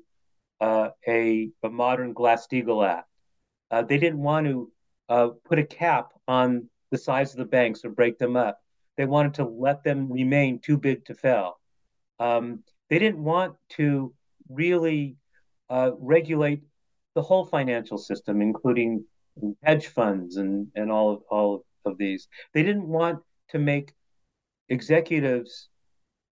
uh, 0.62 0.90
a, 1.08 1.50
a 1.64 1.70
modern 1.70 2.14
Glass-Steagall 2.14 2.88
Act. 2.88 3.08
Uh, 3.72 3.82
they 3.82 3.98
didn't 3.98 4.22
want 4.22 4.46
to 4.46 4.72
uh, 5.10 5.30
put 5.46 5.60
a 5.60 5.66
cap 5.66 6.14
on 6.28 6.70
the 6.92 6.98
size 6.98 7.32
of 7.32 7.38
the 7.38 7.46
banks 7.46 7.84
or 7.84 7.90
break 7.90 8.20
them 8.20 8.36
up. 8.36 8.60
They 8.98 9.06
wanted 9.06 9.34
to 9.36 9.46
let 9.46 9.84
them 9.84 10.12
remain 10.12 10.60
too 10.60 10.78
big 10.78 11.06
to 11.06 11.16
fail. 11.16 11.60
Um, 12.20 12.64
they 12.90 13.00
didn't 13.00 13.24
want 13.24 13.56
to 13.70 14.14
really 14.48 15.18
uh, 15.70 15.92
regulate 16.00 16.62
the 17.16 17.22
whole 17.22 17.46
financial 17.46 17.98
system, 17.98 18.42
including 18.42 19.06
hedge 19.64 19.88
funds 19.88 20.38
and, 20.38 20.68
and 20.76 20.92
all 20.92 21.12
of 21.12 21.22
all 21.30 21.66
of 21.86 21.98
these. 21.98 22.28
They 22.54 22.64
didn't 22.64 22.88
want 22.88 23.20
to 23.50 23.60
make 23.60 23.94
executives 24.70 25.70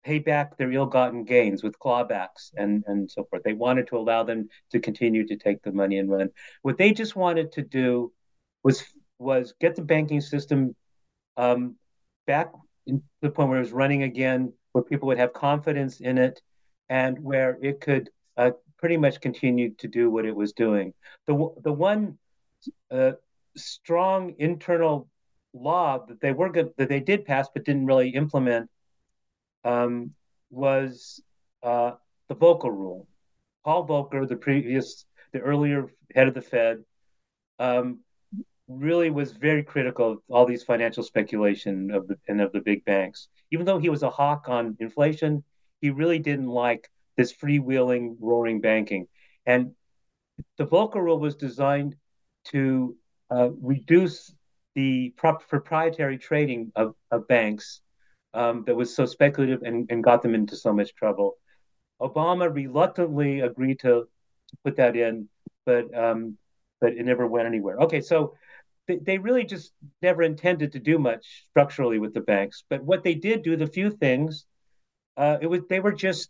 pay 0.04 0.18
back 0.18 0.58
their 0.58 0.72
ill-gotten 0.72 1.24
gains 1.24 1.62
with 1.64 1.78
clawbacks 1.78 2.52
and 2.56 2.84
and 2.88 3.10
so 3.10 3.24
forth. 3.26 3.44
They 3.44 3.54
wanted 3.54 3.88
to 3.88 3.98
allow 3.98 4.24
them 4.24 4.50
to 4.72 4.80
continue 4.80 5.28
to 5.28 5.36
take 5.36 5.62
the 5.62 5.72
money 5.72 5.98
and 6.00 6.10
run. 6.10 6.30
What 6.64 6.78
they 6.78 6.92
just 6.92 7.16
wanted 7.16 7.52
to 7.54 7.62
do 7.62 8.12
was 8.64 8.84
was 9.20 9.54
get 9.60 9.76
the 9.76 9.84
banking 9.84 10.22
system 10.22 10.76
um, 11.38 11.76
back 12.26 12.52
to 12.88 13.02
the 13.22 13.30
point 13.30 13.50
where 13.50 13.60
it 13.60 13.62
was 13.62 13.72
running 13.72 14.04
again, 14.04 14.54
where 14.72 14.84
people 14.84 15.08
would 15.08 15.20
have 15.20 15.34
confidence 15.34 16.02
in 16.02 16.18
it, 16.18 16.42
and 16.90 17.20
where 17.24 17.58
it 17.62 17.82
could 17.82 18.10
uh, 18.38 18.52
pretty 18.82 18.98
much 18.98 19.22
continued 19.22 19.78
to 19.80 19.88
do 19.88 20.10
what 20.10 20.26
it 20.26 20.36
was 20.36 20.52
doing. 20.54 20.94
The 21.28 21.50
the 21.64 21.72
one 21.72 22.18
uh, 22.90 23.14
strong 23.56 24.36
internal 24.40 25.08
law 25.54 26.06
that 26.08 26.20
they 26.20 26.34
were 26.34 26.50
good 26.50 26.72
that 26.78 26.90
they 26.90 27.00
did 27.00 27.26
pass 27.26 27.48
but 27.54 27.64
didn't 27.64 27.86
really 27.86 28.10
implement 28.10 28.70
um, 29.64 30.14
was 30.50 31.22
uh, 31.64 31.92
the 32.28 32.36
Volcker 32.36 32.72
rule. 32.72 33.08
Paul 33.64 33.88
Volcker, 33.88 34.28
the 34.28 34.36
previous, 34.36 35.06
the 35.34 35.40
earlier 35.40 35.88
head 36.16 36.28
of 36.28 36.34
the 36.34 36.42
Fed, 36.42 36.84
um, 37.60 38.00
really 38.68 39.10
was 39.10 39.34
very 39.34 39.64
critical 39.64 40.14
of 40.14 40.20
all 40.30 40.46
these 40.46 40.64
financial 40.64 41.04
speculation 41.04 41.92
of 41.92 42.08
the 42.08 42.18
and 42.28 42.42
of 42.42 42.52
the 42.52 42.62
big 42.62 42.84
banks. 42.86 43.28
Even 43.52 43.66
though 43.66 43.78
he 43.78 43.90
was 43.90 44.04
a 44.04 44.10
hawk 44.10 44.46
on 44.48 44.78
inflation, 44.80 45.44
he 45.82 45.90
really 45.90 46.20
didn't 46.20 46.48
like 46.48 46.90
this 47.18 47.34
freewheeling, 47.34 48.16
roaring 48.20 48.62
banking. 48.62 49.08
And 49.46 49.72
the 50.58 50.66
Volcker 50.66 51.02
rule 51.02 51.20
was 51.20 51.36
designed 51.36 51.96
to 52.46 52.96
uh, 53.30 53.50
reduce 53.62 54.34
the 54.76 55.14
proprietary 55.18 56.18
trading 56.18 56.72
of, 56.76 56.96
of 57.12 57.28
banks 57.28 57.82
um, 58.34 58.64
that 58.66 58.76
was 58.76 58.96
so 58.96 59.06
speculative 59.06 59.64
and, 59.64 59.90
and 59.92 60.04
got 60.04 60.22
them 60.22 60.36
into 60.36 60.56
so 60.56 60.72
much 60.74 60.96
trouble. 60.96 61.36
Obama 62.02 62.54
reluctantly 62.54 63.42
agreed 63.42 63.80
to, 63.80 64.08
put 64.64 64.76
that 64.76 64.96
in, 64.96 65.30
but 65.66 65.98
um, 65.98 66.38
but 66.80 66.94
it 66.94 67.06
never 67.06 67.28
went 67.28 67.48
anywhere. 67.48 67.78
Okay, 67.80 68.02
so 68.02 68.36
they, 68.88 68.98
they 68.98 69.18
really 69.18 69.46
just 69.46 69.72
never 70.02 70.24
intended 70.24 70.74
to 70.74 70.80
do 70.80 70.98
much 70.98 71.46
structurally 71.50 72.00
with 72.00 72.14
the 72.14 72.22
banks. 72.22 72.64
But 72.70 72.84
what 72.84 73.04
they 73.04 73.16
did 73.16 73.44
do, 73.44 73.56
the 73.56 73.68
few 73.68 73.90
things, 73.92 74.46
uh, 75.18 75.38
it 75.42 75.48
was 75.48 75.62
they 75.70 75.80
were 75.80 75.94
just 75.94 76.30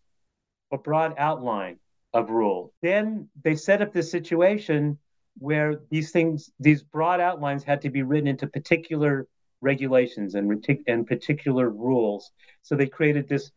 a 0.72 0.78
broad 0.78 1.16
outline 1.18 1.80
of 2.14 2.30
rule. 2.30 2.74
Then 2.82 3.30
they 3.44 3.56
set 3.56 3.82
up 3.82 3.94
this 3.94 4.12
situation 4.12 4.98
where 5.38 5.80
these 5.90 6.12
things, 6.12 6.52
these 6.60 6.84
broad 6.84 7.20
outlines 7.20 7.64
had 7.64 7.82
to 7.82 7.90
be 7.90 8.04
written 8.04 8.28
into 8.28 8.48
particular 8.48 9.28
regulations 9.62 10.36
and, 10.36 10.66
and 10.88 11.08
particular 11.08 11.70
rules. 11.70 12.32
So 12.62 12.76
they 12.76 12.88
created 12.88 13.30
this, 13.30 13.52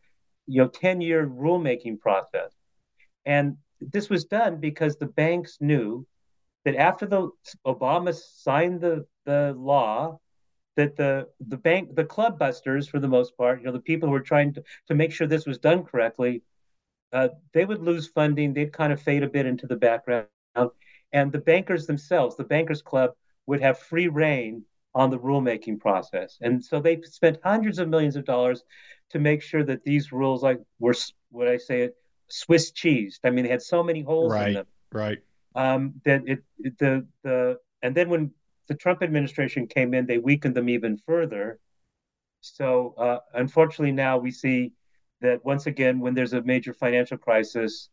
you 0.47 0.61
know, 0.61 0.67
10 0.69 1.01
year 1.01 1.27
rulemaking 1.27 1.99
process. 1.99 2.51
And 3.25 3.57
this 3.81 4.09
was 4.09 4.25
done 4.25 4.59
because 4.59 4.95
the 4.95 5.07
banks 5.07 5.57
knew 5.59 6.05
that 6.63 6.75
after 6.75 7.05
the 7.05 7.29
Obama 7.65 8.15
signed 8.15 8.81
the, 8.81 9.05
the 9.25 9.53
law, 9.57 10.19
that 10.75 10.95
the 10.97 11.27
the 11.47 11.57
bank 11.57 11.95
the 11.95 12.03
club 12.03 12.37
busters 12.37 12.87
for 12.87 12.99
the 12.99 13.07
most 13.07 13.37
part, 13.37 13.59
you 13.59 13.65
know, 13.65 13.71
the 13.71 13.79
people 13.79 14.07
who 14.09 14.13
were 14.13 14.19
trying 14.19 14.53
to, 14.53 14.63
to 14.87 14.95
make 14.95 15.11
sure 15.11 15.25
this 15.25 15.45
was 15.45 15.57
done 15.57 15.83
correctly, 15.83 16.41
uh, 17.13 17.29
they 17.53 17.65
would 17.65 17.81
lose 17.81 18.07
funding. 18.07 18.53
They'd 18.53 18.73
kind 18.73 18.93
of 18.93 19.01
fade 19.01 19.23
a 19.23 19.29
bit 19.29 19.45
into 19.45 19.67
the 19.67 19.75
background. 19.75 20.27
And 21.13 21.31
the 21.31 21.39
bankers 21.39 21.85
themselves, 21.87 22.35
the 22.35 22.43
bankers 22.43 22.81
club, 22.81 23.11
would 23.47 23.61
have 23.61 23.79
free 23.79 24.07
reign 24.07 24.63
on 24.93 25.09
the 25.09 25.19
rulemaking 25.19 25.79
process. 25.79 26.37
And 26.41 26.63
so 26.63 26.79
they 26.79 27.01
spent 27.01 27.37
hundreds 27.43 27.79
of 27.79 27.89
millions 27.89 28.15
of 28.15 28.25
dollars 28.25 28.63
to 29.11 29.19
make 29.19 29.41
sure 29.41 29.63
that 29.63 29.83
these 29.83 30.11
rules 30.11 30.41
like 30.41 30.61
were 30.79 30.95
what 31.31 31.47
I 31.47 31.57
say 31.57 31.81
it 31.81 31.95
Swiss 32.29 32.71
cheese. 32.71 33.19
I 33.23 33.29
mean, 33.29 33.43
they 33.43 33.51
had 33.51 33.61
so 33.61 33.83
many 33.83 34.01
holes 34.01 34.33
right, 34.33 34.47
in 34.47 34.53
them. 34.53 34.67
Right. 34.91 35.19
Um, 35.53 35.93
that 36.05 36.23
it, 36.27 36.43
it 36.59 36.77
the 36.79 37.05
the 37.23 37.59
and 37.81 37.95
then 37.95 38.09
when 38.09 38.31
the 38.67 38.73
Trump 38.73 39.03
administration 39.03 39.67
came 39.67 39.93
in, 39.93 40.05
they 40.05 40.17
weakened 40.17 40.55
them 40.55 40.69
even 40.69 40.97
further. 41.05 41.59
So 42.41 42.95
uh, 42.97 43.19
unfortunately, 43.33 43.91
now 43.91 44.17
we 44.17 44.31
see 44.31 44.73
that 45.21 45.43
once 45.45 45.65
again, 45.65 45.99
when 45.99 46.13
there's 46.13 46.33
a 46.33 46.41
major 46.41 46.73
financial 46.73 47.17
crisis, 47.17 47.89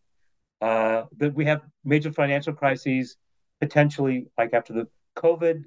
uh, 0.61 1.05
that 1.17 1.35
we 1.35 1.45
have 1.45 1.63
major 1.85 2.13
financial 2.13 2.53
crises 2.53 3.17
potentially, 3.61 4.27
like 4.39 4.55
after 4.55 4.73
the 4.73 4.89
COVID 5.17 5.65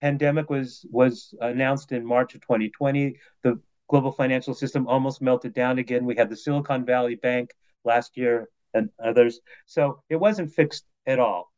pandemic 0.00 0.48
was 0.50 0.86
was 0.90 1.34
announced 1.40 1.92
in 1.92 2.04
March 2.04 2.34
of 2.34 2.40
2020. 2.40 3.16
The 3.42 3.60
global 3.88 4.12
financial 4.12 4.54
system 4.54 4.86
almost 4.86 5.20
melted 5.20 5.52
down 5.52 5.78
again. 5.78 6.04
We 6.04 6.16
had 6.16 6.30
the 6.30 6.36
Silicon 6.36 6.84
Valley 6.84 7.16
Bank 7.16 7.52
last 7.84 8.16
year 8.16 8.48
and 8.74 8.90
others. 9.02 9.40
So 9.66 10.02
it 10.08 10.16
wasn't 10.16 10.52
fixed 10.52 10.84
at 11.06 11.18
all. 11.18 11.50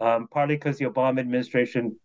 Um, 0.00 0.28
partly 0.28 0.56
because 0.56 0.78
the 0.78 0.86
Obama 0.86 1.20
administration 1.20 1.96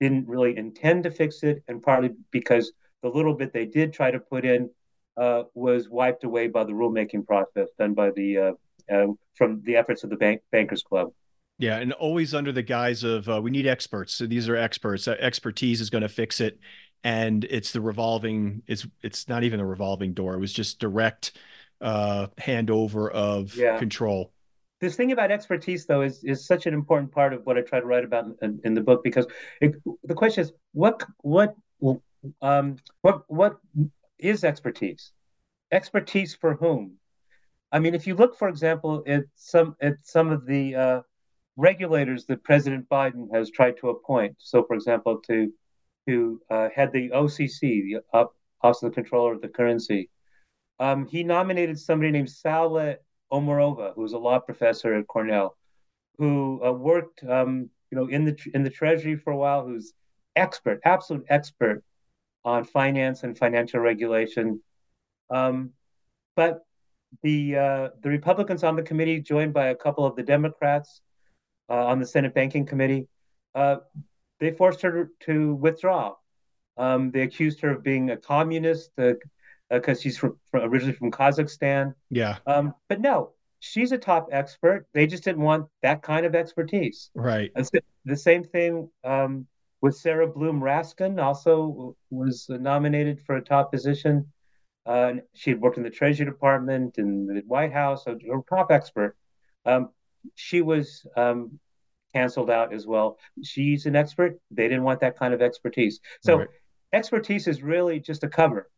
didn't 0.00 0.28
really 0.28 0.56
intend 0.56 1.04
to 1.04 1.10
fix 1.10 1.42
it, 1.42 1.62
and 1.68 1.82
partly 1.82 2.10
because 2.30 2.72
the 3.02 3.08
little 3.08 3.34
bit 3.34 3.52
they 3.52 3.64
did 3.64 3.92
try 3.92 4.10
to 4.10 4.18
put 4.18 4.44
in 4.44 4.68
uh, 5.16 5.44
was 5.54 5.88
wiped 5.88 6.24
away 6.24 6.48
by 6.48 6.64
the 6.64 6.72
rulemaking 6.72 7.26
process 7.26 7.68
done 7.78 7.94
by 7.94 8.10
the 8.10 8.38
uh, 8.38 8.52
uh, 8.92 9.06
from 9.34 9.62
the 9.64 9.76
efforts 9.76 10.04
of 10.04 10.10
the 10.10 10.16
bank 10.16 10.42
bankers 10.52 10.82
club. 10.82 11.12
Yeah, 11.58 11.78
and 11.78 11.92
always 11.92 12.34
under 12.34 12.50
the 12.50 12.62
guise 12.62 13.04
of 13.04 13.28
uh, 13.28 13.40
we 13.40 13.50
need 13.50 13.66
experts. 13.66 14.14
So 14.14 14.26
these 14.26 14.48
are 14.48 14.56
experts. 14.56 15.06
Uh, 15.06 15.16
expertise 15.20 15.80
is 15.80 15.88
going 15.88 16.02
to 16.02 16.08
fix 16.08 16.40
it, 16.40 16.58
and 17.04 17.44
it's 17.44 17.72
the 17.72 17.80
revolving. 17.80 18.62
It's 18.66 18.86
it's 19.02 19.28
not 19.28 19.44
even 19.44 19.60
a 19.60 19.66
revolving 19.66 20.14
door. 20.14 20.34
It 20.34 20.40
was 20.40 20.52
just 20.52 20.80
direct 20.80 21.38
uh, 21.80 22.26
handover 22.38 23.10
of 23.10 23.54
yeah. 23.54 23.78
control. 23.78 24.32
This 24.80 24.96
thing 24.96 25.12
about 25.12 25.30
expertise, 25.30 25.86
though, 25.86 26.02
is 26.02 26.24
is 26.24 26.44
such 26.44 26.66
an 26.66 26.74
important 26.74 27.12
part 27.12 27.32
of 27.32 27.46
what 27.46 27.56
I 27.56 27.60
try 27.60 27.78
to 27.78 27.86
write 27.86 28.04
about 28.04 28.26
in, 28.42 28.60
in 28.64 28.74
the 28.74 28.80
book 28.80 29.04
because 29.04 29.26
it, 29.60 29.76
the 30.02 30.14
question 30.14 30.42
is 30.42 30.52
what 30.72 31.04
what 31.18 31.54
um, 32.42 32.76
what 33.02 33.22
what 33.28 33.58
is 34.18 34.44
expertise? 34.44 35.12
Expertise 35.72 36.34
for 36.34 36.54
whom? 36.54 36.98
I 37.72 37.78
mean, 37.80 37.94
if 37.94 38.06
you 38.06 38.14
look, 38.14 38.38
for 38.38 38.48
example, 38.48 39.02
at 39.06 39.24
some 39.34 39.76
at 39.80 39.94
some 40.02 40.30
of 40.30 40.46
the 40.46 40.74
uh, 40.74 41.00
regulators 41.56 42.24
that 42.26 42.44
President 42.44 42.88
Biden 42.88 43.34
has 43.34 43.50
tried 43.50 43.76
to 43.78 43.90
appoint. 43.90 44.36
So, 44.38 44.62
for 44.64 44.74
example, 44.74 45.20
to 45.26 45.52
to 46.06 46.40
uh, 46.50 46.68
head 46.74 46.92
the 46.92 47.10
OCC, 47.10 47.60
the 47.60 48.00
Office 48.12 48.82
of 48.82 48.90
the 48.90 48.94
Comptroller 48.94 49.32
of 49.32 49.40
the 49.40 49.48
Currency, 49.48 50.10
um, 50.78 51.06
he 51.06 51.24
nominated 51.24 51.78
somebody 51.78 52.10
named 52.10 52.28
Saule 52.28 52.96
Omarova, 53.32 53.94
who 53.94 54.02
was 54.02 54.12
a 54.12 54.18
law 54.18 54.38
professor 54.38 54.94
at 54.94 55.06
Cornell, 55.06 55.56
who 56.18 56.60
uh, 56.64 56.72
worked, 56.72 57.24
um, 57.24 57.70
you 57.90 57.98
know, 57.98 58.06
in 58.06 58.24
the 58.24 58.36
in 58.54 58.62
the 58.62 58.70
Treasury 58.70 59.16
for 59.16 59.32
a 59.32 59.36
while, 59.36 59.66
who's 59.66 59.92
expert, 60.36 60.80
absolute 60.84 61.24
expert 61.28 61.82
on 62.44 62.64
finance 62.64 63.22
and 63.22 63.36
financial 63.36 63.80
regulation. 63.80 64.60
Um, 65.30 65.70
but 66.36 66.60
the 67.22 67.56
uh, 67.56 67.88
the 68.02 68.08
Republicans 68.08 68.64
on 68.64 68.76
the 68.76 68.82
committee, 68.82 69.20
joined 69.20 69.54
by 69.54 69.68
a 69.68 69.74
couple 69.74 70.04
of 70.04 70.16
the 70.16 70.22
Democrats, 70.22 71.00
uh, 71.68 71.86
on 71.86 71.98
the 71.98 72.06
Senate 72.06 72.34
Banking 72.34 72.66
Committee, 72.66 73.08
uh, 73.54 73.76
they 74.40 74.50
forced 74.50 74.82
her 74.82 75.10
to 75.20 75.54
withdraw. 75.54 76.14
Um, 76.76 77.10
they 77.12 77.22
accused 77.22 77.60
her 77.60 77.70
of 77.70 77.82
being 77.82 78.10
a 78.10 78.16
communist 78.16 78.90
because 78.96 79.18
uh, 79.70 79.92
uh, 79.92 79.94
she's 79.94 80.18
from, 80.18 80.38
from, 80.50 80.64
originally 80.64 80.94
from 80.94 81.12
Kazakhstan. 81.12 81.94
Yeah. 82.10 82.38
Um, 82.46 82.74
but 82.88 83.00
no, 83.00 83.30
she's 83.60 83.92
a 83.92 83.98
top 83.98 84.28
expert. 84.32 84.86
They 84.92 85.06
just 85.06 85.24
didn't 85.24 85.42
want 85.42 85.68
that 85.82 86.02
kind 86.02 86.26
of 86.26 86.34
expertise. 86.34 87.10
Right. 87.14 87.52
the 88.04 88.16
same 88.16 88.42
thing 88.42 88.90
um, 89.04 89.46
with 89.84 89.94
Sarah 89.94 90.26
Bloom 90.26 90.62
Raskin, 90.62 91.22
also 91.22 91.94
was 92.08 92.46
nominated 92.48 93.20
for 93.20 93.36
a 93.36 93.42
top 93.42 93.70
position. 93.70 94.32
Uh, 94.86 95.16
she 95.34 95.50
had 95.50 95.60
worked 95.60 95.76
in 95.76 95.82
the 95.82 95.90
Treasury 95.90 96.24
Department 96.24 96.96
and 96.96 97.28
the 97.28 97.42
White 97.46 97.70
House, 97.70 98.06
a, 98.06 98.12
a 98.12 98.42
top 98.48 98.72
expert. 98.72 99.14
Um, 99.66 99.90
she 100.36 100.62
was 100.62 101.06
um, 101.18 101.60
canceled 102.14 102.48
out 102.48 102.72
as 102.72 102.86
well. 102.86 103.18
She's 103.42 103.84
an 103.84 103.94
expert. 103.94 104.40
They 104.50 104.68
didn't 104.68 104.84
want 104.84 105.00
that 105.00 105.18
kind 105.18 105.34
of 105.34 105.42
expertise. 105.42 106.00
So 106.22 106.38
right. 106.38 106.48
expertise 106.94 107.46
is 107.46 107.62
really 107.62 108.00
just 108.00 108.24
a 108.24 108.28
cover 108.28 108.70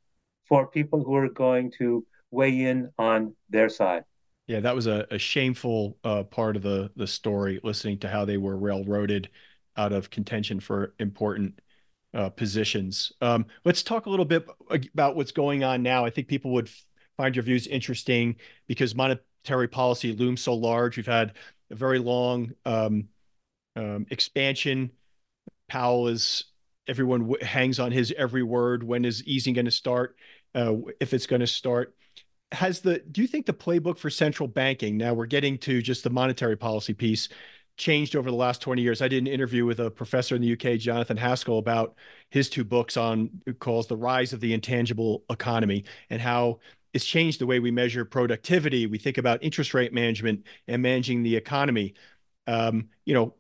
for 0.49 0.67
people 0.67 1.05
who 1.05 1.15
are 1.15 1.29
going 1.29 1.71
to 1.79 2.05
weigh 2.33 2.63
in 2.63 2.91
on 2.99 3.37
their 3.49 3.69
side. 3.69 4.03
Yeah, 4.49 4.59
that 4.59 4.75
was 4.75 4.89
a, 4.89 5.07
a 5.13 5.19
shameful 5.19 5.99
uh, 6.03 6.25
part 6.25 6.57
of 6.57 6.63
the 6.63 6.91
the 6.97 7.07
story. 7.07 7.61
Listening 7.63 8.01
to 8.01 8.09
how 8.09 8.25
they 8.25 8.39
were 8.39 8.57
railroaded 8.57 9.29
out 9.77 9.93
of 9.93 10.11
contention 10.11 10.61
for 10.61 10.95
important 10.99 11.61
uh, 12.15 12.31
positions. 12.31 13.13
Um, 13.21 13.47
let's 13.65 13.83
talk 13.83 14.07
a 14.07 14.11
little 14.11 14.25
bit 14.25 14.47
about 14.71 15.17
what's 15.17 15.33
going 15.33 15.65
on 15.65 15.83
now. 15.83 16.05
I 16.05 16.11
think 16.11 16.29
people 16.29 16.53
would 16.53 16.71
find 17.17 17.35
your 17.37 17.43
views 17.43 17.67
interesting 17.67 18.37
because 18.67 18.95
monetary 18.95 19.69
policy 19.69 20.13
looms 20.13 20.41
so 20.41 20.55
large. 20.55 20.97
We've 20.97 21.07
had 21.07 21.35
a 21.71 21.75
very 21.75 21.99
long 21.99 22.53
um, 22.65 23.09
um, 23.75 24.07
expansion. 24.11 24.93
Powell 25.69 26.09
is 26.09 26.45
everyone 26.89 27.35
hangs 27.43 27.81
on 27.81 27.93
his 27.93 28.15
every 28.17 28.43
word. 28.43 28.83
When 28.83 29.05
is 29.05 29.25
easing 29.25 29.55
going 29.55 29.65
to 29.65 29.71
start? 29.71 30.17
Uh, 30.55 30.77
if 31.01 31.13
it's 31.13 31.27
going 31.27 31.41
to 31.41 31.47
start, 31.47 31.95
has 32.53 32.81
the 32.81 33.01
do 33.11 33.21
you 33.21 33.27
think 33.27 33.47
the 33.47 33.53
playbook 33.53 33.99
for 33.99 34.09
central 34.09 34.49
banking? 34.49 34.97
Now 34.97 35.15
we're 35.15 35.27
getting 35.27 35.59
to 35.59 35.83
just 35.83 36.05
the 36.05 36.11
monetary 36.11 36.57
policy 36.57 36.95
piece 36.95 37.29
changed 37.77 38.17
over 38.17 38.31
the 38.31 38.37
last 38.37 38.61
20 38.63 38.83
years. 38.83 39.03
I 39.03 39.09
did 39.09 39.23
an 39.23 39.27
interview 39.27 39.67
with 39.67 39.81
a 39.81 39.91
professor 39.91 40.35
in 40.35 40.43
the 40.43 40.53
UK, 40.53 40.79
Jonathan 40.79 41.17
Haskell, 41.17 41.59
about 41.59 41.95
his 42.31 42.49
two 42.49 42.65
books 42.65 42.97
on 42.97 43.31
calls 43.59 43.87
the 43.87 43.97
rise 43.97 44.33
of 44.33 44.41
the 44.41 44.55
intangible 44.55 45.25
economy 45.31 45.85
and 46.11 46.21
how 46.21 46.61
it's 46.95 47.05
changed 47.05 47.41
the 47.41 47.47
way 47.47 47.61
we 47.61 47.71
measure 47.71 48.05
productivity. 48.05 48.87
We 48.87 48.99
think 48.99 49.19
about 49.19 49.43
interest 49.43 49.75
rate 49.75 49.93
management 49.93 50.47
and 50.67 50.81
managing 50.81 51.23
the 51.23 51.37
economy. 51.37 51.95
Um, 52.47 52.89
you 53.05 53.13
know, 53.13 53.35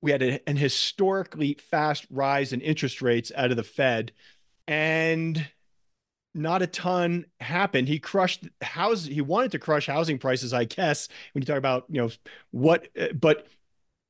we 0.00 0.10
had 0.10 0.22
a, 0.22 0.48
an 0.48 0.56
historically 0.56 1.58
fast 1.70 2.06
rise 2.10 2.52
in 2.52 2.60
interest 2.60 3.02
rates 3.02 3.30
out 3.36 3.50
of 3.50 3.56
the 3.56 3.64
Fed, 3.64 4.12
and 4.66 5.46
not 6.34 6.62
a 6.62 6.66
ton 6.66 7.26
happened. 7.40 7.88
He 7.88 7.98
crushed 7.98 8.48
house. 8.62 9.04
He 9.04 9.20
wanted 9.20 9.52
to 9.52 9.58
crush 9.58 9.86
housing 9.86 10.18
prices, 10.18 10.54
I 10.54 10.64
guess. 10.64 11.08
When 11.32 11.42
you 11.42 11.46
talk 11.46 11.58
about 11.58 11.84
you 11.88 12.00
know 12.00 12.10
what, 12.52 12.88
but 13.14 13.46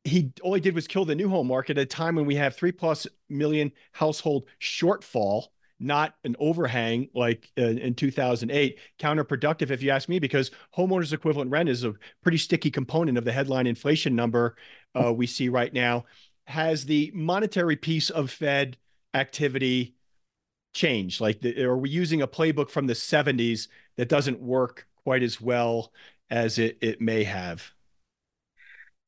he 0.05 0.33
all 0.43 0.55
he 0.55 0.61
did 0.61 0.75
was 0.75 0.87
kill 0.87 1.05
the 1.05 1.15
new 1.15 1.29
home 1.29 1.49
market 1.49 1.77
at 1.79 1.83
a 1.83 1.87
time 1.87 2.15
when 2.15 2.27
we 2.27 2.37
have 2.37 2.57
three 2.57 2.73
plus 2.73 3.07
million 3.29 3.73
household 3.93 4.45
shortfall 4.61 5.47
not 5.81 6.15
an 6.25 6.35
overhang 6.41 7.09
like 7.15 7.51
uh, 7.59 7.63
in 7.63 7.95
2008 7.95 8.79
counterproductive 8.99 9.71
if 9.71 9.83
you 9.83 9.91
ask 9.91 10.09
me 10.09 10.19
because 10.19 10.51
homeowners 10.77 11.13
equivalent 11.13 11.51
rent 11.51 11.69
is 11.69 11.85
a 11.85 11.95
pretty 12.23 12.39
sticky 12.39 12.71
component 12.71 13.17
of 13.17 13.25
the 13.25 13.33
headline 13.33 13.67
inflation 13.67 14.17
number 14.17 14.57
uh, 14.95 15.13
we 15.13 15.27
see 15.27 15.49
right 15.49 15.73
now. 15.73 16.05
Has 16.47 16.87
the 16.87 17.11
monetary 17.15 17.77
piece 17.77 18.11
of 18.11 18.31
fed 18.31 18.77
activity 19.15 19.95
changed? 20.75 21.21
Like 21.21 21.41
the, 21.41 21.65
are 21.65 21.77
we 21.77 21.91
using 21.91 22.23
a 22.23 22.29
playbook 22.29 22.71
from 22.71 22.87
the 22.87 22.95
70s 22.95 23.69
that 23.97 24.09
doesn't 24.09 24.41
work 24.41 24.87
quite 25.05 25.23
as 25.23 25.41
well 25.41 25.93
as 26.31 26.59
it, 26.59 26.79
it 26.81 27.01
may 27.01 27.25
have 27.25 27.73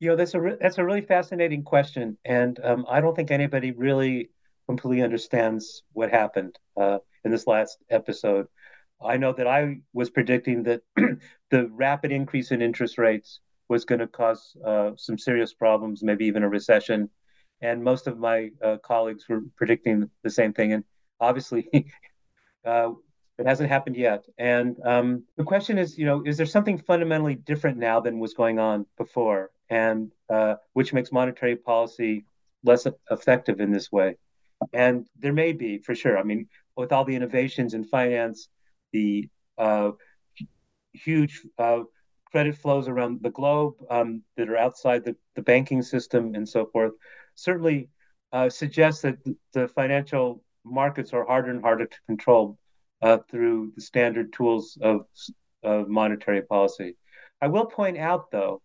you 0.01 0.09
know 0.09 0.17
that's 0.17 0.33
a 0.33 0.41
re- 0.41 0.57
that's 0.59 0.77
a 0.79 0.83
really 0.83 1.01
fascinating 1.01 1.63
question 1.63 2.17
and 2.25 2.59
um, 2.63 2.85
i 2.89 2.99
don't 2.99 3.15
think 3.15 3.31
anybody 3.31 3.71
really 3.71 4.29
completely 4.71 5.03
understands 5.03 5.83
what 5.93 6.09
happened 6.09 6.57
uh, 6.79 6.99
in 7.25 7.31
this 7.31 7.47
last 7.47 7.77
episode. 7.89 8.47
I 9.03 9.17
know 9.17 9.33
that 9.33 9.47
I 9.47 9.81
was 9.93 10.09
predicting 10.09 10.63
that 10.63 10.81
the 11.49 11.67
rapid 11.71 12.11
increase 12.11 12.51
in 12.51 12.61
interest 12.61 12.97
rates 12.97 13.41
was 13.67 13.83
going 13.85 13.99
to 13.99 14.07
cause 14.07 14.55
uh, 14.65 14.91
some 14.95 15.17
serious 15.17 15.53
problems, 15.53 16.03
maybe 16.03 16.25
even 16.25 16.43
a 16.43 16.49
recession. 16.49 17.09
And 17.61 17.83
most 17.83 18.07
of 18.07 18.17
my 18.17 18.51
uh, 18.63 18.77
colleagues 18.77 19.27
were 19.27 19.41
predicting 19.57 20.09
the 20.23 20.29
same 20.29 20.53
thing. 20.53 20.73
And 20.73 20.83
obviously, 21.19 21.67
uh, 22.65 22.91
it 23.37 23.47
hasn't 23.47 23.69
happened 23.69 23.97
yet. 23.97 24.25
And 24.37 24.77
um, 24.85 25.23
the 25.35 25.43
question 25.43 25.77
is, 25.79 25.97
you 25.97 26.05
know, 26.05 26.23
is 26.25 26.37
there 26.37 26.45
something 26.45 26.77
fundamentally 26.77 27.35
different 27.35 27.77
now 27.77 27.99
than 27.99 28.19
was 28.19 28.33
going 28.35 28.59
on 28.59 28.85
before, 28.97 29.51
and 29.71 30.11
uh, 30.29 30.55
which 30.73 30.93
makes 30.93 31.11
monetary 31.11 31.55
policy 31.55 32.25
less 32.63 32.85
effective 33.09 33.59
in 33.59 33.71
this 33.71 33.91
way? 33.91 34.17
And 34.73 35.07
there 35.17 35.33
may 35.33 35.53
be, 35.53 35.79
for 35.79 35.95
sure. 35.95 36.19
I 36.19 36.23
mean, 36.23 36.47
with 36.75 36.91
all 36.91 37.05
the 37.05 37.15
innovations 37.15 37.73
in 37.73 37.83
finance, 37.85 38.49
the 38.91 39.29
uh, 39.57 39.91
huge 40.93 41.41
uh, 41.57 41.79
credit 42.31 42.55
flows 42.57 42.87
around 42.87 43.23
the 43.23 43.31
globe 43.31 43.75
um, 43.89 44.21
that 44.35 44.49
are 44.49 44.57
outside 44.57 45.03
the, 45.03 45.15
the 45.35 45.41
banking 45.41 45.81
system 45.81 46.35
and 46.35 46.47
so 46.47 46.65
forth, 46.65 46.93
certainly 47.35 47.89
uh, 48.33 48.49
suggests 48.49 49.01
that 49.01 49.17
the 49.53 49.67
financial 49.69 50.43
markets 50.63 51.13
are 51.13 51.25
harder 51.25 51.49
and 51.49 51.61
harder 51.61 51.85
to 51.85 51.97
control 52.05 52.57
uh, 53.01 53.17
through 53.29 53.71
the 53.75 53.81
standard 53.81 54.31
tools 54.33 54.77
of, 54.81 55.05
of 55.63 55.87
monetary 55.87 56.41
policy. 56.41 56.95
I 57.41 57.47
will 57.47 57.65
point 57.65 57.97
out, 57.97 58.29
though, 58.31 58.61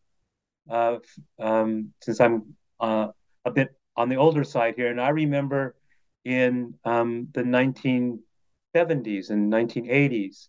uh, 0.70 0.98
um, 1.38 1.92
since 2.02 2.20
I'm 2.20 2.54
uh, 2.80 3.08
a 3.44 3.50
bit 3.50 3.74
on 3.96 4.08
the 4.08 4.16
older 4.16 4.44
side 4.44 4.74
here, 4.76 4.90
and 4.90 5.00
I 5.00 5.10
remember 5.10 5.76
in 6.24 6.74
um, 6.84 7.28
the 7.32 7.42
1970s 7.42 9.30
and 9.30 9.52
1980s 9.52 10.48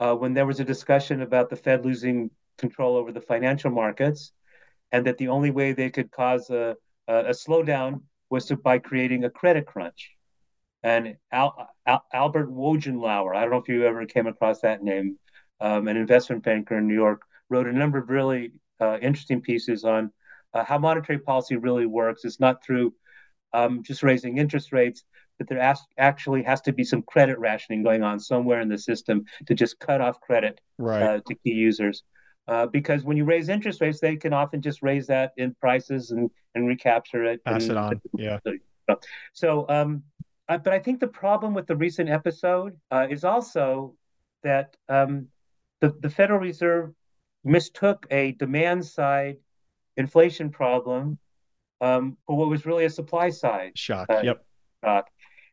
uh, 0.00 0.14
when 0.14 0.34
there 0.34 0.46
was 0.46 0.60
a 0.60 0.64
discussion 0.64 1.22
about 1.22 1.48
the 1.48 1.56
Fed 1.56 1.84
losing 1.84 2.30
control 2.58 2.96
over 2.96 3.12
the 3.12 3.20
financial 3.20 3.70
markets, 3.70 4.32
and 4.92 5.06
that 5.06 5.18
the 5.18 5.28
only 5.28 5.50
way 5.50 5.72
they 5.72 5.90
could 5.90 6.10
cause 6.10 6.50
a, 6.50 6.76
a, 7.08 7.16
a 7.16 7.30
slowdown 7.30 8.02
was 8.30 8.46
to, 8.46 8.56
by 8.56 8.78
creating 8.78 9.24
a 9.24 9.30
credit 9.30 9.66
crunch. 9.66 10.10
And 10.82 11.16
Al, 11.32 11.68
Al, 11.86 12.04
Albert 12.12 12.50
Wojnilower, 12.50 13.34
I 13.34 13.42
don't 13.42 13.50
know 13.50 13.58
if 13.58 13.68
you 13.68 13.84
ever 13.86 14.06
came 14.06 14.26
across 14.26 14.60
that 14.60 14.82
name, 14.82 15.18
um, 15.60 15.88
an 15.88 15.96
investment 15.96 16.44
banker 16.44 16.78
in 16.78 16.86
New 16.86 16.94
York, 16.94 17.22
wrote 17.48 17.66
a 17.66 17.72
number 17.72 17.98
of 17.98 18.10
really 18.10 18.52
uh, 18.80 18.98
interesting 19.00 19.40
pieces 19.40 19.84
on 19.84 20.10
uh, 20.54 20.64
how 20.64 20.78
monetary 20.78 21.18
policy 21.18 21.56
really 21.56 21.86
works. 21.86 22.24
It's 22.24 22.40
not 22.40 22.64
through 22.64 22.94
um, 23.52 23.82
just 23.82 24.02
raising 24.02 24.38
interest 24.38 24.72
rates, 24.72 25.04
but 25.38 25.48
there 25.48 25.58
as- 25.58 25.86
actually 25.98 26.42
has 26.44 26.60
to 26.62 26.72
be 26.72 26.84
some 26.84 27.02
credit 27.02 27.38
rationing 27.38 27.82
going 27.82 28.02
on 28.02 28.20
somewhere 28.20 28.60
in 28.60 28.68
the 28.68 28.78
system 28.78 29.24
to 29.46 29.54
just 29.54 29.78
cut 29.78 30.00
off 30.00 30.20
credit 30.20 30.60
right. 30.78 31.02
uh, 31.02 31.20
to 31.26 31.34
key 31.34 31.52
users. 31.52 32.02
Uh, 32.48 32.66
because 32.66 33.02
when 33.02 33.16
you 33.16 33.24
raise 33.24 33.48
interest 33.48 33.80
rates, 33.80 33.98
they 34.00 34.16
can 34.16 34.32
often 34.32 34.62
just 34.62 34.80
raise 34.82 35.08
that 35.08 35.32
in 35.36 35.54
prices 35.60 36.12
and, 36.12 36.30
and 36.54 36.66
recapture 36.66 37.24
it. 37.24 37.44
Pass 37.44 37.64
and, 37.64 37.72
it 37.72 37.76
on. 37.76 38.00
Yeah. 38.16 38.38
So, 39.32 39.66
um, 39.68 40.04
uh, 40.48 40.58
but 40.58 40.72
I 40.72 40.78
think 40.78 41.00
the 41.00 41.08
problem 41.08 41.54
with 41.54 41.66
the 41.66 41.74
recent 41.74 42.08
episode 42.08 42.78
uh, 42.92 43.08
is 43.10 43.24
also 43.24 43.94
that 44.44 44.76
um, 44.88 45.26
the, 45.80 45.92
the 46.00 46.08
Federal 46.08 46.38
Reserve 46.38 46.94
mistook 47.46 48.06
a 48.10 48.32
demand 48.32 48.84
side 48.84 49.36
inflation 49.96 50.50
problem 50.50 51.18
um, 51.80 52.16
for 52.26 52.36
what 52.36 52.48
was 52.48 52.66
really 52.66 52.84
a 52.84 52.90
supply 52.90 53.30
side 53.30 53.78
shock. 53.78 54.06
Uh, 54.10 54.20
yep. 54.22 54.44
Shock. 54.84 55.08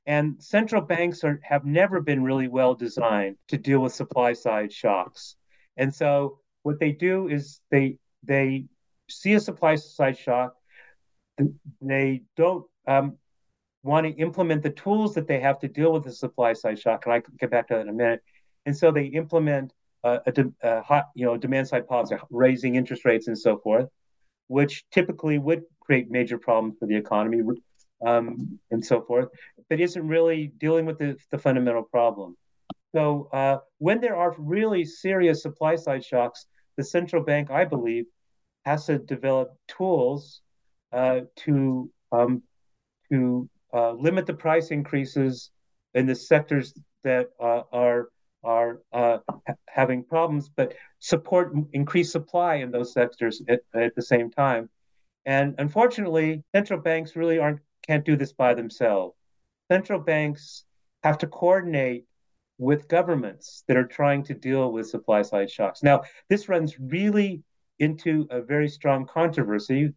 And 0.05 0.41
central 0.43 0.81
banks 0.81 1.23
are, 1.23 1.39
have 1.43 1.65
never 1.65 2.01
been 2.01 2.23
really 2.23 2.49
well 2.49 2.75
designed 2.75 3.37
to 3.47 3.57
deal 3.57 3.79
with 3.79 3.93
supply 3.93 4.33
side 4.33 4.73
shocks. 4.73 5.35
And 5.77 5.93
so 5.93 6.39
what 6.63 6.79
they 6.79 6.91
do 6.91 7.29
is 7.29 7.61
they 7.71 7.97
they 8.23 8.65
see 9.09 9.33
a 9.33 9.39
supply 9.39 9.75
side 9.75 10.17
shock. 10.17 10.55
They 11.81 12.23
don't 12.35 12.65
um, 12.87 13.17
want 13.83 14.07
to 14.07 14.13
implement 14.13 14.63
the 14.63 14.69
tools 14.69 15.15
that 15.15 15.27
they 15.27 15.39
have 15.39 15.59
to 15.59 15.67
deal 15.67 15.93
with 15.93 16.03
the 16.03 16.11
supply 16.11 16.53
side 16.53 16.79
shock. 16.79 17.05
And 17.05 17.13
I 17.13 17.19
can 17.19 17.35
get 17.39 17.51
back 17.51 17.67
to 17.67 17.75
that 17.75 17.81
in 17.81 17.89
a 17.89 17.93
minute. 17.93 18.21
And 18.65 18.75
so 18.75 18.91
they 18.91 19.05
implement 19.05 19.73
uh, 20.04 20.20
a, 20.26 20.32
de- 20.32 20.54
a 20.62 20.82
hot, 20.82 21.06
you 21.16 21.26
know, 21.26 21.38
demand 21.38 21.68
side 21.68 21.88
policy, 21.88 22.16
raising 22.30 22.76
interest 22.76 23.06
rates 23.06 23.28
and 23.28 23.38
so 23.38 23.58
forth, 23.58 23.88
which 24.47 24.84
typically 24.91 25.38
would 25.39 25.64
create 25.80 26.10
major 26.10 26.38
problems 26.38 26.76
for 26.80 26.88
the 26.88 26.95
economy 26.95 27.41
um, 28.06 28.60
and 28.72 28.84
so 28.84 29.01
forth, 29.01 29.30
but 29.70 29.80
isn't 29.80 30.08
really 30.08 30.51
dealing 30.58 30.86
with 30.86 30.97
the, 30.97 31.18
the 31.32 31.38
fundamental 31.38 31.84
problem. 31.84 32.36
So 32.93 33.30
uh, 33.34 33.58
when 33.80 34.01
there 34.01 34.16
are 34.16 34.36
really 34.38 34.86
serious 34.86 35.41
supply 35.41 35.76
side 35.76 36.04
shocks, 36.04 36.45
the 36.78 36.84
central 36.84 37.24
bank, 37.24 37.49
I 37.49 37.66
believe, 37.66 38.06
has 38.66 38.86
to 38.86 38.99
develop 38.99 39.56
tools 39.68 40.41
uh, 40.91 41.22
to 41.38 41.89
um, 42.12 42.43
to 43.12 43.49
uh, 43.74 43.91
limit 43.93 44.26
the 44.26 44.34
price 44.34 44.70
increases 44.70 45.49
in 45.93 46.06
the 46.06 46.16
sectors 46.16 46.74
that 47.04 47.30
uh, 47.39 47.64
are 47.72 48.10
are 48.43 48.81
uh, 48.91 49.19
ha- 49.29 49.55
having 49.67 50.03
problems, 50.03 50.49
but 50.55 50.73
support 50.99 51.53
increased 51.73 52.11
supply 52.11 52.55
in 52.55 52.71
those 52.71 52.93
sectors 52.93 53.41
at, 53.47 53.61
at 53.73 53.95
the 53.95 54.01
same 54.01 54.29
time. 54.31 54.69
And 55.25 55.55
unfortunately, 55.57 56.43
central 56.53 56.79
banks 56.79 57.15
really 57.15 57.39
aren't 57.39 57.59
can't 57.87 58.05
do 58.05 58.15
this 58.15 58.33
by 58.33 58.53
themselves. 58.53 59.15
Central 59.71 59.99
banks 59.99 60.65
have 61.03 61.17
to 61.19 61.27
coordinate 61.27 62.05
with 62.57 62.87
governments 62.87 63.63
that 63.67 63.77
are 63.77 63.85
trying 63.85 64.23
to 64.23 64.33
deal 64.33 64.71
with 64.71 64.87
supply 64.87 65.21
side 65.21 65.49
shocks. 65.49 65.83
Now, 65.83 66.03
this 66.29 66.47
runs 66.47 66.79
really 66.79 67.43
into 67.79 68.27
a 68.29 68.41
very 68.41 68.69
strong 68.69 69.05
controversy 69.05 69.93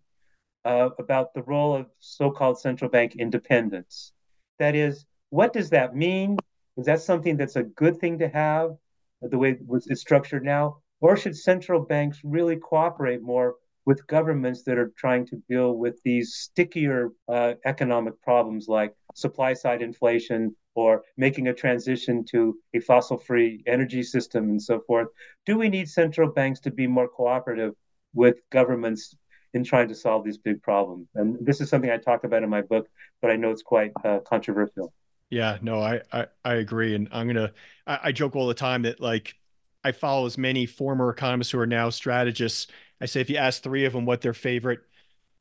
uh, 0.64 0.90
about 0.98 1.32
the 1.34 1.42
role 1.42 1.76
of 1.76 1.86
so 2.00 2.30
called 2.30 2.58
central 2.58 2.90
bank 2.90 3.14
independence. 3.16 4.12
That 4.58 4.74
is, 4.74 5.04
what 5.30 5.52
does 5.52 5.70
that 5.70 5.94
mean? 5.94 6.38
Is 6.76 6.86
that 6.86 7.00
something 7.00 7.36
that's 7.36 7.56
a 7.56 7.62
good 7.62 7.98
thing 7.98 8.18
to 8.18 8.28
have, 8.28 8.76
the 9.22 9.38
way 9.38 9.58
it's 9.86 10.00
structured 10.00 10.44
now? 10.44 10.78
Or 11.00 11.16
should 11.16 11.36
central 11.36 11.80
banks 11.80 12.20
really 12.24 12.56
cooperate 12.56 13.22
more 13.22 13.56
with 13.86 14.06
governments 14.08 14.64
that 14.64 14.76
are 14.76 14.92
trying 14.96 15.24
to 15.26 15.36
deal 15.48 15.74
with 15.74 16.02
these 16.04 16.34
stickier 16.34 17.10
uh, 17.28 17.54
economic 17.64 18.20
problems 18.20 18.66
like 18.68 18.94
supply 19.14 19.54
side 19.54 19.80
inflation 19.80 20.54
or 20.74 21.02
making 21.16 21.48
a 21.48 21.54
transition 21.54 22.24
to 22.24 22.58
a 22.74 22.80
fossil 22.80 23.16
free 23.16 23.62
energy 23.66 24.02
system 24.02 24.50
and 24.50 24.60
so 24.60 24.80
forth. 24.80 25.08
Do 25.46 25.56
we 25.56 25.68
need 25.68 25.88
central 25.88 26.30
banks 26.30 26.60
to 26.60 26.70
be 26.70 26.86
more 26.86 27.08
cooperative 27.08 27.74
with 28.12 28.36
governments 28.50 29.16
in 29.54 29.64
trying 29.64 29.88
to 29.88 29.94
solve 29.94 30.24
these 30.24 30.36
big 30.36 30.60
problems? 30.62 31.08
And 31.14 31.38
this 31.40 31.60
is 31.60 31.70
something 31.70 31.90
I 31.90 31.96
talk 31.96 32.24
about 32.24 32.42
in 32.42 32.50
my 32.50 32.62
book, 32.62 32.88
but 33.22 33.30
I 33.30 33.36
know 33.36 33.50
it's 33.50 33.62
quite 33.62 33.92
uh, 34.04 34.18
controversial. 34.26 34.92
Yeah, 35.30 35.58
no, 35.60 35.80
I, 35.80 36.02
I, 36.12 36.26
I 36.44 36.54
agree. 36.54 36.94
And 36.94 37.08
I'm 37.10 37.26
going 37.26 37.36
to, 37.36 37.52
I 37.86 38.12
joke 38.12 38.36
all 38.36 38.46
the 38.46 38.54
time 38.54 38.82
that 38.82 39.00
like 39.00 39.34
I 39.82 39.92
follow 39.92 40.26
as 40.26 40.38
many 40.38 40.66
former 40.66 41.10
economists 41.10 41.50
who 41.50 41.58
are 41.58 41.66
now 41.66 41.90
strategists 41.90 42.68
I 43.00 43.06
say 43.06 43.20
if 43.20 43.30
you 43.30 43.36
ask 43.36 43.62
three 43.62 43.84
of 43.84 43.92
them 43.92 44.06
what 44.06 44.20
their 44.20 44.34
favorite 44.34 44.80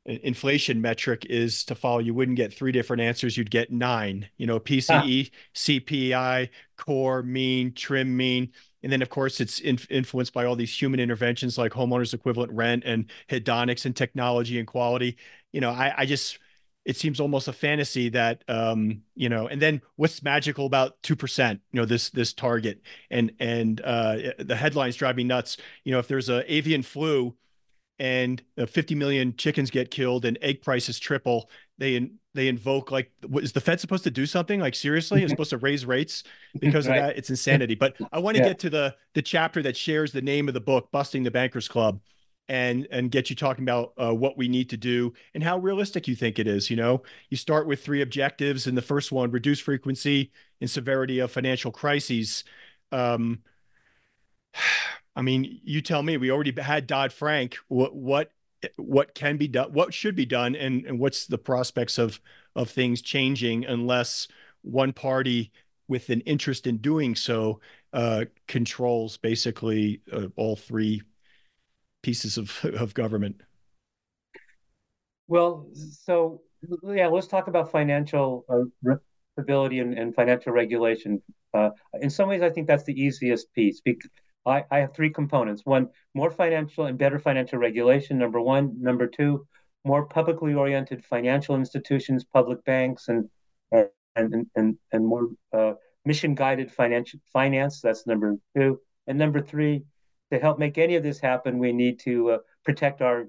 inflation 0.04 0.80
metric 0.80 1.26
is 1.28 1.64
to 1.64 1.74
follow, 1.74 1.98
you 1.98 2.14
wouldn't 2.14 2.36
get 2.36 2.52
three 2.54 2.70
different 2.72 3.02
answers. 3.02 3.36
You'd 3.36 3.50
get 3.50 3.72
nine, 3.72 4.28
you 4.36 4.46
know, 4.46 4.60
PCE, 4.60 5.30
ah. 5.32 5.36
CPI, 5.54 6.50
core, 6.76 7.22
mean, 7.22 7.72
trim 7.72 8.16
mean. 8.16 8.52
And 8.82 8.92
then, 8.92 9.02
of 9.02 9.08
course, 9.08 9.40
it's 9.40 9.58
in, 9.58 9.78
influenced 9.90 10.32
by 10.32 10.44
all 10.44 10.54
these 10.54 10.80
human 10.80 11.00
interventions 11.00 11.58
like 11.58 11.72
homeowners 11.72 12.14
equivalent 12.14 12.52
rent 12.52 12.84
and 12.86 13.10
hedonics 13.28 13.84
and 13.84 13.96
technology 13.96 14.58
and 14.58 14.68
quality. 14.68 15.16
You 15.52 15.60
know, 15.60 15.70
I, 15.70 15.92
I 15.96 16.06
just, 16.06 16.38
it 16.86 16.96
seems 16.96 17.20
almost 17.20 17.48
a 17.48 17.52
fantasy 17.52 18.08
that 18.10 18.44
um, 18.48 19.02
you 19.14 19.28
know 19.28 19.46
and 19.48 19.60
then 19.60 19.82
what's 19.96 20.22
magical 20.22 20.66
about 20.66 21.00
2% 21.02 21.52
you 21.52 21.80
know 21.80 21.84
this 21.84 22.10
this 22.10 22.32
target 22.32 22.80
and 23.10 23.32
and 23.40 23.80
uh, 23.82 24.16
the 24.38 24.56
headlines 24.56 24.96
drive 24.96 25.16
me 25.16 25.24
nuts 25.24 25.56
you 25.84 25.92
know 25.92 25.98
if 25.98 26.08
there's 26.08 26.28
a 26.28 26.50
avian 26.52 26.82
flu 26.82 27.34
and 27.98 28.42
uh, 28.58 28.66
50 28.66 28.94
million 28.94 29.34
chickens 29.36 29.70
get 29.70 29.90
killed 29.90 30.24
and 30.24 30.38
egg 30.42 30.62
prices 30.62 30.98
triple, 30.98 31.50
they 31.78 32.10
they 32.34 32.48
invoke 32.48 32.90
like, 32.90 33.10
what, 33.26 33.42
is 33.42 33.52
the 33.52 33.60
Fed 33.60 33.80
supposed 33.80 34.04
to 34.04 34.10
do 34.10 34.26
something? 34.26 34.60
Like 34.60 34.74
seriously, 34.74 35.22
it's 35.22 35.30
supposed 35.32 35.50
to 35.50 35.58
raise 35.58 35.86
rates 35.86 36.22
because 36.58 36.86
right. 36.86 36.98
of 36.98 37.06
that? 37.06 37.16
It's 37.16 37.30
insanity. 37.30 37.74
But 37.74 37.96
I 38.12 38.18
want 38.18 38.36
to 38.36 38.42
yeah. 38.42 38.50
get 38.50 38.58
to 38.60 38.70
the 38.70 38.96
the 39.14 39.22
chapter 39.22 39.62
that 39.62 39.76
shares 39.76 40.12
the 40.12 40.22
name 40.22 40.48
of 40.48 40.54
the 40.54 40.60
book, 40.60 40.90
"Busting 40.92 41.22
the 41.22 41.30
Bankers 41.30 41.68
Club." 41.68 42.00
And 42.48 42.86
and 42.90 43.10
get 43.10 43.28
you 43.28 43.36
talking 43.36 43.64
about 43.64 43.92
uh, 43.98 44.14
what 44.14 44.38
we 44.38 44.48
need 44.48 44.70
to 44.70 44.76
do 44.76 45.12
and 45.34 45.42
how 45.42 45.58
realistic 45.58 46.06
you 46.06 46.14
think 46.14 46.38
it 46.38 46.46
is 46.46 46.70
you 46.70 46.76
know 46.76 47.02
you 47.28 47.36
start 47.36 47.66
with 47.66 47.82
three 47.82 48.02
objectives 48.02 48.66
and 48.66 48.76
the 48.76 48.82
first 48.82 49.10
one 49.10 49.30
reduce 49.30 49.58
frequency 49.58 50.30
and 50.60 50.70
severity 50.70 51.18
of 51.18 51.30
financial 51.30 51.72
crises 51.72 52.44
um, 52.92 53.40
I 55.16 55.22
mean, 55.22 55.60
you 55.64 55.80
tell 55.80 56.02
me. 56.02 56.16
We 56.16 56.30
already 56.30 56.52
had 56.60 56.86
Dodd 56.86 57.12
Frank. 57.12 57.56
What 57.68 57.94
what 57.94 58.32
what 58.76 59.14
can 59.14 59.36
be 59.36 59.48
done? 59.48 59.72
What 59.72 59.94
should 59.94 60.14
be 60.14 60.26
done? 60.26 60.54
And 60.54 60.84
and 60.84 60.98
what's 60.98 61.26
the 61.26 61.38
prospects 61.38 61.98
of 61.98 62.20
of 62.54 62.70
things 62.70 63.02
changing 63.02 63.64
unless 63.64 64.28
one 64.62 64.92
party 64.92 65.52
with 65.88 66.10
an 66.10 66.20
interest 66.22 66.66
in 66.66 66.78
doing 66.78 67.14
so 67.14 67.60
uh, 67.92 68.24
controls 68.48 69.16
basically 69.16 70.00
uh, 70.12 70.26
all 70.36 70.56
three 70.56 71.02
pieces 72.06 72.38
of 72.38 72.48
of 72.82 72.94
government. 72.94 73.36
Well, 75.28 75.68
so 76.06 76.40
yeah, 76.84 77.08
let's 77.08 77.26
talk 77.26 77.48
about 77.48 77.72
financial 77.72 78.44
uh, 78.48 78.94
stability 79.32 79.80
and, 79.80 79.92
and 79.98 80.14
financial 80.14 80.52
regulation. 80.52 81.20
Uh, 81.52 81.70
in 82.00 82.10
some 82.10 82.28
ways, 82.28 82.42
I 82.42 82.50
think 82.50 82.68
that's 82.68 82.84
the 82.84 82.98
easiest 83.06 83.52
piece. 83.54 83.80
Because 83.84 84.10
I, 84.46 84.64
I 84.70 84.78
have 84.78 84.94
three 84.94 85.10
components. 85.10 85.62
One, 85.64 85.88
more 86.14 86.30
financial 86.30 86.86
and 86.86 86.96
better 86.96 87.18
financial 87.18 87.58
regulation. 87.58 88.18
Number 88.18 88.40
one. 88.40 88.64
Number 88.80 89.08
two, 89.08 89.44
more 89.84 90.06
publicly 90.06 90.54
oriented 90.54 91.04
financial 91.04 91.56
institutions, 91.56 92.24
public 92.38 92.64
banks, 92.64 93.08
and 93.08 93.28
and 94.14 94.46
and 94.54 94.78
and 94.92 95.02
more 95.12 95.26
uh, 95.52 95.72
mission 96.04 96.36
guided 96.36 96.70
financial 96.70 97.18
finance. 97.32 97.80
That's 97.80 98.06
number 98.06 98.36
two. 98.56 98.80
And 99.08 99.18
number 99.18 99.40
three, 99.40 99.84
to 100.32 100.38
help 100.38 100.58
make 100.58 100.78
any 100.78 100.96
of 100.96 101.02
this 101.02 101.20
happen, 101.20 101.58
we 101.58 101.72
need 101.72 102.00
to 102.00 102.30
uh, 102.30 102.38
protect 102.64 103.02
our 103.02 103.26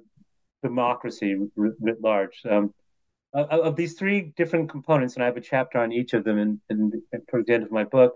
democracy 0.63 1.35
writ 1.55 2.01
large. 2.01 2.41
Um, 2.49 2.73
of 3.33 3.75
these 3.75 3.93
three 3.93 4.33
different 4.35 4.69
components, 4.69 5.15
and 5.15 5.23
I 5.23 5.27
have 5.27 5.37
a 5.37 5.41
chapter 5.41 5.77
on 5.77 5.91
each 5.91 6.13
of 6.13 6.23
them 6.23 6.39
in, 6.39 6.61
in, 6.69 6.91
in 7.13 7.21
towards 7.29 7.47
the 7.47 7.53
end 7.53 7.63
of 7.63 7.71
my 7.71 7.83
book 7.83 8.13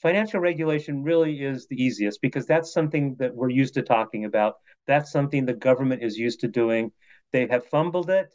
financial 0.00 0.40
regulation 0.40 1.02
really 1.02 1.42
is 1.42 1.66
the 1.68 1.82
easiest 1.82 2.20
because 2.22 2.46
that's 2.46 2.72
something 2.72 3.16
that 3.18 3.34
we're 3.34 3.50
used 3.50 3.74
to 3.74 3.82
talking 3.82 4.24
about. 4.24 4.54
That's 4.86 5.10
something 5.10 5.44
the 5.44 5.54
government 5.54 6.02
is 6.02 6.16
used 6.16 6.40
to 6.40 6.48
doing. 6.48 6.92
They 7.32 7.46
have 7.48 7.66
fumbled 7.66 8.10
it, 8.10 8.34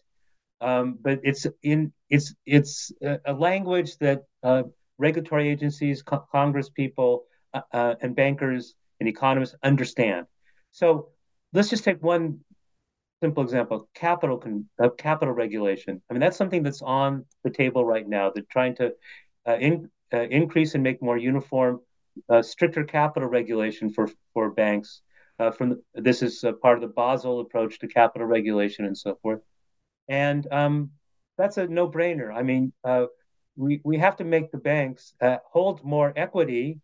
um, 0.62 0.98
but 1.02 1.20
it's 1.24 1.48
in 1.64 1.92
it's 2.10 2.36
it's 2.46 2.92
a 3.02 3.34
language 3.34 3.98
that 3.98 4.24
uh, 4.44 4.64
regulatory 4.98 5.50
agencies, 5.50 6.04
co- 6.04 6.26
Congress 6.32 6.70
people, 6.70 7.24
uh, 7.54 7.62
uh, 7.74 7.96
and 8.02 8.16
bankers 8.16 8.76
and 9.04 9.10
economists 9.10 9.56
understand. 9.64 10.26
So 10.72 11.10
let's 11.52 11.70
just 11.70 11.84
take 11.84 12.02
one 12.02 12.40
simple 13.22 13.44
example: 13.44 13.90
capital 13.94 14.38
con- 14.38 14.70
uh, 14.82 14.90
capital 14.98 15.34
regulation. 15.34 16.02
I 16.10 16.14
mean, 16.14 16.22
that's 16.22 16.38
something 16.38 16.64
that's 16.64 16.82
on 16.82 17.26
the 17.44 17.50
table 17.50 17.84
right 17.84 18.08
now. 18.08 18.32
They're 18.32 18.52
trying 18.58 18.76
to 18.78 18.94
uh, 19.46 19.58
in, 19.58 19.90
uh, 20.14 20.22
increase 20.22 20.74
and 20.76 20.84
make 20.84 21.02
more 21.02 21.18
uniform, 21.18 21.82
uh, 22.30 22.42
stricter 22.42 22.84
capital 22.86 23.28
regulation 23.28 23.90
for 23.90 24.08
for 24.34 24.52
banks. 24.52 25.02
Uh, 25.40 25.52
from 25.52 25.70
the, 25.70 26.02
this 26.08 26.22
is 26.22 26.46
part 26.62 26.78
of 26.78 26.82
the 26.82 26.94
Basel 26.96 27.42
approach 27.42 27.80
to 27.80 27.88
capital 27.88 28.28
regulation 28.28 28.86
and 28.86 28.98
so 28.98 29.18
forth, 29.22 29.42
and 30.08 30.48
um, 30.52 30.92
that's 31.38 31.58
a 31.58 31.68
no-brainer. 31.68 32.34
I 32.34 32.44
mean, 32.44 32.72
we 33.58 33.82
we 33.84 33.98
have 33.98 34.16
to 34.18 34.24
make 34.24 34.52
the 34.52 34.64
banks 34.72 35.14
hold 35.52 35.84
more 35.84 36.14
equity 36.16 36.80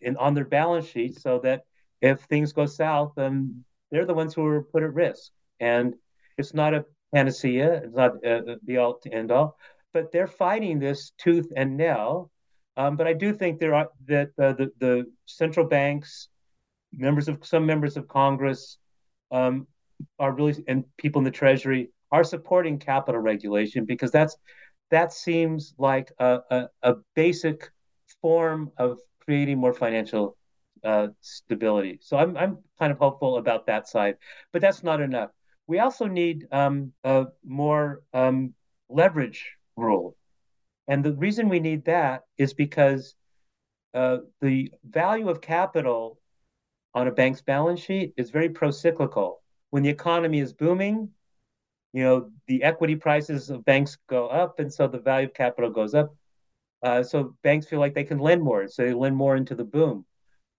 in 0.00 0.16
on 0.16 0.34
their 0.34 0.44
balance 0.44 0.86
sheet 0.86 1.20
so 1.20 1.38
that 1.40 1.64
if 2.00 2.20
things 2.22 2.52
go 2.52 2.66
south, 2.66 3.12
then 3.16 3.64
they're 3.90 4.06
the 4.06 4.14
ones 4.14 4.34
who 4.34 4.44
are 4.46 4.62
put 4.62 4.82
at 4.82 4.94
risk. 4.94 5.30
And 5.58 5.94
it's 6.38 6.54
not 6.54 6.74
a 6.74 6.84
panacea, 7.14 7.82
it's 7.84 7.94
not 7.94 8.20
the 8.22 8.76
all 8.78 8.98
to 9.00 9.12
end 9.12 9.30
all, 9.30 9.56
but 9.92 10.12
they're 10.12 10.26
fighting 10.26 10.78
this 10.78 11.12
tooth 11.18 11.52
and 11.56 11.76
nail. 11.76 12.30
Um, 12.76 12.96
but 12.96 13.06
I 13.06 13.12
do 13.12 13.32
think 13.32 13.58
there 13.58 13.74
are 13.74 13.88
that 14.06 14.30
uh, 14.38 14.52
the 14.52 14.70
the 14.78 15.06
central 15.26 15.66
banks, 15.66 16.28
members 16.92 17.28
of 17.28 17.44
some 17.44 17.66
members 17.66 17.96
of 17.96 18.08
Congress, 18.08 18.78
um, 19.30 19.66
are 20.18 20.32
really 20.32 20.64
and 20.68 20.84
people 20.96 21.20
in 21.20 21.24
the 21.24 21.30
Treasury 21.30 21.90
are 22.12 22.24
supporting 22.24 22.78
capital 22.78 23.20
regulation 23.20 23.84
because 23.84 24.10
that's 24.10 24.36
that 24.90 25.12
seems 25.12 25.74
like 25.78 26.10
a, 26.18 26.40
a, 26.50 26.68
a 26.82 26.94
basic 27.14 27.70
form 28.20 28.70
of 28.76 28.98
creating 29.30 29.58
more 29.58 29.72
financial 29.72 30.36
uh, 30.84 31.06
stability. 31.20 31.98
So 32.02 32.16
I'm 32.16 32.36
I'm 32.36 32.58
kind 32.80 32.90
of 32.90 32.98
hopeful 32.98 33.36
about 33.38 33.66
that 33.66 33.86
side, 33.86 34.16
but 34.52 34.60
that's 34.60 34.82
not 34.82 35.00
enough. 35.00 35.30
We 35.68 35.78
also 35.78 36.06
need 36.06 36.48
um, 36.50 36.92
more 37.44 38.02
um, 38.12 38.54
leverage 38.88 39.42
rule. 39.76 40.16
And 40.88 41.04
the 41.04 41.12
reason 41.12 41.48
we 41.48 41.60
need 41.60 41.84
that 41.84 42.24
is 42.38 42.54
because 42.54 43.14
uh, 43.94 44.18
the 44.40 44.72
value 44.82 45.28
of 45.28 45.40
capital 45.40 46.18
on 46.92 47.06
a 47.06 47.12
bank's 47.12 47.42
balance 47.42 47.80
sheet 47.80 48.12
is 48.16 48.30
very 48.30 48.48
pro-cyclical. 48.48 49.42
When 49.70 49.84
the 49.84 49.90
economy 49.90 50.40
is 50.40 50.52
booming, 50.52 51.10
you 51.92 52.02
know 52.02 52.30
the 52.48 52.64
equity 52.64 52.96
prices 52.96 53.50
of 53.50 53.64
banks 53.64 53.96
go 54.08 54.26
up, 54.26 54.58
and 54.58 54.72
so 54.72 54.88
the 54.88 54.98
value 54.98 55.28
of 55.28 55.34
capital 55.34 55.70
goes 55.70 55.94
up. 55.94 56.16
Uh, 56.82 57.02
so 57.02 57.34
banks 57.42 57.66
feel 57.66 57.80
like 57.80 57.94
they 57.94 58.04
can 58.04 58.18
lend 58.18 58.42
more, 58.42 58.66
so 58.68 58.82
they 58.82 58.94
lend 58.94 59.16
more 59.16 59.36
into 59.36 59.54
the 59.54 59.64
boom, 59.64 60.04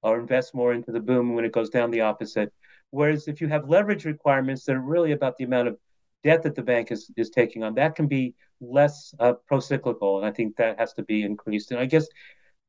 or 0.04 0.20
invest 0.20 0.54
more 0.54 0.74
into 0.74 0.92
the 0.92 1.00
boom 1.00 1.36
when 1.36 1.46
it 1.46 1.52
goes 1.52 1.70
down 1.70 1.92
the 1.92 2.02
opposite. 2.02 2.52
Whereas 2.92 3.28
if 3.28 3.42
you 3.42 3.48
have 3.48 3.70
leverage 3.70 4.06
requirements 4.06 4.66
that 4.66 4.76
are 4.76 4.82
really 4.82 5.14
about 5.14 5.38
the 5.38 5.46
amount 5.46 5.68
of 5.70 5.78
debt 6.24 6.44
that 6.44 6.56
the 6.56 6.62
bank 6.62 6.92
is 6.92 7.10
is 7.18 7.30
taking 7.30 7.64
on, 7.64 7.74
that 7.76 7.96
can 7.96 8.08
be 8.08 8.36
less 8.60 9.14
uh, 9.20 9.34
pro-cyclical, 9.48 10.18
and 10.20 10.28
I 10.28 10.32
think 10.32 10.56
that 10.58 10.80
has 10.80 10.94
to 10.94 11.04
be 11.04 11.24
increased. 11.24 11.72
And 11.72 11.80
I 11.80 11.86
guess 11.86 12.08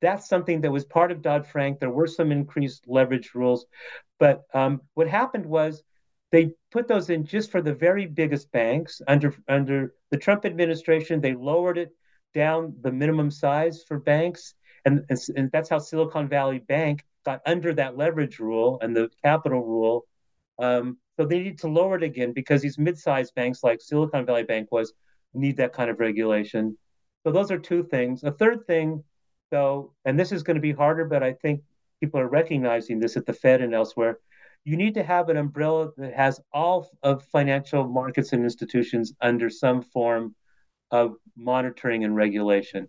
that's 0.00 0.28
something 0.28 0.61
that 0.62 0.70
was 0.72 0.84
part 0.84 1.12
of 1.12 1.22
Dodd 1.22 1.46
Frank. 1.46 1.78
There 1.78 1.90
were 1.90 2.07
some 2.07 2.32
increased 2.32 2.84
leverage 2.86 3.34
rules, 3.34 3.66
but 4.18 4.42
um, 4.55 4.80
what 4.94 5.09
happened 5.09 5.46
was 5.46 5.82
they 6.30 6.55
put 6.70 6.88
those 6.88 7.11
in 7.11 7.24
just 7.26 7.50
for 7.50 7.61
the 7.61 7.74
very 7.74 8.07
biggest 8.07 8.50
banks. 8.53 9.03
Under 9.07 9.34
under 9.48 9.94
the 10.11 10.16
Trump 10.16 10.46
administration, 10.46 11.20
they 11.20 11.34
lowered 11.34 11.78
it 11.78 11.90
down 12.34 12.74
the 12.80 12.92
minimum 12.92 13.30
size 13.30 13.84
for 13.86 13.98
banks, 13.98 14.54
and, 14.84 15.04
and, 15.08 15.18
and 15.36 15.50
that's 15.52 15.68
how 15.68 15.78
Silicon 15.78 16.28
Valley 16.28 16.58
Bank 16.58 17.04
got 17.24 17.40
under 17.46 17.72
that 17.74 17.96
leverage 17.96 18.38
rule 18.38 18.78
and 18.82 18.96
the 18.96 19.10
capital 19.22 19.64
rule. 19.64 20.06
Um, 20.58 20.98
so 21.16 21.26
they 21.26 21.40
need 21.40 21.58
to 21.60 21.68
lower 21.68 21.96
it 21.96 22.02
again 22.02 22.32
because 22.32 22.62
these 22.62 22.78
mid-sized 22.78 23.34
banks 23.34 23.62
like 23.62 23.80
Silicon 23.80 24.26
Valley 24.26 24.44
Bank 24.44 24.68
was 24.72 24.92
need 25.34 25.56
that 25.58 25.72
kind 25.72 25.90
of 25.90 26.00
regulation. 26.00 26.76
So 27.24 27.32
those 27.32 27.50
are 27.50 27.58
two 27.58 27.84
things. 27.84 28.24
A 28.24 28.32
third 28.32 28.66
thing, 28.66 29.04
though, 29.50 29.92
and 30.04 30.18
this 30.18 30.32
is 30.32 30.42
going 30.42 30.56
to 30.56 30.60
be 30.60 30.72
harder, 30.72 31.04
but 31.04 31.22
I 31.22 31.34
think 31.34 31.62
people 32.00 32.18
are 32.18 32.28
recognizing 32.28 32.98
this 32.98 33.16
at 33.16 33.26
the 33.26 33.32
Fed 33.32 33.60
and 33.60 33.74
elsewhere. 33.74 34.18
You 34.64 34.76
need 34.76 34.94
to 34.94 35.02
have 35.02 35.28
an 35.28 35.36
umbrella 35.36 35.90
that 35.96 36.14
has 36.14 36.40
all 36.52 36.90
of 37.02 37.24
financial 37.26 37.86
markets 37.86 38.32
and 38.32 38.44
institutions 38.44 39.12
under 39.20 39.50
some 39.50 39.82
form 39.82 40.34
of 40.93 41.14
monitoring 41.36 42.05
and 42.05 42.14
regulation. 42.14 42.88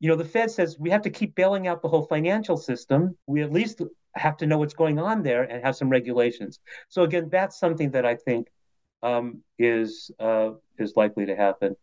You 0.00 0.08
know, 0.08 0.16
the 0.16 0.24
Fed 0.24 0.50
says 0.50 0.78
we 0.78 0.90
have 0.90 1.02
to 1.02 1.10
keep 1.10 1.34
bailing 1.34 1.66
out 1.66 1.82
the 1.82 1.88
whole 1.88 2.06
financial 2.06 2.56
system. 2.56 3.16
We 3.26 3.42
at 3.42 3.52
least 3.52 3.82
have 4.14 4.36
to 4.36 4.46
know 4.46 4.58
what's 4.58 4.74
going 4.74 4.98
on 4.98 5.22
there 5.22 5.42
and 5.42 5.64
have 5.64 5.74
some 5.74 5.88
regulations. 5.88 6.60
So 6.88 7.02
again, 7.02 7.28
that's 7.30 7.58
something 7.58 7.90
that 7.92 8.06
I 8.06 8.14
think 8.14 8.46
um, 9.02 9.42
is 9.58 10.10
uh, 10.20 10.50
is 10.78 10.92
likely 10.94 11.26
to 11.26 11.34
happen. 11.34 11.74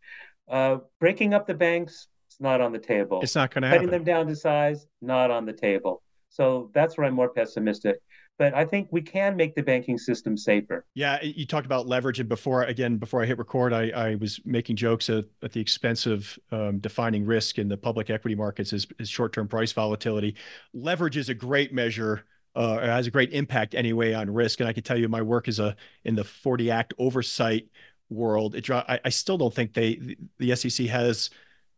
Uh, 0.49 0.77
breaking 0.99 1.33
up 1.33 1.47
the 1.47 1.53
banks, 1.53 2.07
it's 2.27 2.39
not 2.39 2.61
on 2.61 2.71
the 2.71 2.79
table. 2.79 3.19
It's 3.21 3.35
not 3.35 3.51
going 3.51 3.63
to 3.63 3.67
happen. 3.67 3.87
Cutting 3.87 3.91
them 3.91 4.03
down 4.03 4.27
to 4.27 4.35
size, 4.35 4.85
not 5.01 5.31
on 5.31 5.45
the 5.45 5.53
table. 5.53 6.01
So 6.29 6.69
that's 6.73 6.97
where 6.97 7.07
I'm 7.07 7.13
more 7.13 7.29
pessimistic. 7.29 7.97
But 8.37 8.53
I 8.53 8.65
think 8.65 8.89
we 8.91 9.01
can 9.01 9.37
make 9.37 9.55
the 9.55 9.63
banking 9.63 9.97
system 9.97 10.35
safer. 10.35 10.85
Yeah, 10.93 11.23
you 11.23 11.45
talked 11.45 11.65
about 11.65 11.87
leverage, 11.87 12.19
and 12.19 12.27
before 12.27 12.63
again, 12.63 12.97
before 12.97 13.23
I 13.23 13.25
hit 13.25 13.37
record, 13.37 13.71
I, 13.71 13.89
I 13.89 14.15
was 14.15 14.41
making 14.43 14.75
jokes 14.75 15.09
at, 15.09 15.25
at 15.41 15.53
the 15.53 15.61
expense 15.61 16.05
of 16.05 16.37
um, 16.51 16.79
defining 16.79 17.25
risk 17.25 17.57
in 17.57 17.69
the 17.69 17.77
public 17.77 18.09
equity 18.09 18.35
markets 18.35 18.73
as, 18.73 18.85
as 18.99 19.09
short-term 19.09 19.47
price 19.47 19.71
volatility. 19.71 20.35
Leverage 20.73 21.15
is 21.15 21.29
a 21.29 21.33
great 21.33 21.73
measure 21.73 22.25
uh, 22.55 22.79
has 22.79 23.07
a 23.07 23.11
great 23.11 23.33
impact 23.33 23.75
anyway 23.75 24.13
on 24.13 24.29
risk. 24.29 24.59
And 24.59 24.69
I 24.69 24.73
can 24.73 24.83
tell 24.83 24.97
you, 24.97 25.09
my 25.09 25.21
work 25.21 25.47
is 25.47 25.59
a 25.59 25.75
in 26.03 26.15
the 26.15 26.23
40 26.23 26.71
Act 26.71 26.93
oversight 26.97 27.67
world. 28.09 28.55
It, 28.55 28.69
I, 28.69 28.99
I 29.03 29.09
still 29.09 29.37
don't 29.37 29.53
think 29.53 29.73
they 29.73 30.15
the 30.39 30.55
SEC 30.55 30.87
has 30.87 31.29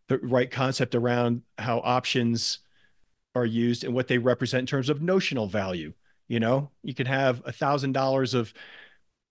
the 0.08 0.20
right 0.20 0.49
concept 0.49 0.95
around 0.95 1.41
how 1.58 1.80
options 1.80 2.60
are 3.36 3.45
used 3.45 3.84
and 3.84 3.93
what 3.93 4.08
they 4.08 4.18
represent 4.18 4.62
in 4.62 4.66
terms 4.68 4.89
of 4.89 5.01
notional 5.01 5.47
value. 5.47 5.93
You 6.28 6.39
know, 6.39 6.71
you 6.84 6.93
can 6.93 7.07
have 7.07 7.41
a 7.45 7.51
thousand 7.51 7.93
dollars 7.93 8.34
of 8.34 8.53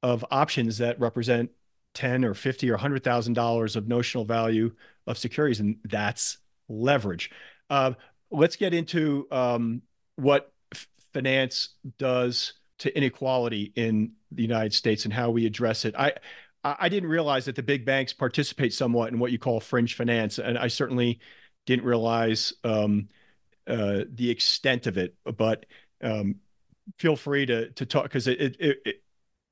of 0.03 0.25
options 0.31 0.79
that 0.79 1.01
represent 1.01 1.51
10 1.95 2.25
or 2.25 2.35
50 2.35 2.69
or 2.69 2.75
100,000 2.75 3.33
dollars 3.33 3.77
of 3.77 3.89
notional 3.89 4.25
value 4.25 4.73
of 5.07 5.17
securities 5.17 5.61
and 5.61 5.79
that's 5.85 6.39
leverage. 6.69 7.31
Uh, 7.71 7.93
let's 8.31 8.57
get 8.57 8.75
into 8.75 9.27
um, 9.31 9.83
what 10.17 10.53
f- 10.73 10.87
finance 11.15 11.71
does 11.99 12.53
to 12.79 12.97
inequality 12.97 13.73
in 13.75 14.13
the 14.31 14.43
United 14.43 14.75
States 14.75 15.05
and 15.05 15.15
how 15.15 15.31
we 15.31 15.47
address 15.47 15.85
it. 15.85 15.95
I 15.97 16.13
I 16.65 16.89
didn't 16.89 17.11
realize 17.11 17.45
that 17.45 17.55
the 17.55 17.63
big 17.63 17.85
banks 17.85 18.13
participate 18.13 18.75
somewhat 18.75 19.13
in 19.13 19.21
what 19.21 19.31
you 19.31 19.39
call 19.39 19.61
fringe 19.61 19.95
finance, 19.95 20.39
and 20.41 20.59
I 20.59 20.67
certainly 20.67 21.21
didn't 21.65 21.85
realize 21.85 22.53
um, 22.65 23.09
uh, 23.69 24.01
the 24.13 24.31
extent 24.31 24.89
of 24.89 24.99
it. 24.99 25.15
But 25.25 25.67
um, 26.03 26.37
feel 26.99 27.17
free 27.17 27.47
to 27.47 27.71
to 27.71 27.87
talk 27.87 28.05
because 28.05 28.27
it, 28.27 28.41
it, 28.41 28.77
it 28.85 29.03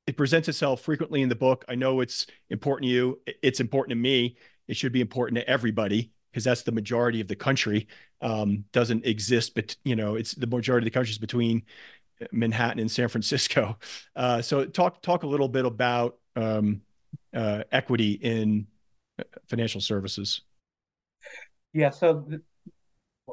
it 0.06 0.16
presents 0.16 0.48
itself 0.48 0.82
frequently 0.82 1.22
in 1.22 1.28
the 1.28 1.34
book. 1.34 1.64
I 1.68 1.74
know 1.74 2.00
it's 2.00 2.26
important 2.50 2.88
to 2.88 2.92
you. 2.94 3.20
It's 3.42 3.60
important 3.60 3.90
to 3.90 3.96
me. 3.96 4.36
It 4.68 4.76
should 4.76 4.92
be 4.92 5.00
important 5.00 5.38
to 5.38 5.48
everybody 5.48 6.12
because 6.30 6.44
that's 6.44 6.62
the 6.62 6.72
majority 6.72 7.20
of 7.20 7.28
the 7.28 7.36
country. 7.36 7.88
Um, 8.20 8.64
doesn't 8.72 9.06
exist, 9.06 9.54
but 9.54 9.76
you 9.84 9.96
know, 9.96 10.14
it's 10.16 10.34
the 10.34 10.46
majority 10.46 10.86
of 10.86 10.92
the 10.92 10.96
country 10.96 11.12
is 11.12 11.18
between 11.18 11.62
Manhattan 12.32 12.80
and 12.80 12.90
San 12.90 13.08
Francisco. 13.08 13.78
Uh, 14.16 14.40
so 14.40 14.64
talk 14.64 15.02
talk 15.02 15.24
a 15.24 15.26
little 15.26 15.48
bit 15.48 15.64
about 15.64 16.18
um, 16.36 16.80
uh, 17.34 17.64
equity 17.72 18.12
in 18.12 18.66
uh, 19.18 19.24
financial 19.48 19.80
services. 19.80 20.42
Yeah, 21.72 21.90
so 21.90 22.20
th- 22.20 22.40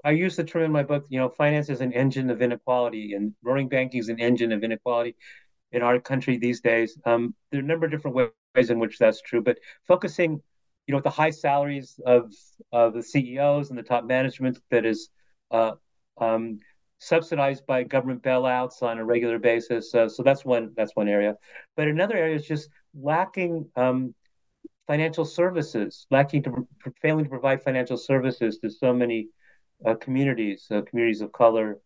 I 0.03 0.11
use 0.11 0.35
the 0.35 0.43
term 0.43 0.63
in 0.63 0.71
my 0.71 0.83
book. 0.83 1.05
You 1.09 1.19
know, 1.19 1.29
finance 1.29 1.69
is 1.69 1.81
an 1.81 1.93
engine 1.93 2.29
of 2.29 2.41
inequality, 2.41 3.13
and 3.13 3.33
roaring 3.43 3.69
banking 3.69 3.99
is 3.99 4.09
an 4.09 4.19
engine 4.19 4.51
of 4.51 4.63
inequality 4.63 5.15
in 5.71 5.81
our 5.81 5.99
country 5.99 6.37
these 6.37 6.61
days. 6.61 6.97
Um, 7.05 7.35
there 7.51 7.59
are 7.59 7.63
a 7.63 7.67
number 7.67 7.85
of 7.85 7.91
different 7.91 8.31
ways 8.55 8.69
in 8.69 8.79
which 8.79 8.97
that's 8.97 9.21
true, 9.21 9.41
but 9.41 9.57
focusing, 9.87 10.41
you 10.87 10.95
know, 10.95 11.01
the 11.01 11.09
high 11.09 11.29
salaries 11.29 11.99
of 12.05 12.33
of 12.71 12.93
the 12.93 13.03
CEOs 13.03 13.69
and 13.69 13.77
the 13.77 13.83
top 13.83 14.05
management 14.05 14.59
that 14.71 14.85
is 14.85 15.09
uh, 15.51 15.73
um, 16.17 16.59
subsidized 16.99 17.65
by 17.65 17.83
government 17.83 18.21
bailouts 18.21 18.81
on 18.81 18.97
a 18.97 19.05
regular 19.05 19.39
basis. 19.39 19.93
Uh, 19.93 20.09
so 20.09 20.23
that's 20.23 20.43
one 20.45 20.73
that's 20.75 20.95
one 20.95 21.07
area. 21.07 21.35
But 21.75 21.87
another 21.87 22.15
area 22.15 22.35
is 22.35 22.45
just 22.45 22.69
lacking 22.93 23.69
um, 23.75 24.13
financial 24.87 25.25
services, 25.25 26.05
lacking 26.11 26.43
to 26.43 26.67
failing 27.01 27.25
to 27.25 27.29
provide 27.29 27.63
financial 27.63 27.97
services 27.97 28.57
to 28.59 28.69
so 28.69 28.93
many 28.93 29.29
uh, 29.85 29.95
communities, 29.95 30.67
uh, 30.71 30.81
communities 30.81 31.21
of 31.21 31.31
color, 31.31 31.79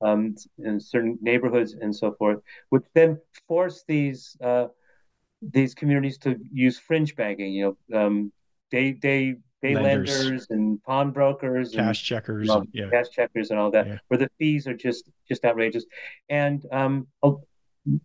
um, 0.00 0.34
in 0.58 0.80
certain 0.80 1.18
neighborhoods 1.20 1.74
and 1.74 1.94
so 1.94 2.12
forth, 2.12 2.38
which 2.70 2.84
then 2.94 3.18
force 3.46 3.84
these 3.86 4.36
uh, 4.42 4.66
these 5.42 5.74
communities 5.74 6.18
to 6.18 6.36
use 6.52 6.78
fringe 6.78 7.14
banking. 7.16 7.52
You 7.52 7.76
know, 7.90 7.98
um, 7.98 8.32
they 8.70 8.92
they 8.92 9.36
day 9.62 9.74
lenders, 9.74 10.24
lenders 10.24 10.46
and 10.50 10.82
pawnbrokers, 10.84 11.72
cash 11.72 11.86
and, 11.86 11.96
checkers, 11.96 12.48
you 12.48 12.54
know, 12.54 12.64
yeah. 12.72 12.90
cash 12.90 13.10
checkers, 13.10 13.50
and 13.50 13.58
all 13.58 13.70
that, 13.70 13.86
yeah. 13.86 13.98
where 14.08 14.18
the 14.18 14.30
fees 14.38 14.66
are 14.66 14.74
just 14.74 15.10
just 15.28 15.44
outrageous. 15.44 15.84
And 16.28 16.64
um, 16.72 17.06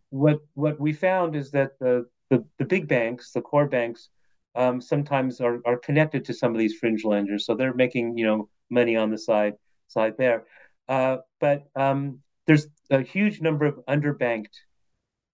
what 0.09 0.39
what 0.53 0.79
we 0.79 0.93
found 0.93 1.35
is 1.35 1.51
that 1.51 1.79
the 1.79 2.07
the, 2.29 2.43
the 2.57 2.65
big 2.65 2.87
banks, 2.87 3.31
the 3.31 3.41
core 3.41 3.67
banks, 3.67 4.09
um, 4.55 4.81
sometimes 4.81 5.39
are, 5.41 5.59
are 5.65 5.77
connected 5.77 6.25
to 6.25 6.33
some 6.33 6.51
of 6.51 6.57
these 6.57 6.75
fringe 6.75 7.05
lenders, 7.05 7.45
so 7.45 7.55
they're 7.55 7.73
making 7.73 8.17
you 8.17 8.25
know 8.25 8.49
money 8.69 8.95
on 8.95 9.11
the 9.11 9.17
side 9.17 9.55
side 9.87 10.15
there. 10.17 10.45
Uh, 10.87 11.17
but 11.39 11.63
um, 11.75 12.19
there's 12.47 12.67
a 12.89 13.01
huge 13.01 13.41
number 13.41 13.65
of 13.65 13.79
underbanked 13.87 14.55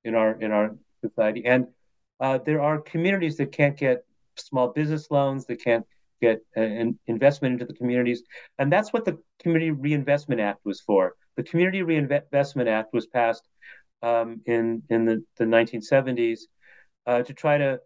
in 0.04 0.16
our 0.16 0.40
in 0.40 0.52
our 0.52 0.76
society, 1.02 1.46
and 1.46 1.68
uh, 2.20 2.38
there 2.46 2.62
are 2.62 2.80
communities 2.80 3.38
that 3.38 3.52
can't 3.52 3.78
get 3.78 4.06
small 4.36 4.70
business 4.70 5.10
loans, 5.12 5.46
that 5.46 5.64
can't 5.64 5.86
get 6.22 6.46
an 6.56 6.98
investment 7.08 7.54
into 7.54 7.66
the 7.66 7.74
communities. 7.74 8.24
And 8.60 8.72
that's 8.72 8.94
what 8.94 9.06
the 9.06 9.18
Community 9.40 9.72
Reinvestment 9.72 10.40
Act 10.40 10.64
was 10.64 10.80
for. 10.80 11.16
The 11.36 11.44
Community 11.44 11.82
Reinvestment 11.82 12.70
Act 12.70 12.94
was 12.94 13.08
passed 13.08 13.44
um, 14.04 14.42
in, 14.46 14.84
in 14.90 15.06
the, 15.06 15.24
the 15.38 15.46
1970s 15.46 16.42
uh, 17.08 17.24
to 17.24 17.34
try 17.34 17.58
to 17.58 17.80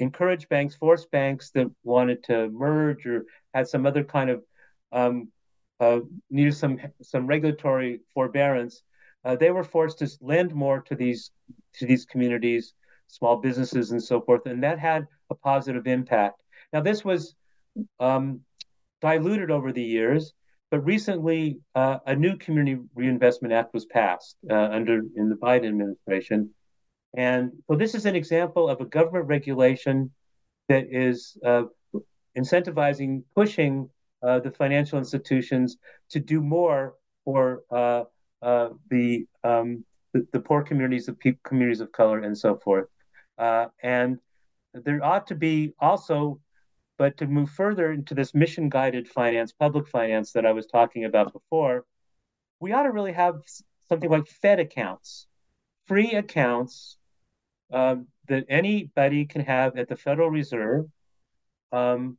encourage 0.00 0.48
banks, 0.48 0.74
force 0.74 1.06
banks 1.06 1.50
that 1.50 1.70
wanted 1.84 2.24
to 2.24 2.48
merge 2.50 3.06
or 3.06 3.24
had 3.54 3.68
some 3.68 3.86
other 3.86 4.04
kind 4.04 4.30
of 4.30 4.42
um, 4.92 5.28
uh, 5.80 6.00
needed 6.30 6.54
some 6.54 6.78
some 7.02 7.26
regulatory 7.26 8.00
forbearance. 8.14 8.82
Uh, 9.24 9.36
they 9.36 9.50
were 9.50 9.64
forced 9.64 9.98
to 9.98 10.08
lend 10.20 10.54
more 10.54 10.80
to 10.82 10.94
these 10.94 11.30
to 11.74 11.86
these 11.86 12.04
communities, 12.04 12.74
small 13.06 13.36
businesses, 13.36 13.90
and 13.92 14.02
so 14.02 14.20
forth, 14.20 14.46
and 14.46 14.62
that 14.62 14.78
had 14.78 15.06
a 15.30 15.34
positive 15.34 15.86
impact. 15.86 16.42
Now, 16.72 16.80
this 16.80 17.04
was 17.04 17.34
um, 18.00 18.40
diluted 19.00 19.50
over 19.50 19.72
the 19.72 19.82
years, 19.82 20.32
but 20.70 20.80
recently 20.80 21.58
uh, 21.74 21.98
a 22.06 22.16
new 22.16 22.36
Community 22.36 22.80
Reinvestment 22.94 23.54
Act 23.54 23.72
was 23.72 23.86
passed 23.86 24.36
uh, 24.50 24.54
under 24.54 25.02
in 25.16 25.28
the 25.28 25.36
Biden 25.36 25.68
administration, 25.68 26.50
and 27.16 27.52
so 27.68 27.76
this 27.76 27.94
is 27.94 28.06
an 28.06 28.16
example 28.16 28.68
of 28.68 28.80
a 28.80 28.84
government 28.84 29.26
regulation 29.26 30.10
that 30.68 30.86
is 30.90 31.38
uh, 31.44 31.64
incentivizing, 32.36 33.22
pushing 33.34 33.88
uh, 34.22 34.40
the 34.40 34.50
financial 34.50 34.98
institutions 34.98 35.76
to 36.10 36.20
do 36.20 36.40
more 36.40 36.94
for 37.24 37.62
uh, 37.70 38.04
uh, 38.42 38.70
the, 38.90 39.26
um, 39.44 39.84
the, 40.12 40.26
the 40.32 40.40
poor 40.40 40.62
communities, 40.62 41.08
of 41.08 41.18
pe- 41.18 41.38
communities 41.44 41.80
of 41.80 41.92
color, 41.92 42.20
and 42.20 42.36
so 42.36 42.56
forth. 42.56 42.88
and 43.38 44.18
there 44.74 45.04
ought 45.04 45.26
to 45.26 45.34
be 45.34 45.72
also 45.80 46.40
but 46.98 47.16
to 47.16 47.26
move 47.26 47.48
further 47.50 47.92
into 47.92 48.14
this 48.14 48.34
mission 48.34 48.68
guided 48.68 49.08
finance, 49.08 49.52
public 49.52 49.88
finance 49.88 50.32
that 50.32 50.44
I 50.44 50.52
was 50.52 50.66
talking 50.66 51.04
about 51.04 51.32
before, 51.32 51.86
we 52.60 52.72
ought 52.72 52.82
to 52.82 52.90
really 52.90 53.12
have 53.12 53.36
something 53.88 54.10
like 54.10 54.26
Fed 54.26 54.58
accounts, 54.58 55.28
free 55.86 56.12
accounts 56.12 56.98
um, 57.72 58.08
that 58.26 58.46
anybody 58.48 59.24
can 59.26 59.42
have 59.42 59.78
at 59.78 59.88
the 59.88 59.96
Federal 59.96 60.28
Reserve. 60.28 60.86
Um, 61.70 62.18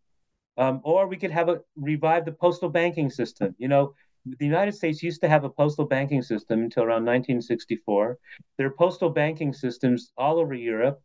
um, 0.58 0.82
or 0.84 1.08
we 1.08 1.18
could 1.18 1.32
have 1.32 1.50
a 1.50 1.62
revive 1.76 2.26
the 2.26 2.32
postal 2.32 2.70
banking 2.70 3.10
system. 3.10 3.56
You 3.58 3.68
know, 3.68 3.94
the 4.26 4.46
United 4.46 4.74
States 4.74 5.02
used 5.02 5.22
to 5.22 5.30
have 5.30 5.44
a 5.44 5.50
postal 5.50 5.86
banking 5.86 6.22
system 6.22 6.64
until 6.64 6.84
around 6.84 7.06
1964. 7.06 8.18
There 8.58 8.68
are 8.68 8.72
postal 8.72 9.10
banking 9.10 9.54
systems 9.54 10.12
all 10.18 10.40
over 10.40 10.54
Europe 10.54 11.02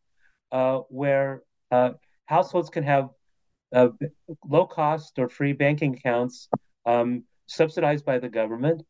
uh, 0.52 0.78
where 0.88 1.42
uh, 1.70 1.90
households 2.26 2.70
can 2.70 2.84
have 2.84 3.10
uh, 3.74 3.88
low 4.48 4.66
cost 4.66 5.18
or 5.18 5.28
free 5.28 5.52
banking 5.52 5.94
accounts 5.94 6.48
um, 6.86 7.24
subsidized 7.46 8.04
by 8.04 8.18
the 8.18 8.28
government 8.28 8.82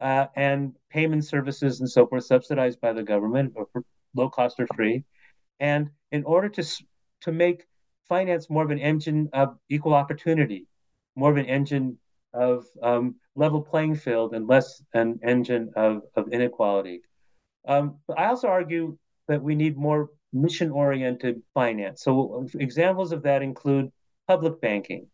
uh, 0.00 0.26
and 0.36 0.74
payment 0.90 1.24
services 1.24 1.80
and 1.80 1.88
so 1.88 2.06
forth 2.06 2.24
subsidized 2.24 2.80
by 2.80 2.92
the 2.92 3.02
government 3.02 3.52
or 3.54 3.66
low 4.14 4.28
cost 4.28 4.58
or 4.58 4.66
free. 4.74 5.04
And 5.60 5.90
in 6.10 6.24
order 6.24 6.48
to, 6.48 6.64
to 7.22 7.32
make 7.32 7.64
finance 8.12 8.50
more 8.50 8.62
of 8.62 8.70
an 8.70 8.78
engine 8.78 9.30
of 9.32 9.56
equal 9.70 9.94
opportunity, 9.94 10.66
more 11.16 11.30
of 11.30 11.38
an 11.38 11.46
engine 11.46 11.98
of 12.34 12.66
um, 12.82 13.14
level 13.34 13.62
playing 13.62 13.94
field 13.94 14.34
and 14.34 14.46
less 14.46 14.82
an 14.92 15.18
engine 15.22 15.70
of, 15.76 16.02
of 16.14 16.28
inequality. 16.28 17.00
Um, 17.66 17.96
but 18.06 18.18
I 18.18 18.26
also 18.26 18.48
argue 18.48 18.98
that 19.28 19.42
we 19.42 19.54
need 19.54 19.78
more 19.78 20.10
mission 20.32 20.70
oriented 20.70 21.40
finance. 21.54 22.02
So 22.02 22.46
examples 22.68 23.12
of 23.12 23.22
that 23.22 23.40
include 23.40 23.90
public 24.28 24.60
banking. 24.60 25.06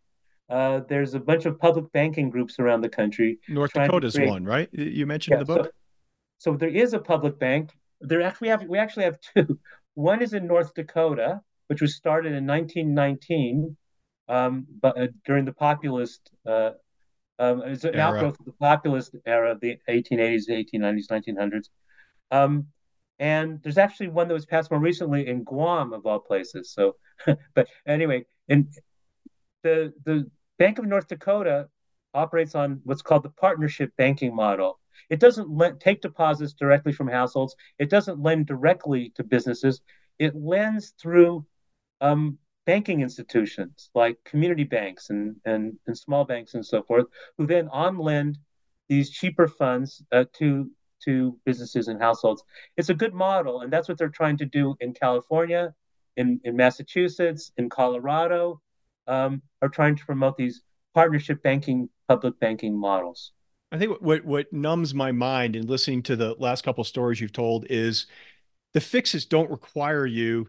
Uh, 0.51 0.81
there's 0.89 1.15
a 1.15 1.21
bunch 1.21 1.45
of 1.47 1.57
public 1.61 1.93
banking 1.93 2.31
groups 2.31 2.59
around 2.59 2.81
the 2.81 2.89
country. 2.89 3.39
North 3.49 3.75
Dakota's 3.75 4.17
create... 4.17 4.29
one, 4.29 4.45
right? 4.45 4.69
You 4.73 5.07
mentioned 5.07 5.35
yeah, 5.37 5.41
in 5.43 5.47
the 5.47 5.55
book. 5.55 5.67
So, 6.39 6.53
so, 6.53 6.57
there 6.57 6.75
is 6.83 6.95
a 6.95 6.99
public 6.99 7.39
bank. 7.39 7.71
There 8.01 8.23
actually 8.23 8.49
have 8.49 8.65
we 8.65 8.79
actually 8.79 9.05
have 9.05 9.19
two. 9.21 9.59
One 9.95 10.23
is 10.23 10.33
in 10.33 10.47
North 10.47 10.73
Dakota, 10.75 11.43
which 11.69 11.81
was 11.81 11.97
started 11.97 12.33
in 12.33 12.47
1919, 12.47 13.77
um, 14.29 14.67
but 14.83 15.01
uh, 15.01 15.07
during 15.25 15.45
the 15.45 15.53
populist. 15.53 16.31
Uh, 16.47 16.73
um, 17.39 17.63
it's 17.65 17.85
an 17.85 17.95
era. 17.95 18.15
outgrowth 18.15 18.41
of 18.41 18.47
the 18.47 18.53
populist 18.53 19.15
era 19.25 19.53
of 19.53 19.61
the 19.61 19.79
1880s, 19.89 20.49
1890s, 20.49 21.07
1900s. 21.09 21.69
Um, 22.33 22.67
and 23.21 23.63
there's 23.63 23.79
actually 23.79 24.09
one 24.09 24.29
that 24.29 24.35
was 24.35 24.47
passed 24.47 24.71
more 24.71 24.81
recently 24.81 25.29
in 25.29 25.45
Guam, 25.45 25.93
of 25.93 26.05
all 26.05 26.19
places. 26.19 26.73
So, 26.73 26.97
but 27.55 27.69
anyway, 27.87 28.25
in 28.49 28.69
the 29.63 29.93
the 30.05 30.31
Bank 30.59 30.79
of 30.79 30.87
North 30.87 31.09
Dakota 31.09 31.69
operates 32.15 32.55
on 32.55 32.81
what's 32.85 33.03
called 33.03 33.23
the 33.23 33.31
partnership 33.31 33.93
banking 33.97 34.35
model. 34.35 34.81
It 35.11 35.21
doesn't 35.21 35.49
let, 35.49 35.81
take 35.81 36.01
deposits 36.01 36.53
directly 36.53 36.93
from 36.93 37.09
households. 37.09 37.55
It 37.79 37.91
doesn't 37.91 38.21
lend 38.21 38.47
directly 38.47 39.11
to 39.15 39.25
businesses. 39.25 39.81
It 40.19 40.35
lends 40.35 40.95
through 41.01 41.47
um, 42.01 42.39
banking 42.67 43.01
institutions 43.01 43.91
like 43.95 44.17
community 44.25 44.65
banks 44.65 45.11
and, 45.11 45.37
and, 45.45 45.77
and 45.87 45.97
small 45.97 46.25
banks 46.25 46.55
and 46.55 46.65
so 46.65 46.83
forth, 46.83 47.07
who 47.37 47.47
then 47.47 47.69
on 47.69 47.99
lend 47.99 48.39
these 48.89 49.11
cheaper 49.11 49.49
funds 49.49 50.03
uh, 50.13 50.25
to 50.35 50.71
to 51.05 51.39
businesses 51.45 51.89
and 51.89 52.01
households. 52.01 52.43
It's 52.77 52.89
a 52.89 52.95
good 52.95 53.15
model, 53.15 53.61
and 53.61 53.73
that's 53.73 53.89
what 53.89 53.99
they're 53.99 54.09
trying 54.09 54.37
to 54.39 54.45
do 54.45 54.75
in 54.81 54.93
California, 54.93 55.73
in, 56.17 56.41
in 56.43 56.57
Massachusetts, 56.57 57.53
in 57.57 57.69
Colorado, 57.69 58.61
um, 59.07 59.41
are 59.63 59.69
trying 59.69 59.95
to 59.95 60.05
promote 60.05 60.37
these 60.37 60.63
partnership 60.95 61.41
banking, 61.43 61.89
public 62.09 62.39
banking 62.41 62.77
models. 62.77 63.33
I 63.71 63.79
think 63.79 64.01
what 64.01 64.25
what 64.25 64.53
numbs 64.53 64.95
my 64.95 65.13
mind 65.13 65.55
in 65.55 65.67
listening 65.67 66.03
to 66.05 66.17
the 66.17 66.35
last 66.39 66.65
couple 66.65 66.83
stories 66.85 67.21
you've 67.21 67.33
told 67.33 67.67
is 67.71 68.07
the 68.73 68.81
fixes 68.81 69.27
don't 69.27 69.51
require 69.51 70.07
you 70.07 70.49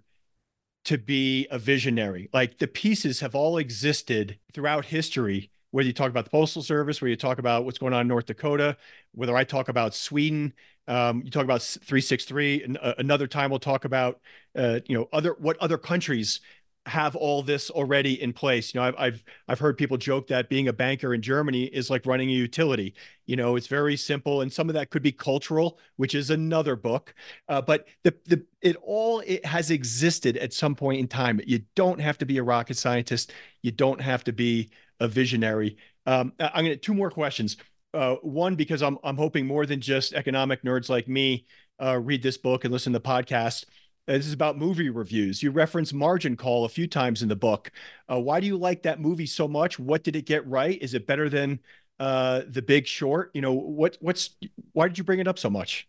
to 0.85 0.97
be 0.97 1.47
a 1.51 1.59
visionary. 1.59 2.29
Like 2.33 2.57
the 2.57 2.67
pieces 2.67 3.19
have 3.19 3.35
all 3.35 3.57
existed 3.57 4.39
throughout 4.53 4.85
history 4.85 5.51
whether 5.71 5.87
you 5.87 5.93
talk 5.93 6.09
about 6.09 6.25
the 6.25 6.31
postal 6.31 6.61
service, 6.63 7.01
whether 7.01 7.09
you 7.09 7.15
talk 7.15 7.37
about 7.37 7.65
what's 7.65 7.77
going 7.77 7.93
on 7.93 8.01
in 8.01 8.07
North 8.07 8.25
Dakota, 8.25 8.77
whether 9.13 9.35
I 9.35 9.43
talk 9.43 9.69
about 9.69 9.93
Sweden, 9.93 10.53
um, 10.87 11.21
you 11.23 11.29
talk 11.29 11.43
about 11.43 11.61
363. 11.61 12.63
And, 12.63 12.77
uh, 12.81 12.95
another 12.97 13.27
time 13.27 13.51
we'll 13.51 13.59
talk 13.59 13.85
about 13.85 14.19
uh, 14.55 14.79
you 14.87 14.97
know 14.97 15.07
other 15.13 15.35
what 15.39 15.57
other 15.57 15.77
countries 15.77 16.41
have 16.89 17.15
all 17.15 17.41
this 17.41 17.69
already 17.69 18.21
in 18.21 18.33
place. 18.33 18.73
You 18.73 18.81
know, 18.81 18.87
I've, 18.87 18.95
I've 18.97 19.23
I've 19.47 19.59
heard 19.59 19.77
people 19.77 19.97
joke 19.97 20.27
that 20.27 20.49
being 20.49 20.67
a 20.67 20.73
banker 20.73 21.13
in 21.13 21.21
Germany 21.21 21.65
is 21.65 21.89
like 21.89 22.05
running 22.05 22.29
a 22.29 22.33
utility. 22.33 22.95
You 23.25 23.35
know, 23.35 23.55
it's 23.55 23.67
very 23.67 23.95
simple, 23.95 24.41
and 24.41 24.51
some 24.51 24.69
of 24.69 24.73
that 24.75 24.89
could 24.89 25.03
be 25.03 25.11
cultural, 25.11 25.79
which 25.95 26.15
is 26.15 26.29
another 26.29 26.75
book. 26.75 27.13
Uh, 27.47 27.61
but 27.61 27.87
the 28.03 28.13
the 28.25 28.43
it 28.61 28.75
all 28.81 29.21
it 29.25 29.45
has 29.45 29.71
existed 29.71 30.37
at 30.37 30.53
some 30.53 30.75
point 30.75 30.99
in 30.99 31.07
time. 31.07 31.39
You 31.45 31.61
don't 31.75 32.01
have 32.01 32.17
to 32.19 32.25
be 32.25 32.37
a 32.37 32.43
rocket 32.43 32.77
scientist. 32.77 33.31
You 33.61 33.71
don't 33.71 34.01
have 34.01 34.23
to 34.25 34.33
be 34.33 34.71
a 34.99 35.07
visionary. 35.07 35.77
Um, 36.05 36.33
I'm 36.39 36.65
going 36.65 36.75
to 36.75 36.77
two 36.77 36.93
more 36.93 37.11
questions. 37.11 37.57
Uh, 37.93 38.15
one 38.15 38.55
because 38.55 38.83
I'm 38.83 38.97
I'm 39.03 39.17
hoping 39.17 39.47
more 39.47 39.65
than 39.65 39.81
just 39.81 40.13
economic 40.13 40.63
nerds 40.63 40.89
like 40.89 41.07
me 41.07 41.45
uh, 41.81 41.97
read 41.97 42.21
this 42.21 42.37
book 42.37 42.63
and 42.63 42.73
listen 42.73 42.93
to 42.93 42.99
the 42.99 43.07
podcast. 43.07 43.65
Uh, 44.09 44.13
this 44.13 44.25
is 44.25 44.33
about 44.33 44.57
movie 44.57 44.89
reviews. 44.89 45.43
You 45.43 45.51
reference 45.51 45.93
Margin 45.93 46.35
Call 46.35 46.65
a 46.65 46.69
few 46.69 46.87
times 46.87 47.21
in 47.21 47.29
the 47.29 47.35
book. 47.35 47.71
Uh, 48.11 48.19
why 48.19 48.39
do 48.39 48.47
you 48.47 48.57
like 48.57 48.81
that 48.81 48.99
movie 48.99 49.27
so 49.27 49.47
much? 49.47 49.77
What 49.77 50.03
did 50.03 50.15
it 50.15 50.25
get 50.25 50.45
right? 50.47 50.81
Is 50.81 50.95
it 50.95 51.05
better 51.05 51.29
than 51.29 51.59
uh, 51.99 52.41
The 52.47 52.63
Big 52.63 52.87
Short? 52.87 53.29
You 53.35 53.41
know 53.41 53.53
what? 53.53 53.97
What's 54.01 54.31
why 54.73 54.87
did 54.87 54.97
you 54.97 55.03
bring 55.03 55.19
it 55.19 55.27
up 55.27 55.37
so 55.37 55.51
much? 55.51 55.87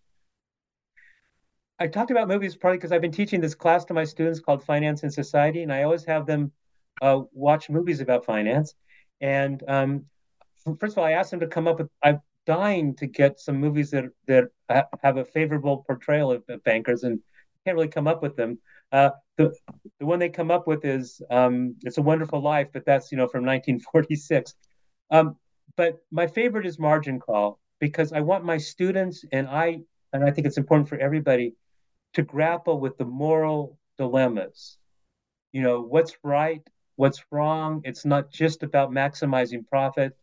I 1.79 1.87
talked 1.87 2.11
about 2.11 2.29
movies 2.29 2.57
probably 2.57 2.77
because 2.77 2.93
I've 2.93 3.01
been 3.01 3.11
teaching 3.11 3.41
this 3.41 3.55
class 3.55 3.87
to 3.87 3.95
my 3.95 4.05
students 4.05 4.39
called 4.39 4.63
Finance 4.63 5.03
and 5.03 5.13
Society, 5.13 5.63
and 5.63 5.73
I 5.73 5.85
always 5.85 6.05
have 6.05 6.27
them 6.27 6.53
uh, 7.01 7.23
watch 7.33 7.71
movies 7.71 8.03
about 8.03 8.27
finance. 8.27 8.75
And 9.23 9.63
um, 9.67 10.05
first 10.79 10.93
of 10.93 10.99
all, 10.99 11.05
I 11.07 11.13
asked 11.13 11.31
them 11.31 11.41
to 11.41 11.47
come 11.47 11.67
up 11.67 11.79
with. 11.79 11.89
I'm 12.03 12.21
dying 12.45 12.95
to 12.97 13.07
get 13.07 13.41
some 13.41 13.57
movies 13.57 13.91
that 13.93 14.11
that 14.27 14.49
have 15.03 15.17
a 15.17 15.25
favorable 15.25 15.85
portrayal 15.87 16.33
of, 16.33 16.43
of 16.51 16.63
bankers, 16.65 17.03
and 17.05 17.21
can't 17.65 17.77
really 17.77 17.89
come 17.89 18.07
up 18.07 18.23
with 18.23 18.37
them. 18.37 18.59
Uh, 18.93 19.11
the 19.37 19.55
the 19.99 20.07
one 20.07 20.19
they 20.19 20.29
come 20.29 20.51
up 20.51 20.67
with 20.67 20.85
is 20.85 21.21
um, 21.31 21.77
"It's 21.83 21.99
a 21.99 22.03
Wonderful 22.03 22.41
Life," 22.41 22.69
but 22.73 22.85
that's 22.85 23.13
you 23.13 23.19
know 23.19 23.29
from 23.29 23.45
1946. 23.45 24.55
Um, 25.11 25.37
but 25.77 25.99
my 26.11 26.27
favorite 26.27 26.67
is 26.67 26.79
Margin 26.79 27.21
Call 27.21 27.59
because 27.79 28.13
I 28.13 28.21
want 28.21 28.45
my 28.45 28.59
students 28.59 29.25
and 29.33 29.49
I 29.49 29.81
and 30.13 30.25
I 30.25 30.31
think 30.31 30.47
it's 30.47 30.59
important 30.59 30.89
for 30.89 30.99
everybody 30.99 31.55
to 32.15 32.23
grapple 32.23 32.81
with 32.81 32.99
the 32.99 33.05
moral 33.05 33.79
dilemmas. 33.99 34.79
You 35.53 35.63
know 35.63 35.81
what's 35.83 36.17
right 36.23 36.63
what's 37.01 37.25
wrong. 37.31 37.81
It's 37.85 38.05
not 38.05 38.31
just 38.31 38.63
about 38.63 38.91
maximizing 38.91 39.67
profit. 39.67 40.15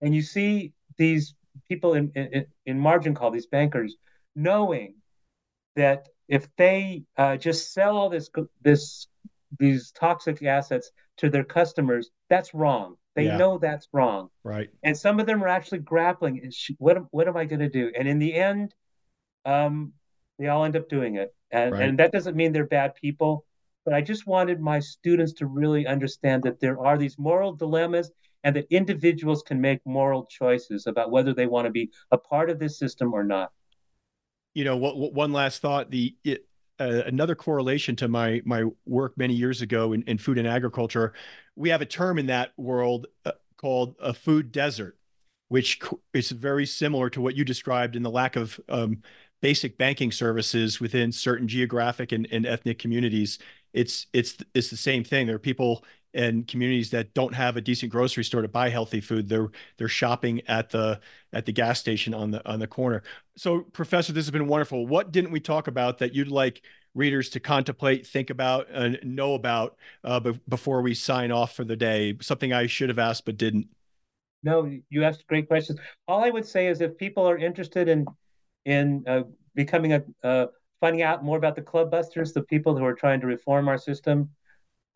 And 0.00 0.14
you 0.14 0.22
see 0.22 0.72
these 0.96 1.34
people 1.68 1.94
in, 1.94 2.12
in, 2.14 2.46
in 2.66 2.78
margin 2.78 3.16
call, 3.16 3.32
these 3.32 3.48
bankers, 3.48 3.96
knowing 4.36 4.94
that 5.74 6.06
if 6.30 6.48
they 6.56 7.02
uh, 7.18 7.36
just 7.36 7.74
sell 7.74 7.96
all 7.96 8.08
this 8.08 8.30
this 8.62 9.08
these 9.58 9.90
toxic 9.90 10.42
assets 10.44 10.92
to 11.16 11.28
their 11.28 11.44
customers, 11.44 12.10
that's 12.30 12.54
wrong. 12.54 12.94
They 13.16 13.26
yeah. 13.26 13.36
know 13.36 13.58
that's 13.58 13.88
wrong. 13.92 14.28
Right. 14.44 14.70
And 14.84 14.96
some 14.96 15.18
of 15.18 15.26
them 15.26 15.42
are 15.42 15.48
actually 15.48 15.80
grappling. 15.80 16.50
What 16.78 16.98
what 17.10 17.26
am 17.26 17.36
I 17.36 17.44
going 17.44 17.60
to 17.60 17.68
do? 17.68 17.90
And 17.98 18.06
in 18.06 18.20
the 18.20 18.32
end, 18.32 18.72
um, 19.44 19.92
they 20.38 20.46
all 20.46 20.64
end 20.64 20.76
up 20.76 20.88
doing 20.88 21.16
it. 21.16 21.34
And, 21.50 21.72
right. 21.72 21.82
and 21.82 21.98
that 21.98 22.12
doesn't 22.12 22.36
mean 22.36 22.52
they're 22.52 22.64
bad 22.64 22.94
people. 22.94 23.44
But 23.84 23.94
I 23.94 24.00
just 24.00 24.26
wanted 24.26 24.60
my 24.60 24.78
students 24.78 25.32
to 25.34 25.46
really 25.46 25.86
understand 25.86 26.44
that 26.44 26.60
there 26.60 26.78
are 26.78 26.96
these 26.96 27.18
moral 27.18 27.54
dilemmas 27.54 28.12
and 28.44 28.54
that 28.54 28.66
individuals 28.70 29.42
can 29.42 29.60
make 29.60 29.80
moral 29.84 30.26
choices 30.26 30.86
about 30.86 31.10
whether 31.10 31.34
they 31.34 31.46
want 31.46 31.66
to 31.66 31.72
be 31.72 31.90
a 32.12 32.18
part 32.18 32.50
of 32.50 32.60
this 32.60 32.78
system 32.78 33.12
or 33.12 33.24
not. 33.24 33.50
You 34.54 34.64
know, 34.64 34.76
what, 34.76 34.96
what 34.96 35.12
one 35.12 35.32
last 35.32 35.62
thought: 35.62 35.90
the 35.90 36.16
it, 36.24 36.46
uh, 36.78 37.02
another 37.06 37.34
correlation 37.34 37.96
to 37.96 38.08
my 38.08 38.42
my 38.44 38.64
work 38.86 39.16
many 39.16 39.34
years 39.34 39.62
ago 39.62 39.92
in, 39.92 40.02
in 40.02 40.18
food 40.18 40.38
and 40.38 40.48
agriculture, 40.48 41.12
we 41.56 41.68
have 41.68 41.82
a 41.82 41.86
term 41.86 42.18
in 42.18 42.26
that 42.26 42.52
world 42.56 43.06
uh, 43.24 43.32
called 43.56 43.94
a 44.00 44.14
food 44.14 44.52
desert, 44.52 44.98
which 45.48 45.80
is 46.14 46.30
very 46.30 46.66
similar 46.66 47.10
to 47.10 47.20
what 47.20 47.36
you 47.36 47.44
described 47.44 47.96
in 47.96 48.02
the 48.02 48.10
lack 48.10 48.36
of 48.36 48.58
um, 48.68 49.02
basic 49.40 49.78
banking 49.78 50.12
services 50.12 50.80
within 50.80 51.12
certain 51.12 51.48
geographic 51.48 52.12
and, 52.12 52.28
and 52.30 52.44
ethnic 52.46 52.78
communities 52.78 53.38
it's 53.72 54.06
it's 54.12 54.36
it's 54.54 54.70
the 54.70 54.76
same 54.76 55.04
thing. 55.04 55.26
There 55.26 55.36
are 55.36 55.40
people 55.40 55.84
in 56.12 56.44
communities 56.44 56.90
that 56.90 57.14
don't 57.14 57.34
have 57.34 57.56
a 57.56 57.60
decent 57.60 57.92
grocery 57.92 58.24
store 58.24 58.42
to 58.42 58.48
buy 58.48 58.68
healthy 58.68 59.00
food. 59.00 59.28
They're 59.28 59.50
they're 59.76 59.88
shopping 59.88 60.42
at 60.48 60.70
the 60.70 61.00
at 61.32 61.46
the 61.46 61.52
gas 61.52 61.78
station 61.78 62.14
on 62.14 62.30
the 62.30 62.46
on 62.48 62.58
the 62.58 62.66
corner. 62.66 63.02
So, 63.36 63.60
Professor, 63.60 64.12
this 64.12 64.24
has 64.26 64.30
been 64.30 64.48
wonderful. 64.48 64.86
What 64.86 65.12
didn't 65.12 65.30
we 65.30 65.40
talk 65.40 65.68
about 65.68 65.98
that 65.98 66.14
you'd 66.14 66.28
like 66.28 66.62
readers 66.94 67.30
to 67.30 67.40
contemplate, 67.40 68.06
think 68.06 68.30
about, 68.30 68.68
and 68.70 68.98
know 69.04 69.34
about 69.34 69.76
uh, 70.02 70.18
be- 70.20 70.40
before 70.48 70.82
we 70.82 70.94
sign 70.94 71.30
off 71.30 71.54
for 71.54 71.64
the 71.64 71.76
day? 71.76 72.16
Something 72.20 72.52
I 72.52 72.66
should 72.66 72.88
have 72.88 72.98
asked 72.98 73.24
but 73.24 73.36
didn't. 73.36 73.68
No, 74.42 74.70
you 74.88 75.04
asked 75.04 75.26
great 75.26 75.48
questions. 75.48 75.78
All 76.08 76.24
I 76.24 76.30
would 76.30 76.46
say 76.46 76.66
is 76.66 76.80
if 76.80 76.96
people 76.96 77.28
are 77.28 77.38
interested 77.38 77.88
in 77.88 78.06
in 78.64 79.04
uh, 79.06 79.22
becoming 79.54 79.92
a, 79.92 80.02
a 80.22 80.48
finding 80.80 81.02
out 81.02 81.22
more 81.22 81.36
about 81.36 81.54
the 81.54 81.62
club 81.62 81.90
busters, 81.90 82.32
the 82.32 82.42
people 82.42 82.76
who 82.76 82.84
are 82.84 82.94
trying 82.94 83.20
to 83.20 83.26
reform 83.26 83.68
our 83.68 83.78
system, 83.78 84.30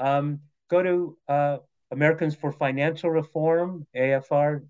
um, 0.01 0.41
go 0.71 0.83
to 0.83 1.17
uh, 1.29 1.57
Americans 1.91 2.35
for 2.35 2.53
Financial 2.53 3.11
Reform, 3.11 3.87
AFR, 3.97 4.63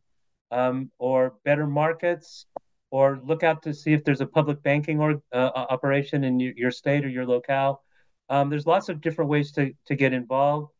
um, 0.50 0.90
or 0.98 1.34
Better 1.44 1.66
Markets, 1.66 2.46
or 2.90 3.20
look 3.24 3.42
out 3.42 3.62
to 3.62 3.74
see 3.74 3.92
if 3.92 4.04
there's 4.04 4.20
a 4.20 4.26
public 4.26 4.62
banking 4.62 5.00
or 5.00 5.22
uh, 5.32 5.50
operation 5.54 6.24
in 6.24 6.38
your, 6.38 6.70
state 6.70 7.04
or 7.04 7.08
your 7.08 7.26
locale. 7.26 7.82
Um, 8.28 8.50
there's 8.50 8.66
lots 8.66 8.88
of 8.88 9.00
different 9.00 9.30
ways 9.30 9.52
to, 9.52 9.72
to 9.86 9.94
get 9.94 10.12
involved. 10.12 10.72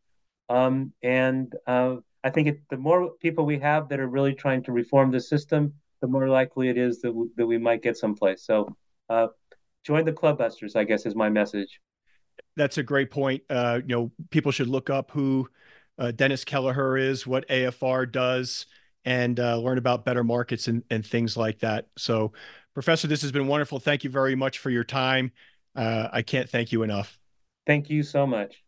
Um, 0.48 0.92
and 1.02 1.52
uh, 1.66 1.96
I 2.22 2.30
think 2.30 2.48
it, 2.48 2.60
the 2.70 2.76
more 2.76 3.12
people 3.20 3.44
we 3.44 3.58
have 3.58 3.88
that 3.88 4.00
are 4.00 4.08
really 4.08 4.34
trying 4.34 4.62
to 4.64 4.72
reform 4.72 5.10
the 5.10 5.20
system, 5.20 5.74
the 6.00 6.06
more 6.06 6.28
likely 6.28 6.68
it 6.68 6.78
is 6.78 7.00
that, 7.00 7.08
w- 7.08 7.30
that 7.36 7.46
we 7.46 7.58
might 7.58 7.82
get 7.82 7.96
someplace. 7.96 8.44
So 8.44 8.76
uh, 9.08 9.28
join 9.84 10.04
the 10.04 10.12
clubbusters 10.12 10.74
i 10.74 10.84
guess 10.84 11.06
is 11.06 11.14
my 11.14 11.28
message 11.28 11.80
that's 12.56 12.78
a 12.78 12.82
great 12.82 13.10
point. 13.10 13.42
Uh, 13.50 13.80
you 13.86 13.94
know 13.94 14.12
people 14.30 14.52
should 14.52 14.68
look 14.68 14.90
up 14.90 15.10
who 15.10 15.48
uh, 15.98 16.10
dennis 16.10 16.44
kelleher 16.44 16.96
is 16.96 17.26
what 17.26 17.46
afr 17.48 18.10
does 18.10 18.66
and 19.04 19.38
uh, 19.38 19.58
learn 19.58 19.78
about 19.78 20.04
better 20.04 20.24
markets 20.24 20.66
and, 20.68 20.82
and 20.90 21.04
things 21.04 21.36
like 21.36 21.58
that. 21.60 21.88
So 21.98 22.32
professor 22.72 23.06
this 23.06 23.22
has 23.22 23.32
been 23.32 23.46
wonderful. 23.46 23.78
Thank 23.78 24.04
you 24.04 24.10
very 24.10 24.34
much 24.34 24.58
for 24.58 24.70
your 24.70 24.84
time. 24.84 25.32
Uh, 25.76 26.08
i 26.12 26.22
can't 26.22 26.48
thank 26.48 26.72
you 26.72 26.82
enough. 26.82 27.18
Thank 27.66 27.90
you 27.90 28.02
so 28.02 28.26
much 28.26 28.64